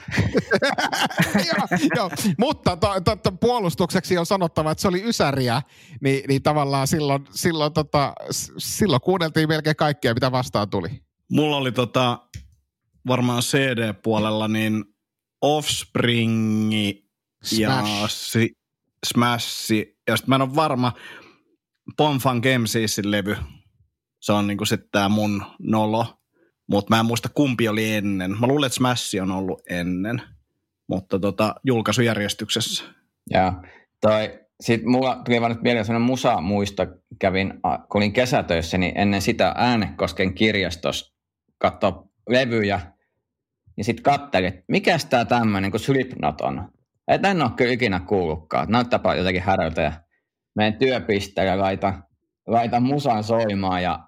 joo, 1.46 1.66
joo, 1.96 2.10
mutta 2.38 2.76
to, 2.76 3.00
to, 3.04 3.16
to, 3.16 3.32
puolustukseksi 3.32 4.18
on 4.18 4.26
sanottava, 4.26 4.70
että 4.70 4.82
se 4.82 4.88
oli 4.88 5.02
Ysäriä, 5.08 5.62
niin, 6.00 6.24
niin 6.28 6.42
tavallaan 6.42 6.86
silloin, 6.86 7.24
silloin, 7.30 7.72
tota, 7.72 8.12
silloin 8.58 9.00
kuunneltiin 9.00 9.48
melkein 9.48 9.76
kaikkea, 9.76 10.14
mitä 10.14 10.32
vastaan 10.32 10.70
tuli. 10.70 10.88
Mulla 11.30 11.56
oli 11.56 11.72
tota, 11.72 12.18
varmaan 13.06 13.42
CD-puolella 13.42 14.48
niin 14.48 14.84
Offspringi 15.42 17.09
ja 17.58 17.82
si, 18.08 18.56
Smashi. 19.06 19.98
Ja 20.08 20.16
sitten 20.16 20.30
mä 20.30 20.34
en 20.34 20.42
ole 20.42 20.54
varma, 20.54 20.92
Bonfan 21.96 22.38
Gamesisin 22.38 23.10
levy. 23.10 23.36
Se 24.20 24.32
on 24.32 24.46
niinku 24.46 24.64
sitten 24.64 24.88
tää 24.92 25.08
mun 25.08 25.42
nolo. 25.58 26.06
Mutta 26.66 26.94
mä 26.94 27.00
en 27.00 27.06
muista 27.06 27.28
kumpi 27.28 27.68
oli 27.68 27.92
ennen. 27.92 28.40
Mä 28.40 28.46
luulen, 28.46 28.66
että 28.66 28.76
Smash 28.76 29.22
on 29.22 29.30
ollut 29.30 29.62
ennen. 29.70 30.22
Mutta 30.86 31.18
tota, 31.18 31.54
julkaisujärjestyksessä. 31.64 32.84
Ja 33.30 33.62
toi, 34.00 34.40
sitten 34.60 34.90
mulla 34.90 35.22
tuli 35.24 35.40
vaan 35.40 35.52
nyt 35.52 35.62
mieleen 35.62 35.84
sellainen 35.84 36.06
musa 36.06 36.40
muista. 36.40 36.86
Kävin, 37.18 37.54
kun 37.62 37.98
olin 37.98 38.12
kesätöissä, 38.12 38.78
niin 38.78 38.92
ennen 38.96 39.22
sitä 39.22 39.54
Äänekosken 39.56 40.34
kirjastossa 40.34 41.14
katsoa 41.58 42.08
levyjä. 42.28 42.80
Ja 43.76 43.84
sitten 43.84 44.02
katselin, 44.02 44.48
että 44.48 44.64
mikä 44.68 44.98
tämä 45.10 45.24
tämmöinen 45.24 45.70
kuin 45.70 45.80
Slipknot 45.80 46.40
on. 46.40 46.72
Että 47.10 47.30
en 47.30 47.42
ole 47.42 47.50
kyllä 47.56 47.72
ikinä 47.72 48.00
kuullutkaan. 48.00 48.70
Näyttääpä 48.70 49.14
jotenkin 49.14 49.42
häröltä 49.42 49.82
ja 49.82 49.92
menen 50.56 50.74
työpisteelle 50.74 51.50
ja 51.50 51.58
laitan, 51.58 52.04
laitan 52.46 52.82
musan 52.82 53.24
soimaan 53.24 53.82
ja 53.82 53.98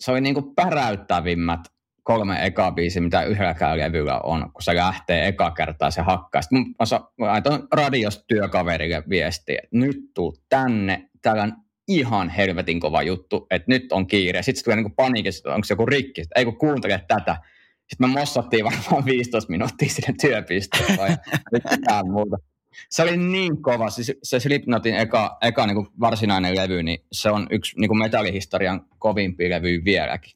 se 0.00 0.10
oli 0.12 0.20
niinku 0.20 0.52
päräyttävimmät 0.54 1.60
kolme 2.02 2.46
eka 2.46 2.72
biisi, 2.72 3.00
mitä 3.00 3.22
yhdelläkään 3.22 3.78
levyllä 3.78 4.20
on, 4.20 4.52
kun 4.52 4.62
se 4.62 4.76
lähtee 4.76 5.28
eka 5.28 5.50
kertaa 5.50 5.90
se 5.90 6.02
hakkaa. 6.02 6.42
Sitten 6.42 6.58
mä 6.78 7.00
laitan 7.18 7.68
radiosta 7.72 8.24
työkaverille 8.28 9.02
viestiä, 9.08 9.60
että 9.62 9.76
nyt 9.76 9.96
tuu 10.14 10.36
tänne, 10.48 11.08
täällä 11.22 11.42
on 11.42 11.52
ihan 11.88 12.28
helvetin 12.28 12.80
kova 12.80 13.02
juttu, 13.02 13.46
että 13.50 13.66
nyt 13.68 13.92
on 13.92 14.06
kiire. 14.06 14.42
Sitten 14.42 14.58
se 14.58 14.64
tulee 14.64 14.76
niinku 14.76 14.92
paniikissa, 14.96 15.54
onko 15.54 15.64
se 15.64 15.72
joku 15.72 15.86
rikki, 15.86 16.22
ei 16.36 16.44
kun 16.44 16.58
kuuntele 16.58 17.04
tätä. 17.08 17.36
Sitten 17.92 18.10
me 18.10 18.20
mossattiin 18.20 18.64
varmaan 18.64 19.04
15 19.04 19.50
minuuttia 19.50 19.88
sinne 19.88 20.14
ja 20.30 20.42
mitään 21.52 22.10
muuta. 22.10 22.36
Se 22.90 23.02
oli 23.02 23.16
niin 23.16 23.62
kova, 23.62 23.90
siis 23.90 24.12
se 24.22 24.40
Slipknotin 24.40 24.94
eka, 24.94 25.38
eka 25.42 25.66
niin 25.66 25.74
kuin 25.74 25.88
varsinainen 26.00 26.56
levy, 26.56 26.82
niin 26.82 26.98
se 27.12 27.30
on 27.30 27.46
yksi 27.50 27.80
niin 27.80 27.88
kuin 27.88 27.98
metallihistorian 27.98 28.86
kovimpia 28.98 29.50
levyjä 29.50 29.84
vieläkin. 29.84 30.32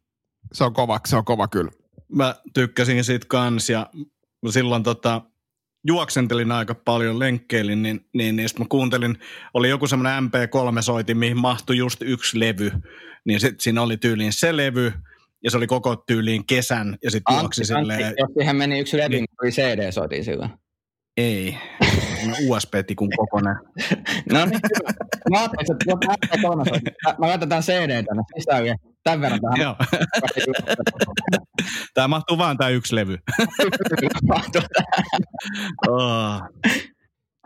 Se 0.53 0.65
on 0.65 0.73
kova, 0.73 1.01
se 1.07 1.17
on 1.17 1.25
kova 1.25 1.49
kyllä. 1.49 1.71
Mä 2.09 2.35
tykkäsin 2.55 3.05
siitä 3.05 3.27
kans 3.29 3.71
ja 3.71 3.91
silloin 4.51 4.83
tota, 4.83 5.23
juoksentelin 5.87 6.53
aika 6.53 6.75
paljon, 6.75 7.19
lenkkeilin, 7.19 7.83
niin, 7.83 8.07
niin, 8.13 8.37
niin 8.37 8.49
mä 8.59 8.65
kuuntelin, 8.69 9.19
oli 9.55 9.69
joku 9.69 9.87
semmoinen 9.87 10.25
MP3-soitin, 10.25 11.15
mihin 11.15 11.39
mahtui 11.39 11.77
just 11.77 12.03
yksi 12.03 12.41
levy, 12.41 12.73
niin 13.25 13.41
sit 13.41 13.61
siinä 13.61 13.83
oli 13.83 13.97
tyyliin 13.97 14.33
se 14.33 14.57
levy, 14.57 14.93
ja 15.45 15.51
se 15.51 15.57
oli 15.57 15.67
koko 15.67 15.97
tyyliin 15.97 16.47
kesän, 16.47 16.97
ja 17.05 17.11
sitten 17.11 17.35
juoksi 17.39 17.65
silleen... 17.65 18.15
Jos 18.19 18.31
siihen 18.39 18.57
meni 18.57 18.79
yksi 18.79 18.97
levy, 18.97 19.09
niin 19.09 19.25
oli 19.43 19.51
CD-soitin 19.51 20.25
silloin. 20.25 20.51
Ei, 21.17 21.59
USB-tikun 22.49 23.09
kokonaan. 23.17 23.61
no 24.33 24.47
niin, 24.47 24.61
mä 25.31 25.39
ajattelin, 25.39 25.73
että 25.73 25.85
jos 25.87 25.99
MP3 26.17 27.17
mä 27.19 27.27
laitan 27.27 27.49
tämän 27.49 27.63
CD 27.63 28.05
tänne 28.05 28.23
sisään, 28.37 28.67
ja 28.67 28.77
tämän 29.05 29.21
verran 29.21 29.41
tähän. 29.41 29.61
Joo. 29.61 29.77
Tämä 31.95 32.09
mahtuu 32.09 32.39
vaan 32.39 32.57
tämä 32.57 32.71
yksi 32.71 32.95
levy. 32.95 33.19
mahtuu 34.29 34.63
oh. 35.89 36.43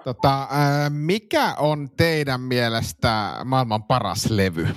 tota, 0.05 0.43
äh, 0.43 0.91
mikä 0.91 1.55
on 1.55 1.91
teidän 1.97 2.41
mielestä 2.41 3.37
maailman 3.45 3.85
paras 3.85 4.31
levy? 4.31 4.69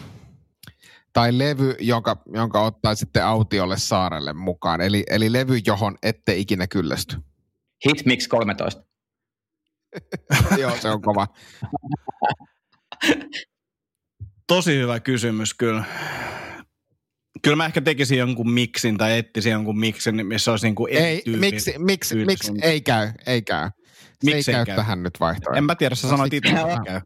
Tai 1.13 1.37
levy, 1.37 1.75
jonka, 1.79 2.23
jonka 2.33 2.61
ottaisitte 2.61 3.21
autiolle 3.21 3.77
saarelle 3.77 4.33
mukaan. 4.33 4.81
Eli, 4.81 5.03
eli 5.09 5.33
levy, 5.33 5.59
johon 5.65 5.97
ette 6.03 6.35
ikinä 6.35 6.67
kyllästy. 6.67 7.17
Hitmix 7.87 8.27
13. 8.27 8.81
Joo, 10.61 10.77
se 10.81 10.89
on 10.89 11.01
kova. 11.01 11.27
Tosi 14.47 14.77
hyvä 14.77 14.99
kysymys 14.99 15.53
kyllä. 15.53 15.83
Kyllä 17.41 17.55
mä 17.57 17.65
ehkä 17.65 17.81
tekisin 17.81 18.17
jonkun 18.17 18.51
miksin 18.51 18.97
tai 18.97 19.17
etsisin 19.17 19.51
jonkun 19.51 19.79
miksin, 19.79 20.27
missä 20.27 20.51
olisi 20.51 20.65
niin 20.65 20.75
kuin 20.75 20.93
Ei, 20.93 21.23
miksi, 21.25 21.73
miksi, 21.77 22.25
miksi, 22.25 22.51
ei 22.61 22.81
käy, 22.81 23.11
ei 23.25 23.41
käy. 23.41 23.69
Miksi 24.23 24.51
ei 24.51 24.55
käy, 24.55 24.65
käy 24.65 24.75
tähän 24.75 25.03
nyt 25.03 25.19
vaihtoehto. 25.19 25.57
En 25.57 25.63
mä 25.63 25.75
tiedä, 25.75 25.95
sä 25.95 26.09
sanoit 26.09 26.33
itse, 26.33 26.49
että 26.49 26.81
käy. 26.85 27.01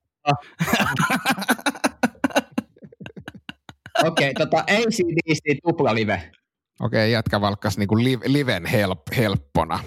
Okei, 4.03 4.29
okay, 4.29 4.33
tota 4.33 4.57
ACDC 4.57 5.57
tupla 5.63 5.95
live. 5.95 6.31
Okei, 6.79 6.99
okay, 6.99 7.09
jätkä 7.09 7.41
valkkas 7.41 7.77
niinku 7.77 7.97
live, 7.97 8.25
liven 8.27 8.65
help, 8.65 9.01
helppona. 9.17 9.79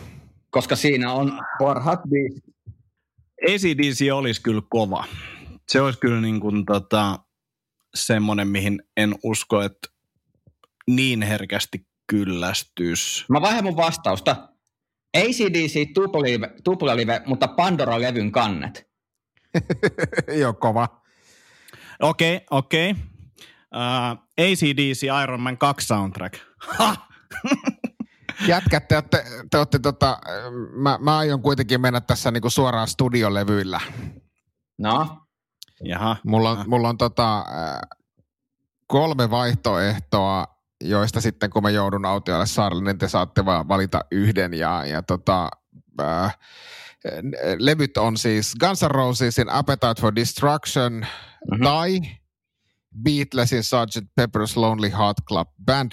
Koska 0.50 0.76
siinä 0.76 1.12
on 1.12 1.40
parhaat 1.58 2.00
biisit. 2.10 2.44
ACDC 3.42 4.12
olisi 4.12 4.42
kyllä 4.42 4.62
kova. 4.70 5.04
Se 5.68 5.80
olisi 5.80 5.98
kyllä 5.98 6.20
niin 6.20 6.40
kuin 6.40 6.64
tota, 6.64 7.18
semmoinen, 7.94 8.48
mihin 8.48 8.82
en 8.96 9.14
usko, 9.24 9.62
että 9.62 9.88
niin 10.86 11.22
herkästi 11.22 11.86
kyllästys. 12.06 13.24
Mä 13.28 13.40
vaihan 13.40 13.64
mun 13.64 13.76
vastausta. 13.76 14.48
ACDC 15.16 15.94
tuplalive, 15.94 16.50
tuplalive 16.64 17.22
mutta 17.26 17.48
Pandora-levyn 17.48 18.32
kannet. 18.32 18.90
Joo, 20.40 20.52
kova. 20.52 21.02
Okei, 22.00 22.36
okay, 22.36 22.46
okei. 22.50 22.90
Okay. 22.90 23.02
Uh, 23.74 24.18
ACDC 24.38 25.02
Iron 25.22 25.40
Man 25.40 25.58
2 25.58 25.86
soundtrack. 25.86 26.34
Jätkät, 28.46 28.88
te 28.88 28.94
olette, 28.94 29.24
te 29.50 29.58
olette 29.58 29.78
tota, 29.78 30.18
mä, 30.72 30.98
mä 31.00 31.18
aion 31.18 31.42
kuitenkin 31.42 31.80
mennä 31.80 32.00
tässä 32.00 32.30
niinku 32.30 32.50
suoraan 32.50 32.88
studiolevyillä. 32.88 33.80
No? 34.78 35.26
Jaha. 35.84 36.16
Mulla 36.24 36.50
on, 36.50 36.64
mulla 36.66 36.88
on 36.88 36.98
tota, 36.98 37.44
kolme 38.86 39.30
vaihtoehtoa 39.30 40.46
joista 40.84 41.20
sitten 41.20 41.50
kun 41.50 41.62
mä 41.62 41.70
joudun 41.70 42.04
autiolle 42.04 42.46
saarelle, 42.46 42.84
niin 42.84 42.98
te 42.98 43.08
saatte 43.08 43.44
vaan 43.44 43.68
valita 43.68 44.04
yhden. 44.10 44.54
Ja, 44.54 44.86
ja 44.86 45.02
tota, 45.02 45.48
äh, 46.00 46.38
levyt 47.58 47.96
on 47.96 48.16
siis 48.16 48.54
Guns 48.60 48.82
N' 48.82 48.90
Rosesin 48.90 49.48
Appetite 49.48 50.00
for 50.00 50.14
Destruction 50.14 50.92
mm-hmm. 50.92 51.64
tai 51.64 52.00
Beatlesin 53.02 53.62
Sgt. 53.62 54.06
Pepper's 54.20 54.56
Lonely 54.56 54.90
Heart 54.90 55.16
Club 55.28 55.48
Band 55.64 55.92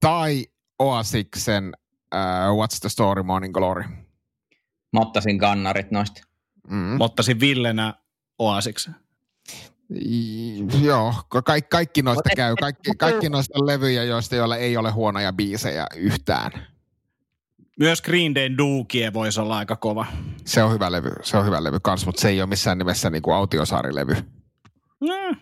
tai 0.00 0.46
Oasiksen 0.78 1.72
uh, 2.14 2.56
What's 2.56 2.80
the 2.80 2.88
Story 2.88 3.22
Morning 3.22 3.54
Glory. 3.54 3.84
Mä 4.92 5.00
ottaisin 5.00 5.38
kannarit 5.38 5.90
noista. 5.90 6.20
Mm. 6.68 6.76
Mä 6.76 7.04
ottaisin 7.04 7.40
Villenä 7.40 7.94
Oasiksen. 8.38 8.94
Joo, 10.82 11.14
ka- 11.28 11.42
kaikki 11.70 12.02
noista 12.02 12.30
käy. 12.36 12.54
Kaikki, 12.60 12.90
kaikki 12.98 13.28
noista 13.28 13.66
levyjä, 13.66 14.04
joista 14.04 14.36
joilla 14.36 14.56
ei 14.56 14.76
ole 14.76 14.90
huonoja 14.90 15.32
biisejä 15.32 15.86
yhtään. 15.96 16.50
Myös 17.78 18.02
Green 18.02 18.34
Day 18.34 18.48
Duukie 18.58 19.12
voisi 19.12 19.40
olla 19.40 19.58
aika 19.58 19.76
kova. 19.76 20.06
Se 20.44 20.62
on 20.62 20.72
hyvä 20.72 20.92
levy, 20.92 21.10
se 21.22 21.36
on 21.36 21.46
hyvä 21.46 21.64
levy 21.64 21.80
kans, 21.82 22.06
mutta 22.06 22.20
se 22.20 22.28
ei 22.28 22.40
ole 22.40 22.48
missään 22.48 22.78
nimessä 22.78 23.10
niinku 23.10 23.30
autiosaarilevy. 23.32 24.16
No, 25.00 25.34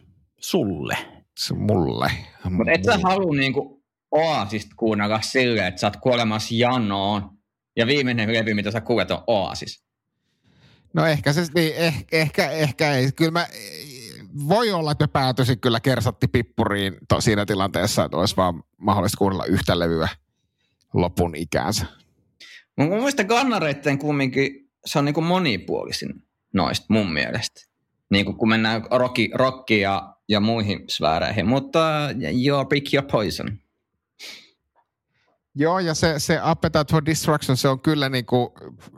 sulle. 0.50 0.96
Se 1.38 1.54
mulle. 1.54 2.10
Mutta 2.44 2.72
et 2.72 2.84
sä 2.84 2.98
halua 3.02 3.34
niinku 3.34 3.82
Oasista 4.10 4.74
kuunnella 4.76 5.20
silleen, 5.20 5.66
että 5.66 5.80
sä 5.80 5.86
oot 5.86 5.96
kuolemassa 5.96 6.54
janoon 6.54 7.30
ja 7.76 7.86
viimeinen 7.86 8.32
levy, 8.32 8.54
mitä 8.54 8.70
sä 8.70 8.80
kuulet, 8.80 9.10
on 9.10 9.24
Oasis. 9.26 9.84
No 10.94 11.06
ehkä 11.06 11.32
se, 11.32 11.42
niin, 11.54 11.74
ehkä, 11.76 12.10
ehkä, 12.12 12.50
ehkä 12.50 12.92
ei. 12.92 13.12
Kyllä 13.12 13.30
mä, 13.30 13.46
voi 14.48 14.72
olla, 14.72 14.92
että 14.92 15.08
päätyisin 15.08 15.60
kyllä 15.60 15.80
kersatti 15.80 16.28
pippuriin 16.28 16.96
to, 17.08 17.20
siinä 17.20 17.46
tilanteessa, 17.46 18.04
että 18.04 18.16
olisi 18.16 18.36
vaan 18.36 18.62
mahdollista 18.76 19.18
kuunnella 19.18 19.44
yhtä 19.44 19.78
levyä 19.78 20.08
lopun 20.94 21.34
ikäänsä. 21.34 21.86
Mun 22.76 22.88
mielestä 22.88 23.24
gannareitten 23.24 23.98
kumminkin, 23.98 24.70
se 24.86 24.98
on 24.98 25.04
niin 25.04 25.14
kuin 25.14 25.26
monipuolisin 25.26 26.22
noista 26.54 26.86
mun 26.88 27.12
mielestä. 27.12 27.60
Niin 28.10 28.24
kuin 28.24 28.36
kun 28.36 28.48
mennään 28.48 28.82
rocki, 28.90 29.30
rocki 29.34 29.80
ja, 29.80 30.15
ja 30.28 30.40
muihin 30.40 30.84
sfääreihin, 30.88 31.46
mutta 31.46 32.08
your 32.46 32.66
pick 32.66 32.94
your 32.94 33.06
poison. 33.12 33.58
Joo, 35.54 35.78
ja 35.78 35.94
se, 35.94 36.18
se 36.18 36.38
Appetite 36.42 36.84
for 36.90 37.06
Destruction, 37.06 37.56
se 37.56 37.68
on 37.68 37.80
kyllä 37.80 38.08
niin 38.08 38.26
kuin 38.26 38.48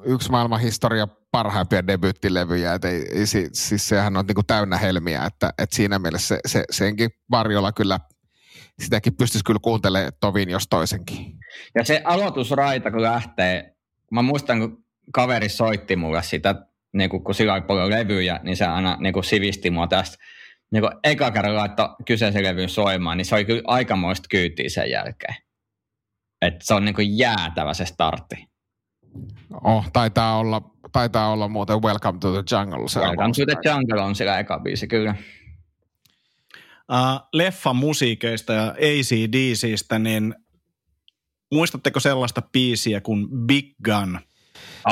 yksi 0.05 0.31
maailman 0.31 0.61
historia 0.61 1.09
parhaimpia 1.31 1.87
debyyttilevyjä, 1.87 2.74
että 2.74 2.89
ei, 2.89 3.07
ei, 3.12 3.26
siis 3.26 3.89
sehän 3.89 4.16
on 4.16 4.26
niin 4.26 4.35
kuin 4.35 4.47
täynnä 4.47 4.76
helmiä, 4.76 5.24
että, 5.24 5.53
että 5.59 5.76
siinä 5.76 5.99
mielessä 5.99 6.35
se, 6.35 6.41
se, 6.47 6.64
senkin 6.70 7.11
varjolla 7.31 7.72
kyllä, 7.72 8.01
sitäkin 8.81 9.14
pystyisi 9.14 9.45
kyllä 9.45 9.61
kuuntelemaan 9.62 10.12
tovin 10.20 10.51
jos 10.51 10.66
toisenkin. 10.70 11.39
Ja 11.74 11.85
se 11.85 12.03
aloitusraita, 12.05 12.91
kun 12.91 13.03
lähtee, 13.03 13.76
mä 14.11 14.22
muistan, 14.22 14.61
kun 14.61 14.85
kaveri 15.12 15.49
soitti 15.49 15.97
mulle 15.97 16.22
sitä, 16.22 16.55
niin 16.93 17.11
kun, 17.11 17.24
kun 17.24 17.35
sillä 17.35 17.55
oli 17.55 17.62
paljon 17.62 17.91
levyjä, 17.91 18.41
niin 18.43 18.57
se 18.57 18.64
aina 18.64 18.97
niin 19.01 19.12
kuin 19.12 19.24
sivisti 19.24 19.70
mua 19.70 19.87
tästä. 19.87 20.16
Niin 20.71 20.83
kun 20.83 21.01
eka 21.05 21.31
kerran 21.31 21.57
laittoi 21.57 21.89
kyseisen 22.07 22.45
levyn 22.45 22.69
soimaan, 22.69 23.16
niin 23.16 23.25
se 23.25 23.35
oli 23.35 23.45
kyllä 23.45 23.62
aikamoista 23.66 24.29
kyytiä 24.31 24.69
sen 24.69 24.91
jälkeen. 24.91 25.35
Että 26.43 26.64
se 26.64 26.75
on 26.75 26.85
niin 26.85 26.95
kuin 26.95 27.19
jäätävä 27.19 27.75
se 27.75 27.87
startti. 27.87 28.49
Oh, 29.64 29.91
taitaa 29.93 30.39
olla, 30.39 30.71
taitaa 30.93 31.33
olla 31.33 31.49
muuten 31.49 31.83
Welcome 31.83 32.19
to 32.19 32.33
the 32.33 32.57
Jungle. 32.57 32.89
Se 32.89 33.01
Welcome 33.01 33.33
to 33.33 33.45
the 33.47 33.71
Jungle 33.71 34.03
on 34.03 34.14
siellä 34.14 34.39
eka 34.39 34.59
biisi, 34.59 34.89
kyllä. 34.89 35.14
Uh, 36.93 37.29
leffan 37.33 37.77
musiikeista 37.77 38.53
ja 38.53 38.66
ACDCistä, 38.66 39.99
niin 39.99 40.35
muistatteko 41.53 42.01
sellaista 42.01 42.43
biisiä 42.43 43.01
kuin 43.01 43.29
Big 43.47 43.75
Gun? 43.85 44.21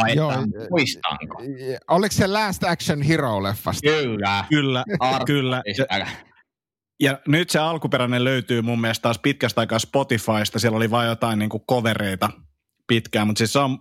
Ai, 0.03 0.17
Joo, 0.17 0.33
muistanko? 0.71 1.43
Oliko 1.89 2.13
se 2.13 2.27
Last 2.27 2.65
Action 2.65 3.03
Hero-leffasta? 3.03 3.91
Kyllä. 3.91 4.45
Kyllä, 4.49 4.85
kyllä. 5.27 5.63
Ja, 5.91 6.07
ja 7.01 7.19
nyt 7.29 7.51
se 7.51 7.59
alkuperäinen 7.59 8.25
löytyy 8.25 8.63
mun 8.63 8.81
mielestä 8.81 9.03
taas 9.03 9.19
pitkästä 9.19 9.61
aikaa 9.61 9.79
Spotifysta. 9.79 10.59
Siellä 10.59 10.77
oli 10.77 10.91
vain 10.91 11.09
jotain 11.09 11.39
niin 11.39 11.51
kovereita 11.67 12.31
pitkään, 12.87 13.27
mutta 13.27 13.39
siis 13.39 13.53
se 13.53 13.59
on 13.59 13.79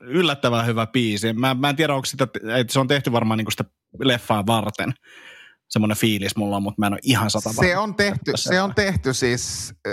yllättävän 0.00 0.66
hyvä 0.66 0.86
biisi. 0.86 1.32
Mä, 1.32 1.54
mä 1.54 1.68
en 1.68 1.76
tiedä, 1.76 1.94
onko 1.94 2.06
sitä, 2.06 2.28
että 2.56 2.72
se 2.72 2.80
on 2.80 2.88
tehty 2.88 3.12
varmaan 3.12 3.38
niin 3.38 3.50
sitä 3.50 3.64
leffaa 3.98 4.46
varten. 4.46 4.94
Semmoinen 5.68 5.96
fiilis 5.96 6.36
mulla 6.36 6.56
on, 6.56 6.62
mutta 6.62 6.80
mä 6.80 6.86
en 6.86 6.92
ole 6.92 7.00
ihan 7.02 7.30
sata 7.30 7.52
Se 7.52 7.76
on 7.76 7.94
tehty, 7.94 8.32
se 8.34 8.62
on 8.62 8.74
tehty 8.74 9.14
siis 9.14 9.74
äh, 9.86 9.92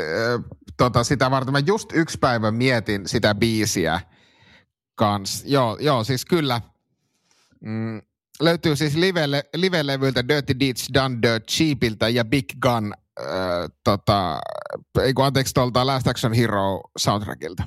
tota, 0.77 1.03
sitä 1.03 1.31
varten. 1.31 1.51
Mä 1.51 1.59
just 1.59 1.89
yksi 1.93 2.17
päivä 2.17 2.51
mietin 2.51 3.07
sitä 3.07 3.35
biisiä 3.35 4.01
kans. 4.95 5.43
Joo, 5.47 5.77
joo 5.79 6.03
siis 6.03 6.25
kyllä. 6.25 6.61
Mm, 7.61 8.01
löytyy 8.39 8.75
siis 8.75 8.95
live, 8.95 9.27
live-levyltä 9.55 10.27
Dirty 10.27 10.59
Deeds 10.59 10.87
Done 10.93 11.17
Dirt 11.21 11.47
Cheapiltä 11.47 12.09
ja 12.09 12.25
Big 12.25 12.45
Gun, 12.61 12.93
äh, 13.19 13.25
tota, 13.83 14.39
ei 15.01 15.13
kun 15.13 15.25
anteeksi 15.25 15.53
tuolta 15.53 15.87
Last 15.87 16.07
Action 16.07 16.33
Hero 16.33 16.81
soundtrackilta. 16.97 17.63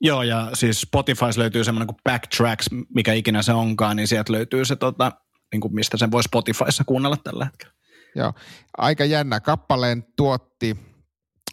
Joo, 0.00 0.22
ja 0.22 0.50
siis 0.54 0.80
Spotifys 0.80 1.38
löytyy 1.38 1.64
semmoinen 1.64 1.86
kuin 1.86 1.98
Backtracks, 2.04 2.66
mikä 2.94 3.12
ikinä 3.12 3.42
se 3.42 3.52
onkaan, 3.52 3.96
niin 3.96 4.08
sieltä 4.08 4.32
löytyy 4.32 4.64
se, 4.64 4.76
tota, 4.76 5.12
niin 5.52 5.60
kuin 5.60 5.74
mistä 5.74 5.96
sen 5.96 6.10
voi 6.10 6.22
Spotifyssa 6.22 6.84
kuunnella 6.84 7.16
tällä 7.16 7.44
hetkellä. 7.44 7.74
Joo, 8.14 8.32
aika 8.78 9.04
jännä. 9.04 9.40
Kappaleen 9.40 10.04
tuotti, 10.16 10.76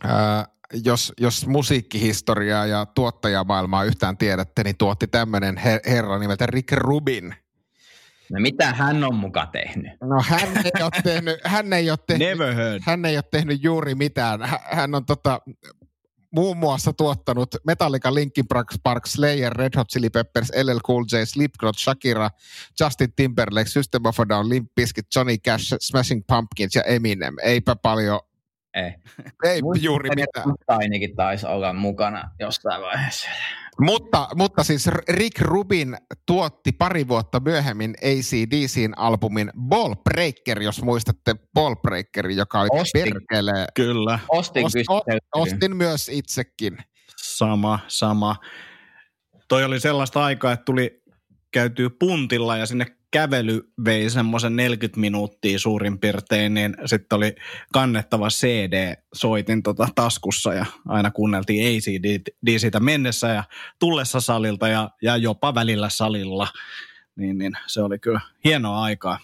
ää, 0.04 0.46
jos, 0.86 1.14
jos 1.22 1.48
musiikkihistoriaa 1.48 2.66
ja 2.66 2.86
tuottajamaailmaa 2.86 3.84
yhtään 3.84 4.18
tiedätte, 4.18 4.64
niin 4.64 4.78
tuotti 4.78 5.08
tämmöinen 5.08 5.58
her- 5.58 5.90
herra 5.90 6.20
nimeltä 6.20 6.46
Rick 6.46 6.72
Rubin. 6.72 7.36
No 8.32 8.40
mitä 8.40 8.74
hän 8.74 9.04
on 9.04 9.16
muka 9.16 9.46
tehnyt? 9.46 9.92
No 10.02 10.24
hän 10.28 10.58
ei 10.66 10.84
ole 10.84 10.92
tehnyt, 11.04 11.40
hän 11.44 11.74
ei 11.74 11.90
ole 11.90 12.00
tehnyt, 12.08 12.28
Never 12.30 12.54
heard. 12.56 12.82
hän 12.86 13.06
ei 13.06 13.18
ole 13.18 13.24
tehnyt 13.32 13.64
juuri 13.64 13.96
mitään. 13.96 14.40
Hän 14.72 14.96
on 14.96 15.06
tota, 15.06 15.42
muun 16.32 16.58
muassa 16.58 16.94
tuottanut 16.94 17.56
Metallica, 17.66 18.14
Linkin 18.14 18.46
Park, 18.84 19.06
Slayer, 19.08 19.54
Red 19.54 19.72
Hot 19.78 19.90
Chili 19.90 20.10
Peppers, 20.10 20.52
LL 20.64 20.78
Cool 20.88 21.04
J, 21.12 21.16
Slipknot, 21.26 21.78
Shakira, 21.78 22.30
Justin 22.80 23.14
Timberlake, 23.16 23.70
System 23.70 24.06
of 24.06 24.20
a 24.20 24.30
Down, 24.30 24.50
Limp 24.50 24.72
Bizkit, 24.76 25.06
Johnny 25.16 25.38
Cash, 25.38 25.74
Smashing 25.82 26.22
Pumpkins 26.28 26.76
ja 26.76 26.84
Eminem. 26.84 27.36
Eipä 27.44 27.76
paljon 27.76 28.20
ei. 28.86 28.94
Ei 29.44 29.62
Muistin, 29.62 29.86
juuri 29.86 30.10
mitään. 30.10 30.56
Ainakin 30.68 31.16
taisi 31.16 31.48
olla 31.48 31.74
mukana 31.74 32.32
jossain 32.40 32.82
vaiheessa. 32.82 33.30
Mutta, 33.82 34.28
mutta 34.36 34.64
siis 34.64 34.88
Rick 35.10 35.42
Rubin 35.42 35.98
tuotti 36.26 36.72
pari 36.72 37.08
vuotta 37.08 37.40
myöhemmin 37.40 37.96
ACDCin 38.02 38.98
albumin 38.98 39.52
Ball 39.60 39.96
Breaker, 39.96 40.62
jos 40.62 40.82
muistatte 40.82 41.36
Ball 41.54 41.76
Breaker, 41.76 42.30
joka 42.30 42.62
oli 42.62 42.70
ostin, 42.72 43.04
perkele. 43.04 43.68
Kyllä. 43.74 44.20
Ostin, 44.30 44.66
Ost, 44.66 44.76
ostin 45.36 45.76
myös 45.76 46.10
itsekin. 46.10 46.78
Sama, 47.18 47.80
sama. 47.88 48.36
Toi 49.48 49.64
oli 49.64 49.80
sellaista 49.80 50.24
aikaa, 50.24 50.52
että 50.52 50.66
tuli 50.66 51.02
käytyy 51.52 51.90
puntilla 51.90 52.58
ja 52.58 52.66
sinne 52.66 52.97
kävely 53.12 53.62
vei 53.86 54.10
semmoisen 54.10 54.56
40 54.56 55.00
minuuttia 55.00 55.60
suurin 55.60 56.00
piirtein, 56.00 56.54
niin 56.54 56.76
sitten 56.86 57.16
oli 57.16 57.36
kannettava 57.74 58.28
CD-soitin 58.28 59.64
tota 59.64 59.88
taskussa 59.96 60.54
ja 60.54 60.66
aina 60.88 61.12
kuunneltiin 61.12 61.78
ACD 61.78 62.32
siitä 62.58 62.80
mennessä 62.80 63.28
ja 63.28 63.44
tullessa 63.80 64.20
salilta 64.20 64.68
ja, 64.68 64.90
ja 65.02 65.18
jopa 65.18 65.56
välillä 65.56 65.90
salilla. 65.90 66.48
Niin, 67.16 67.38
niin 67.38 67.54
se 67.68 67.82
oli 67.82 68.00
kyllä 68.00 68.22
hienoa 68.44 68.84
aikaa. 68.84 69.20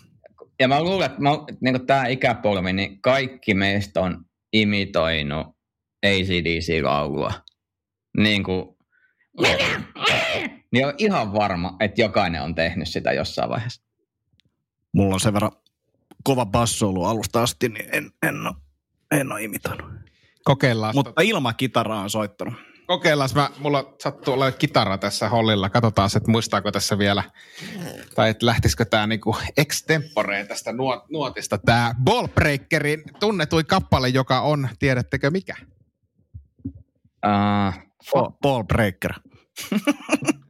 Ja 0.59 0.67
mä 0.67 0.83
luulen, 0.83 1.05
että 1.05 1.21
niin 1.61 1.85
tämä 1.85 2.07
ikäpolvi, 2.07 2.73
niin 2.73 3.01
kaikki 3.01 3.53
meistä 3.53 4.01
on 4.01 4.25
imitoinut 4.53 5.47
ACDC-laulua. 6.05 7.33
Niin 8.17 8.43
kuin, 8.43 8.77
niin 10.73 10.87
on 10.87 10.93
ihan 10.97 11.33
varma, 11.33 11.75
että 11.79 12.01
jokainen 12.01 12.41
on 12.41 12.55
tehnyt 12.55 12.87
sitä 12.87 13.11
jossain 13.11 13.49
vaiheessa. 13.49 13.81
Mulla 14.93 15.13
on 15.13 15.19
sen 15.19 15.33
verran 15.33 15.51
kova 16.23 16.45
basso 16.45 16.89
ollut 16.89 17.05
alusta 17.05 17.43
asti, 17.43 17.69
niin 17.69 17.89
en, 17.91 18.11
en, 18.23 18.47
ole, 18.47 18.55
en 19.11 19.31
ole 19.31 19.43
imitoinut. 19.43 19.91
Kokeillaan. 20.43 20.95
Mutta 20.95 21.21
ilman 21.21 21.55
kitaraa 21.55 22.01
on 22.01 22.09
soittanut. 22.09 22.53
Kokeillaan. 22.87 23.29
Mä, 23.35 23.49
mulla 23.59 23.93
sattuu 24.03 24.33
olemaan 24.33 24.59
kitara 24.59 24.97
tässä 24.97 25.29
hollilla. 25.29 25.69
Katsotaan, 25.69 26.09
että 26.15 26.31
muistaako 26.31 26.71
tässä 26.71 26.97
vielä, 26.97 27.23
tai 28.15 28.29
että 28.29 28.45
lähtisikö 28.45 28.85
tämä 28.85 29.07
niinku 29.07 29.37
extemporeen 29.57 30.47
tästä 30.47 30.71
nuotista. 31.09 31.57
Tämä 31.57 31.95
Ballbreakerin 32.03 33.03
tunnetui 33.19 33.63
kappale, 33.63 34.09
joka 34.09 34.41
on, 34.41 34.69
tiedättekö 34.79 35.31
mikä? 35.31 35.55
Uh, 38.15 38.37
Ballbreaker. 38.41 39.13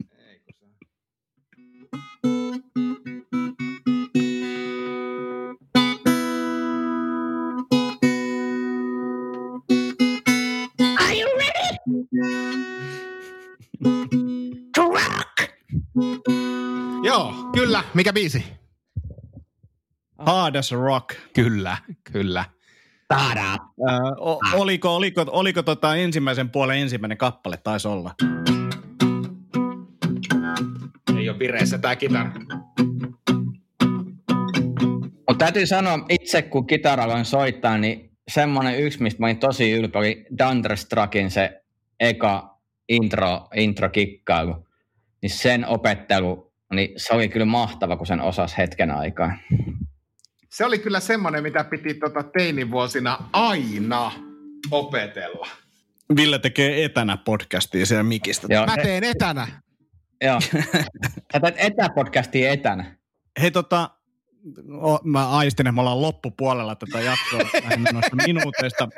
Joo, 17.03 17.33
kyllä. 17.55 17.83
Mikä 17.93 18.13
biisi? 18.13 18.45
Hard 20.17 20.55
as 20.55 20.71
rock. 20.71 21.09
Kyllä, 21.33 21.77
kyllä. 22.11 22.45
Tada. 23.07 23.53
Äh, 23.53 23.99
o, 24.17 24.39
oliko, 24.53 24.95
oliko, 24.95 25.25
oliko 25.27 25.63
tota 25.63 25.95
ensimmäisen 25.95 26.49
puolen 26.49 26.77
ensimmäinen 26.77 27.17
kappale? 27.17 27.57
Taisi 27.57 27.87
olla. 27.87 28.15
Ole 31.33 31.39
vireessä 31.39 31.77
tää 31.77 31.95
kitara. 31.95 32.31
Mutta 35.27 35.45
täytyy 35.45 35.65
sanoa, 35.65 36.05
itse 36.09 36.41
kun 36.41 36.67
kitaralla 36.67 37.23
soittaa, 37.23 37.77
niin 37.77 38.11
semmoinen 38.31 38.79
yksi, 38.79 39.03
mistä 39.03 39.19
mä 39.19 39.25
olin 39.25 39.37
tosi 39.37 39.71
ylpeä, 39.71 39.99
oli 39.99 40.25
Thunderstruckin 40.37 41.31
se 41.31 41.63
eka 41.99 42.59
intro, 42.89 43.47
intro 43.55 43.89
kikkailu. 43.89 44.67
Niin 45.21 45.29
sen 45.29 45.67
opettelu, 45.67 46.53
niin 46.73 46.89
se 46.97 47.13
oli 47.13 47.29
kyllä 47.29 47.45
mahtava, 47.45 47.97
kun 47.97 48.07
sen 48.07 48.21
osas 48.21 48.57
hetken 48.57 48.91
aikaa. 48.91 49.37
Se 50.49 50.65
oli 50.65 50.79
kyllä 50.79 50.99
semmoinen, 50.99 51.43
mitä 51.43 51.63
piti 51.63 51.93
tota 51.93 52.23
teinivuosina 52.23 53.17
aina 53.33 54.11
opetella. 54.71 55.47
Ville 56.15 56.39
tekee 56.39 56.83
etänä 56.85 57.17
podcastia 57.17 57.85
siellä 57.85 58.03
mikistä. 58.03 58.47
Joo, 58.49 58.65
Mä 58.65 58.77
teen 58.77 59.03
etänä. 59.03 59.47
Joo. 60.23 60.41
Sä 61.33 61.39
teet 61.41 61.55
etäpodcastia 61.57 62.51
etänä. 62.51 62.95
Hei 63.41 63.51
tota, 63.51 63.89
mä 65.03 65.29
aistin, 65.29 65.67
että 65.67 65.71
me 65.71 65.81
ollaan 65.81 66.01
loppupuolella 66.01 66.75
tätä 66.75 66.99
jaksoa 66.99 67.39
noista 67.93 68.15
minuuteista, 68.27 68.89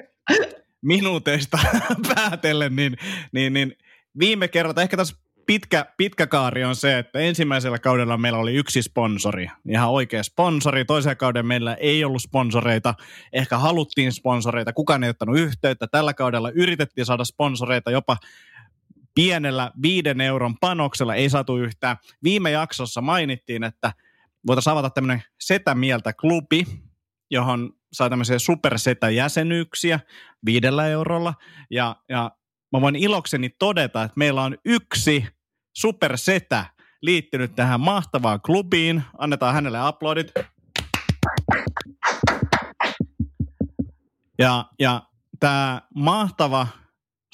minuuteista 0.82 1.60
päätellen, 2.16 2.76
niin, 2.76 2.98
niin, 3.32 3.54
niin 3.54 3.78
viime 4.20 4.48
kerralla, 4.48 4.82
ehkä 4.82 4.98
tässä 4.98 5.16
pitkä, 5.46 5.86
pitkä 5.98 6.28
kaari 6.28 6.64
on 6.64 6.76
se, 6.76 7.00
että 7.00 7.20
ensimmäisellä 7.20 7.80
kaudella 7.80 8.18
meillä 8.18 8.40
oli 8.40 8.54
yksi 8.54 8.82
sponsori, 8.82 9.48
ihan 9.70 9.90
oikea 9.90 10.24
sponsori. 10.24 10.86
Toisella 10.86 11.16
kaudella 11.16 11.48
meillä 11.48 11.74
ei 11.74 12.04
ollut 12.04 12.22
sponsoreita, 12.22 12.94
ehkä 13.34 13.58
haluttiin 13.58 14.12
sponsoreita, 14.12 14.74
kukaan 14.74 15.04
ei 15.04 15.10
ottanut 15.10 15.38
yhteyttä. 15.38 15.88
Tällä 15.88 16.14
kaudella 16.14 16.52
yritettiin 16.52 17.06
saada 17.06 17.26
sponsoreita 17.26 17.92
jopa 17.92 18.18
pienellä 19.16 19.72
viiden 19.82 20.22
euron 20.22 20.58
panoksella, 20.58 21.16
ei 21.16 21.30
saatu 21.30 21.58
yhtään. 21.58 21.98
Viime 22.24 22.52
jaksossa 22.52 23.02
mainittiin, 23.02 23.64
että 23.64 23.94
voitaisiin 24.48 24.72
avata 24.72 24.90
tämmöinen 24.90 25.24
Setä 25.40 25.76
Mieltä 25.76 26.14
klubi, 26.14 26.66
johon 27.32 27.74
saa 27.94 28.10
tämmöisiä 28.10 28.40
supersetä-jäsenyyksiä 28.40 30.00
viidellä 30.46 30.88
eurolla. 30.88 31.34
Ja, 31.72 31.96
ja 32.10 32.32
mä 32.72 32.82
voin 32.82 32.96
ilokseni 32.96 33.50
todeta, 33.50 34.04
että 34.04 34.18
meillä 34.18 34.44
on 34.44 34.58
yksi 34.66 35.26
supersetä 35.78 36.66
liittynyt 37.02 37.56
tähän 37.56 37.80
mahtavaan 37.80 38.42
klubiin. 38.42 39.04
Annetaan 39.18 39.54
hänelle 39.54 39.80
aplodit. 39.80 40.32
Ja, 44.40 44.66
ja 44.80 45.02
tämä 45.40 45.82
mahtava 45.96 46.68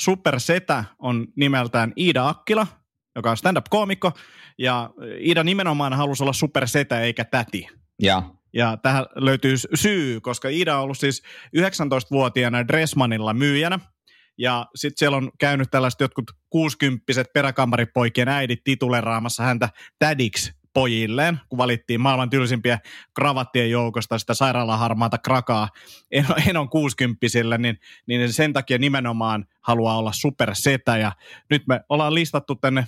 supersetä 0.02 0.84
on 1.00 1.28
nimeltään 1.36 1.94
Iida 1.98 2.28
Akkila, 2.28 2.68
joka 3.16 3.32
on 3.32 3.38
stand-up-koomikko. 3.38 4.12
Ja 4.58 4.90
Iida 5.20 5.44
nimenomaan 5.44 5.94
halusi 5.94 6.24
olla 6.24 6.34
supersetä 6.34 7.02
eikä 7.02 7.26
täti. 7.26 7.68
Ja. 8.02 8.24
Ja 8.54 8.78
tähän 8.78 9.06
löytyy 9.16 9.56
syy, 9.74 10.22
koska 10.22 10.50
Iida 10.50 10.78
on 10.78 10.84
ollut 10.84 10.98
siis 10.98 11.24
19-vuotiaana 11.58 12.68
Dressmanilla 12.68 13.34
myyjänä– 13.34 13.80
ja 14.38 14.66
sitten 14.76 15.00
siellä 15.00 15.18
on 15.18 15.32
käynyt 15.40 15.72
tällaiset 15.72 16.00
jotkut 16.00 16.32
kuusikymppiset 16.50 17.28
peräkamaripoikien 17.34 18.28
äidit 18.28 18.64
tituleraamassa 18.64 19.44
häntä 19.44 19.70
tädiksi 20.00 20.61
pojilleen, 20.74 21.40
kun 21.50 21.58
valittiin 21.58 22.02
maailman 22.02 22.30
tylsimpiä 22.30 22.80
kravattien 23.16 23.72
joukosta 23.72 24.18
sitä 24.18 24.34
sairaalaharmaata 24.34 25.18
krakaa 25.18 25.70
en, 26.12 26.26
en 26.50 26.58
on 26.58 26.70
kuusikymppisillä, 26.70 27.58
niin, 27.58 27.80
niin 28.08 28.34
sen 28.34 28.54
takia 28.54 28.78
nimenomaan 28.78 29.46
haluaa 29.62 29.98
olla 29.98 30.12
supersetä. 30.14 30.98
Ja 30.98 31.12
nyt 31.50 31.68
me 31.68 31.82
ollaan 31.90 32.14
listattu 32.14 32.56
tänne 32.56 32.86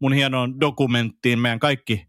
mun 0.00 0.12
hienoon 0.12 0.60
dokumenttiin 0.60 1.38
meidän 1.38 1.58
kaikki 1.58 2.08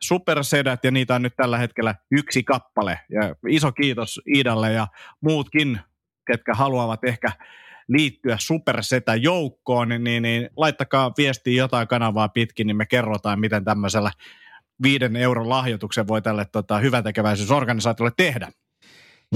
supersedät, 0.00 0.84
ja 0.84 0.90
niitä 0.90 1.14
on 1.14 1.22
nyt 1.22 1.36
tällä 1.36 1.58
hetkellä 1.58 1.94
yksi 2.10 2.42
kappale. 2.42 3.00
Ja 3.10 3.34
iso 3.48 3.72
kiitos 3.72 4.20
Iidalle 4.34 4.72
ja 4.72 4.86
muutkin, 5.20 5.80
ketkä 6.26 6.54
haluavat 6.54 7.04
ehkä 7.04 7.28
liittyä 7.88 8.36
supersetä 8.40 9.14
joukkoon, 9.14 9.88
niin, 9.88 10.04
niin, 10.04 10.22
niin 10.22 10.50
laittakaa 10.56 11.12
viestiä 11.18 11.62
jotain 11.62 11.88
kanavaa 11.88 12.28
pitkin, 12.28 12.66
niin 12.66 12.76
me 12.76 12.86
kerrotaan, 12.86 13.40
miten 13.40 13.64
tämmöisellä 13.64 14.10
viiden 14.82 15.16
euron 15.16 15.48
lahjoituksen 15.48 16.08
voi 16.08 16.22
tälle 16.22 16.44
tota, 16.52 16.78
hyväntekeväisyysorganisaatiolle 16.78 18.12
tehdä. 18.16 18.52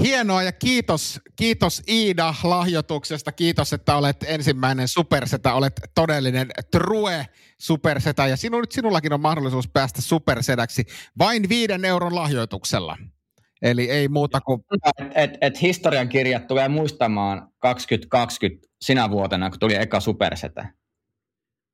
Hienoa 0.03 0.43
ja 0.43 0.51
kiitos, 0.51 1.19
kiitos 1.35 1.83
Iida 1.87 2.35
lahjoituksesta. 2.43 3.31
Kiitos, 3.31 3.73
että 3.73 3.95
olet 3.95 4.17
ensimmäinen 4.27 4.87
supersetä. 4.87 5.53
Olet 5.53 5.73
todellinen 5.95 6.47
true 6.71 7.25
supersetä 7.57 8.27
ja 8.27 8.37
sinu, 8.37 8.61
nyt 8.61 8.71
sinullakin 8.71 9.13
on 9.13 9.21
mahdollisuus 9.21 9.67
päästä 9.67 10.01
supersedäksi 10.01 10.85
vain 11.19 11.49
viiden 11.49 11.85
euron 11.85 12.15
lahjoituksella. 12.15 12.97
Eli 13.61 13.89
ei 13.89 14.07
muuta 14.07 14.41
kuin... 14.41 14.61
Et, 14.97 15.11
et, 15.15 15.37
et 15.41 15.61
historian 15.61 16.09
kirjat 16.09 16.47
tulee 16.47 16.69
muistamaan 16.69 17.47
2020 17.59 18.67
sinä 18.81 19.09
vuotena, 19.09 19.49
kun 19.49 19.59
tuli 19.59 19.75
eka 19.75 19.99
supersetä. 19.99 20.73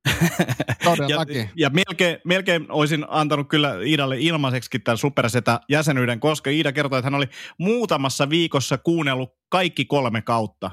Todellakin. 0.84 1.38
Ja, 1.38 1.48
ja 1.56 1.70
melkein, 1.70 2.18
melkein 2.26 2.66
olisin 2.72 3.06
antanut 3.08 3.50
kyllä 3.50 3.76
Iidalle 3.86 4.16
ilmaiseksi 4.20 4.80
tämän 4.80 4.98
supersetä 4.98 5.60
jäsenyyden, 5.70 6.20
koska 6.20 6.50
Iida 6.50 6.72
kertoi, 6.72 7.00
että 7.00 7.06
hän 7.06 7.16
oli 7.16 7.30
muutamassa 7.58 8.30
viikossa 8.30 8.78
kuunnellut 8.78 9.36
kaikki 9.50 9.86
kolme 9.86 10.22
kautta. 10.22 10.72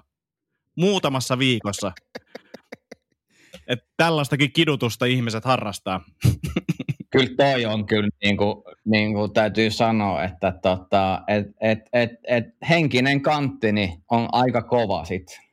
Muutamassa 0.77 1.39
viikossa. 1.39 1.93
Et 3.69 3.79
tällaistakin 3.97 4.53
kidutusta 4.53 5.07
ihmiset 5.07 5.45
harrastaa. 5.45 6.05
Kyllä 7.11 7.37
toi 7.37 7.65
on 7.65 7.87
kyllä, 7.87 8.09
niin 8.25 8.37
kuin, 8.37 8.55
niin 8.85 9.15
kuin 9.15 9.33
täytyy 9.33 9.71
sanoa, 9.71 10.25
että 10.25 10.53
tota, 10.63 11.23
et, 11.29 11.47
et, 11.61 11.79
et, 11.93 12.11
et 12.29 12.45
henkinen 12.69 13.23
kanttini 13.23 14.03
on 14.11 14.29
aika 14.33 14.63
kova 14.63 15.05
sitten. 15.05 15.46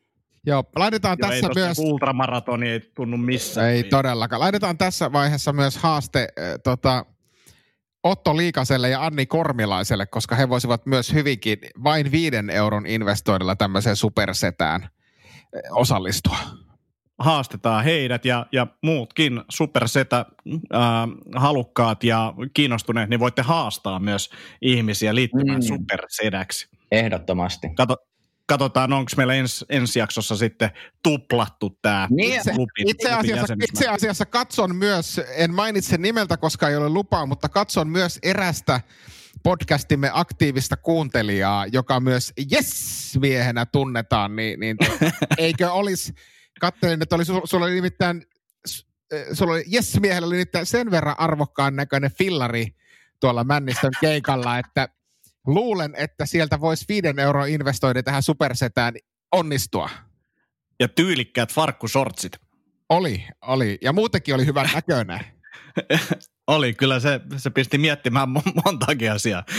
Joo, 0.45 0.63
laitetaan 0.75 1.17
Joo, 1.21 1.29
tässä 1.29 1.47
ei 1.47 1.63
myös... 1.63 1.79
Ultramaratoni 1.79 2.69
ei 2.69 2.79
tunnu 2.95 3.17
missään. 3.17 3.69
Ei 3.69 3.83
todellakaan. 3.83 4.39
Laitetaan 4.39 4.77
tässä 4.77 5.11
vaiheessa 5.11 5.53
myös 5.53 5.77
haaste 5.77 6.19
äh, 6.19 6.53
tota, 6.63 7.05
Otto 8.03 8.37
Liikaselle 8.37 8.89
ja 8.89 9.05
Anni 9.05 9.25
Kormilaiselle, 9.25 10.05
koska 10.05 10.35
he 10.35 10.49
voisivat 10.49 10.85
myös 10.85 11.13
hyvinkin 11.13 11.59
vain 11.83 12.11
viiden 12.11 12.49
euron 12.49 12.85
investoinnilla 12.85 13.55
tämmöiseen 13.55 13.95
supersetään 13.95 14.89
osallistua. 15.71 16.37
Haastetaan 17.19 17.83
heidät 17.83 18.25
ja, 18.25 18.45
ja 18.51 18.67
muutkin 18.83 19.41
supersetä 19.49 20.25
äh, 20.75 20.81
halukkaat 21.35 22.03
ja 22.03 22.33
kiinnostuneet, 22.53 23.09
niin 23.09 23.19
voitte 23.19 23.41
haastaa 23.41 23.99
myös 23.99 24.29
ihmisiä 24.61 25.15
liittymään 25.15 25.59
mm. 25.59 25.67
supersedäksi. 25.67 26.67
Ehdottomasti. 26.91 27.67
Kato, 27.75 27.97
katsotaan, 28.45 28.93
onko 28.93 29.11
meillä 29.17 29.33
ens, 29.33 29.65
ensi 29.69 29.99
jaksossa 29.99 30.35
sitten 30.35 30.71
tuplattu 31.03 31.77
tämä 31.81 32.07
niin, 32.11 32.33
itse, 32.33 32.51
itse, 32.85 33.11
asiassa, 33.11 33.53
itse 33.63 33.87
asiassa 33.87 34.25
katson 34.25 34.75
myös, 34.75 35.21
en 35.35 35.53
mainitse 35.53 35.97
nimeltä, 35.97 36.37
koska 36.37 36.69
ei 36.69 36.75
ole 36.75 36.89
lupaa, 36.89 37.25
mutta 37.25 37.49
katson 37.49 37.87
myös 37.87 38.19
erästä 38.23 38.81
podcastimme 39.43 40.09
aktiivista 40.13 40.77
kuuntelijaa, 40.77 41.65
joka 41.67 41.99
myös 41.99 42.33
yes-miehenä 42.51 43.65
tunnetaan, 43.65 44.35
niin, 44.35 44.59
niin 44.59 44.77
eikö 45.37 45.71
olisi, 45.71 46.13
katselin, 46.59 47.01
että 47.01 47.15
oli, 47.15 47.25
sulla 47.25 47.65
oli 47.65 47.73
nimittäin, 47.73 48.25
sulla 49.33 49.53
oli 49.53 49.63
yes-miehellä 49.73 50.27
oli 50.27 50.35
nimittäin 50.35 50.65
sen 50.65 50.91
verran 50.91 51.19
arvokkaan 51.19 51.75
näköinen 51.75 52.11
fillari 52.11 52.75
tuolla 53.19 53.43
Männistön 53.43 53.91
keikalla, 54.01 54.59
että 54.59 54.89
luulen, 55.47 55.93
että 55.97 56.25
sieltä 56.25 56.61
voisi 56.61 56.85
viiden 56.89 57.19
euroa 57.19 57.45
investoida 57.45 58.03
tähän 58.03 58.23
supersetään 58.23 58.93
onnistua. 59.31 59.89
Ja 60.79 60.87
tyylikkäät 60.87 61.53
farkkusortsit. 61.53 62.31
Oli, 62.89 63.23
oli. 63.41 63.77
Ja 63.81 63.93
muutenkin 63.93 64.35
oli 64.35 64.45
hyvän 64.45 64.69
näköinen. 64.73 65.19
oli, 66.47 66.73
kyllä 66.73 66.99
se, 66.99 67.21
se 67.37 67.49
pisti 67.49 67.77
miettimään 67.77 68.29
montakin 68.65 69.11
asiaa. 69.11 69.43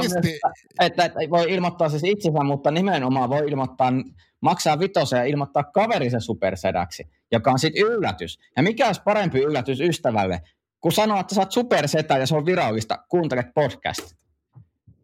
pisti. 0.00 0.40
Että, 0.80 1.04
että 1.04 1.18
voi 1.30 1.52
ilmoittaa 1.52 1.88
siis 1.88 2.04
itsensä, 2.04 2.44
mutta 2.44 2.70
nimenomaan 2.70 3.30
voi 3.30 3.50
ilmoittaa, 3.50 3.92
maksaa 4.40 4.78
vitosen 4.78 5.16
ja 5.16 5.24
ilmoittaa 5.24 5.64
kaverisen 5.64 6.20
supersedäksi, 6.20 7.04
joka 7.32 7.50
on 7.50 7.58
sitten 7.58 7.82
yllätys. 7.86 8.38
Ja 8.56 8.62
mikä 8.62 8.86
olisi 8.86 9.02
parempi 9.04 9.38
yllätys 9.38 9.80
ystävälle 9.80 10.42
kun 10.84 10.92
sanoo, 10.92 11.20
että 11.20 11.34
sä 11.34 11.40
oot 11.40 11.52
supersetä 11.52 12.18
ja 12.18 12.26
se 12.26 12.36
on 12.36 12.46
virallista, 12.46 12.98
kuuntelet 13.08 13.46
podcast. 13.54 14.00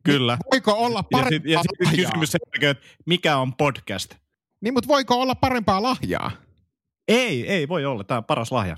Kyllä. 0.02 0.38
Voiko 0.52 0.72
olla 0.72 1.02
parempaa 1.02 1.52
ja 1.52 1.62
sit, 1.62 1.70
ja 1.80 1.90
sit 1.90 1.96
kysymys 1.96 2.34
että 2.34 2.86
mikä 3.06 3.36
on 3.36 3.54
podcast? 3.56 4.14
Niin, 4.60 4.74
mutta 4.74 4.88
voiko 4.88 5.20
olla 5.20 5.34
parempaa 5.34 5.82
lahjaa? 5.82 6.30
Ei, 7.08 7.48
ei 7.48 7.68
voi 7.68 7.84
olla. 7.84 8.04
Tämä 8.04 8.18
on 8.18 8.24
paras 8.24 8.52
lahja. 8.52 8.76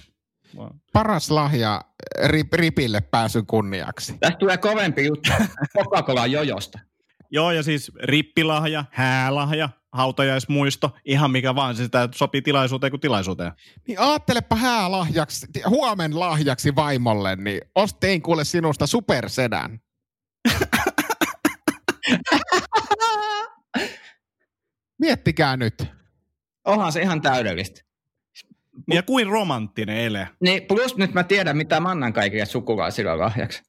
Paras 0.93 1.31
lahja 1.31 1.81
rip, 2.25 2.53
ripille 2.53 3.01
pääsyn 3.01 3.47
kunniaksi. 3.47 4.17
Tästä 4.21 4.39
tulee 4.39 4.57
kovempi 4.57 5.07
juttu 5.07 5.31
Coca-Cola 5.79 6.27
jojosta. 6.27 6.79
Joo, 7.33 7.51
ja 7.51 7.63
siis 7.63 7.93
rippilahja, 8.03 8.85
häälahja, 8.91 9.69
hautajaismuisto, 9.93 10.91
ihan 11.05 11.31
mikä 11.31 11.55
vaan, 11.55 11.77
se 11.77 11.85
sitä 11.85 12.09
sopii 12.15 12.43
tilaisuuteen 12.43 12.91
kuin 12.91 13.01
tilaisuuteen. 13.01 13.53
Niin 13.89 14.01
ajattelepa 14.01 14.57
häälahjaksi, 14.57 15.47
huomen 15.69 16.21
lahjaksi 16.21 16.75
vaimolle, 16.75 17.37
niin 17.37 17.61
ostin 17.75 18.23
kuule 18.23 18.45
sinusta 18.45 18.87
supersedän. 18.87 19.81
Miettikää 24.99 25.57
nyt. 25.57 25.85
Onhan 26.65 26.93
se 26.93 27.03
ihan 27.03 27.23
täydellistä. 27.23 27.81
Ja 28.93 29.03
kuin 29.03 29.27
romanttinen 29.27 29.97
ele. 29.97 30.29
Niin, 30.41 30.63
plus 30.63 30.97
nyt 30.97 31.15
mä 31.15 31.25
tiedän, 31.25 31.57
mitä 31.57 31.81
mä 31.81 31.89
annan 31.89 32.13
kaikille 32.13 32.47
sukulaisille 32.47 33.17
lahjaksi. 33.17 33.63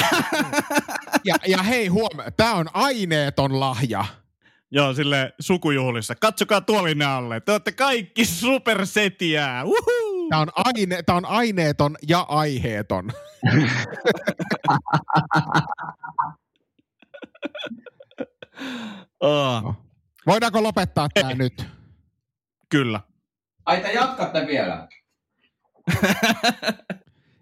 ja, 1.24 1.34
ja 1.46 1.62
hei 1.62 1.86
huomioon, 1.86 2.32
tämä 2.36 2.54
on 2.54 2.66
aineeton 2.72 3.60
lahja. 3.60 4.04
Joo, 4.70 4.94
sille 4.94 5.34
sukujuhlissa. 5.40 6.14
Katsokaa 6.14 6.60
tuolinne 6.60 7.04
alle. 7.04 7.40
Te 7.40 7.52
olette 7.52 7.72
kaikki 7.72 8.24
supersetiä. 8.24 9.62
Uhu! 9.64 10.28
Tämä 10.30 10.42
on, 10.42 10.48
aine, 10.54 11.02
tämä 11.02 11.16
on 11.16 11.26
aineeton 11.26 11.96
ja 12.08 12.20
aiheeton. 12.20 13.10
oh. 19.20 19.74
Voidaanko 20.26 20.62
lopettaa 20.62 21.08
tämä 21.14 21.34
nyt? 21.34 21.66
Kyllä. 22.68 23.00
Ai 23.66 23.80
te 23.80 23.92
jatkatte 23.92 24.46
vielä? 24.46 24.88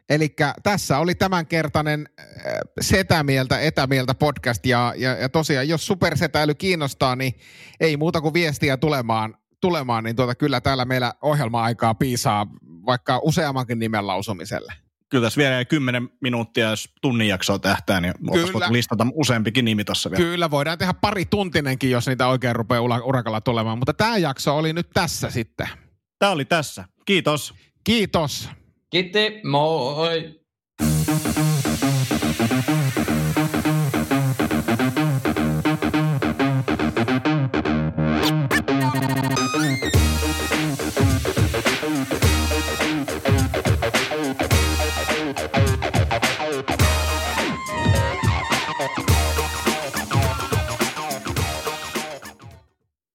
Eli 0.08 0.34
tässä 0.62 0.98
oli 0.98 1.14
tämänkertainen 1.14 2.08
äh, 2.20 2.26
Setämieltä, 2.80 3.60
Etämieltä 3.60 4.14
podcast 4.14 4.66
ja, 4.66 4.94
ja, 4.96 5.16
ja 5.16 5.28
tosiaan 5.28 5.68
jos 5.68 5.86
supersetäily 5.86 6.54
kiinnostaa, 6.54 7.16
niin 7.16 7.34
ei 7.80 7.96
muuta 7.96 8.20
kuin 8.20 8.34
viestiä 8.34 8.76
tulemaan, 8.76 9.36
tulemaan 9.60 10.04
niin 10.04 10.16
tuota, 10.16 10.34
kyllä 10.34 10.60
täällä 10.60 10.84
meillä 10.84 11.12
ohjelma-aikaa 11.22 11.94
piisaa 11.94 12.46
vaikka 12.86 13.20
useammankin 13.22 13.78
nimen 13.78 14.06
lausumiselle. 14.06 14.72
Kyllä 15.08 15.26
tässä 15.26 15.38
vielä 15.38 15.64
kymmenen 15.64 16.08
minuuttia, 16.20 16.70
jos 16.70 16.94
tunnin 17.00 17.28
jaksoa 17.28 17.58
tähtää, 17.58 18.00
niin 18.00 18.14
voitaisiin 18.26 18.72
listata 18.72 19.06
useampikin 19.14 19.64
nimi 19.64 19.84
tuossa 19.84 20.10
vielä. 20.10 20.24
Kyllä, 20.24 20.50
voidaan 20.50 20.78
tehdä 20.78 20.94
pari 20.94 21.24
tuntinenkin, 21.24 21.90
jos 21.90 22.06
niitä 22.06 22.26
oikein 22.26 22.56
rupeaa 22.56 22.82
urakalla 23.04 23.40
tulemaan, 23.40 23.78
mutta 23.78 23.94
tämä 23.94 24.16
jakso 24.16 24.56
oli 24.56 24.72
nyt 24.72 24.90
tässä 24.94 25.30
sitten. 25.30 25.68
Tämä 26.18 26.32
oli 26.32 26.44
tässä. 26.44 26.84
Kiitos. 27.04 27.54
Kiitos. 27.84 28.50
Gitte, 28.90 29.42
moi! 29.44 30.16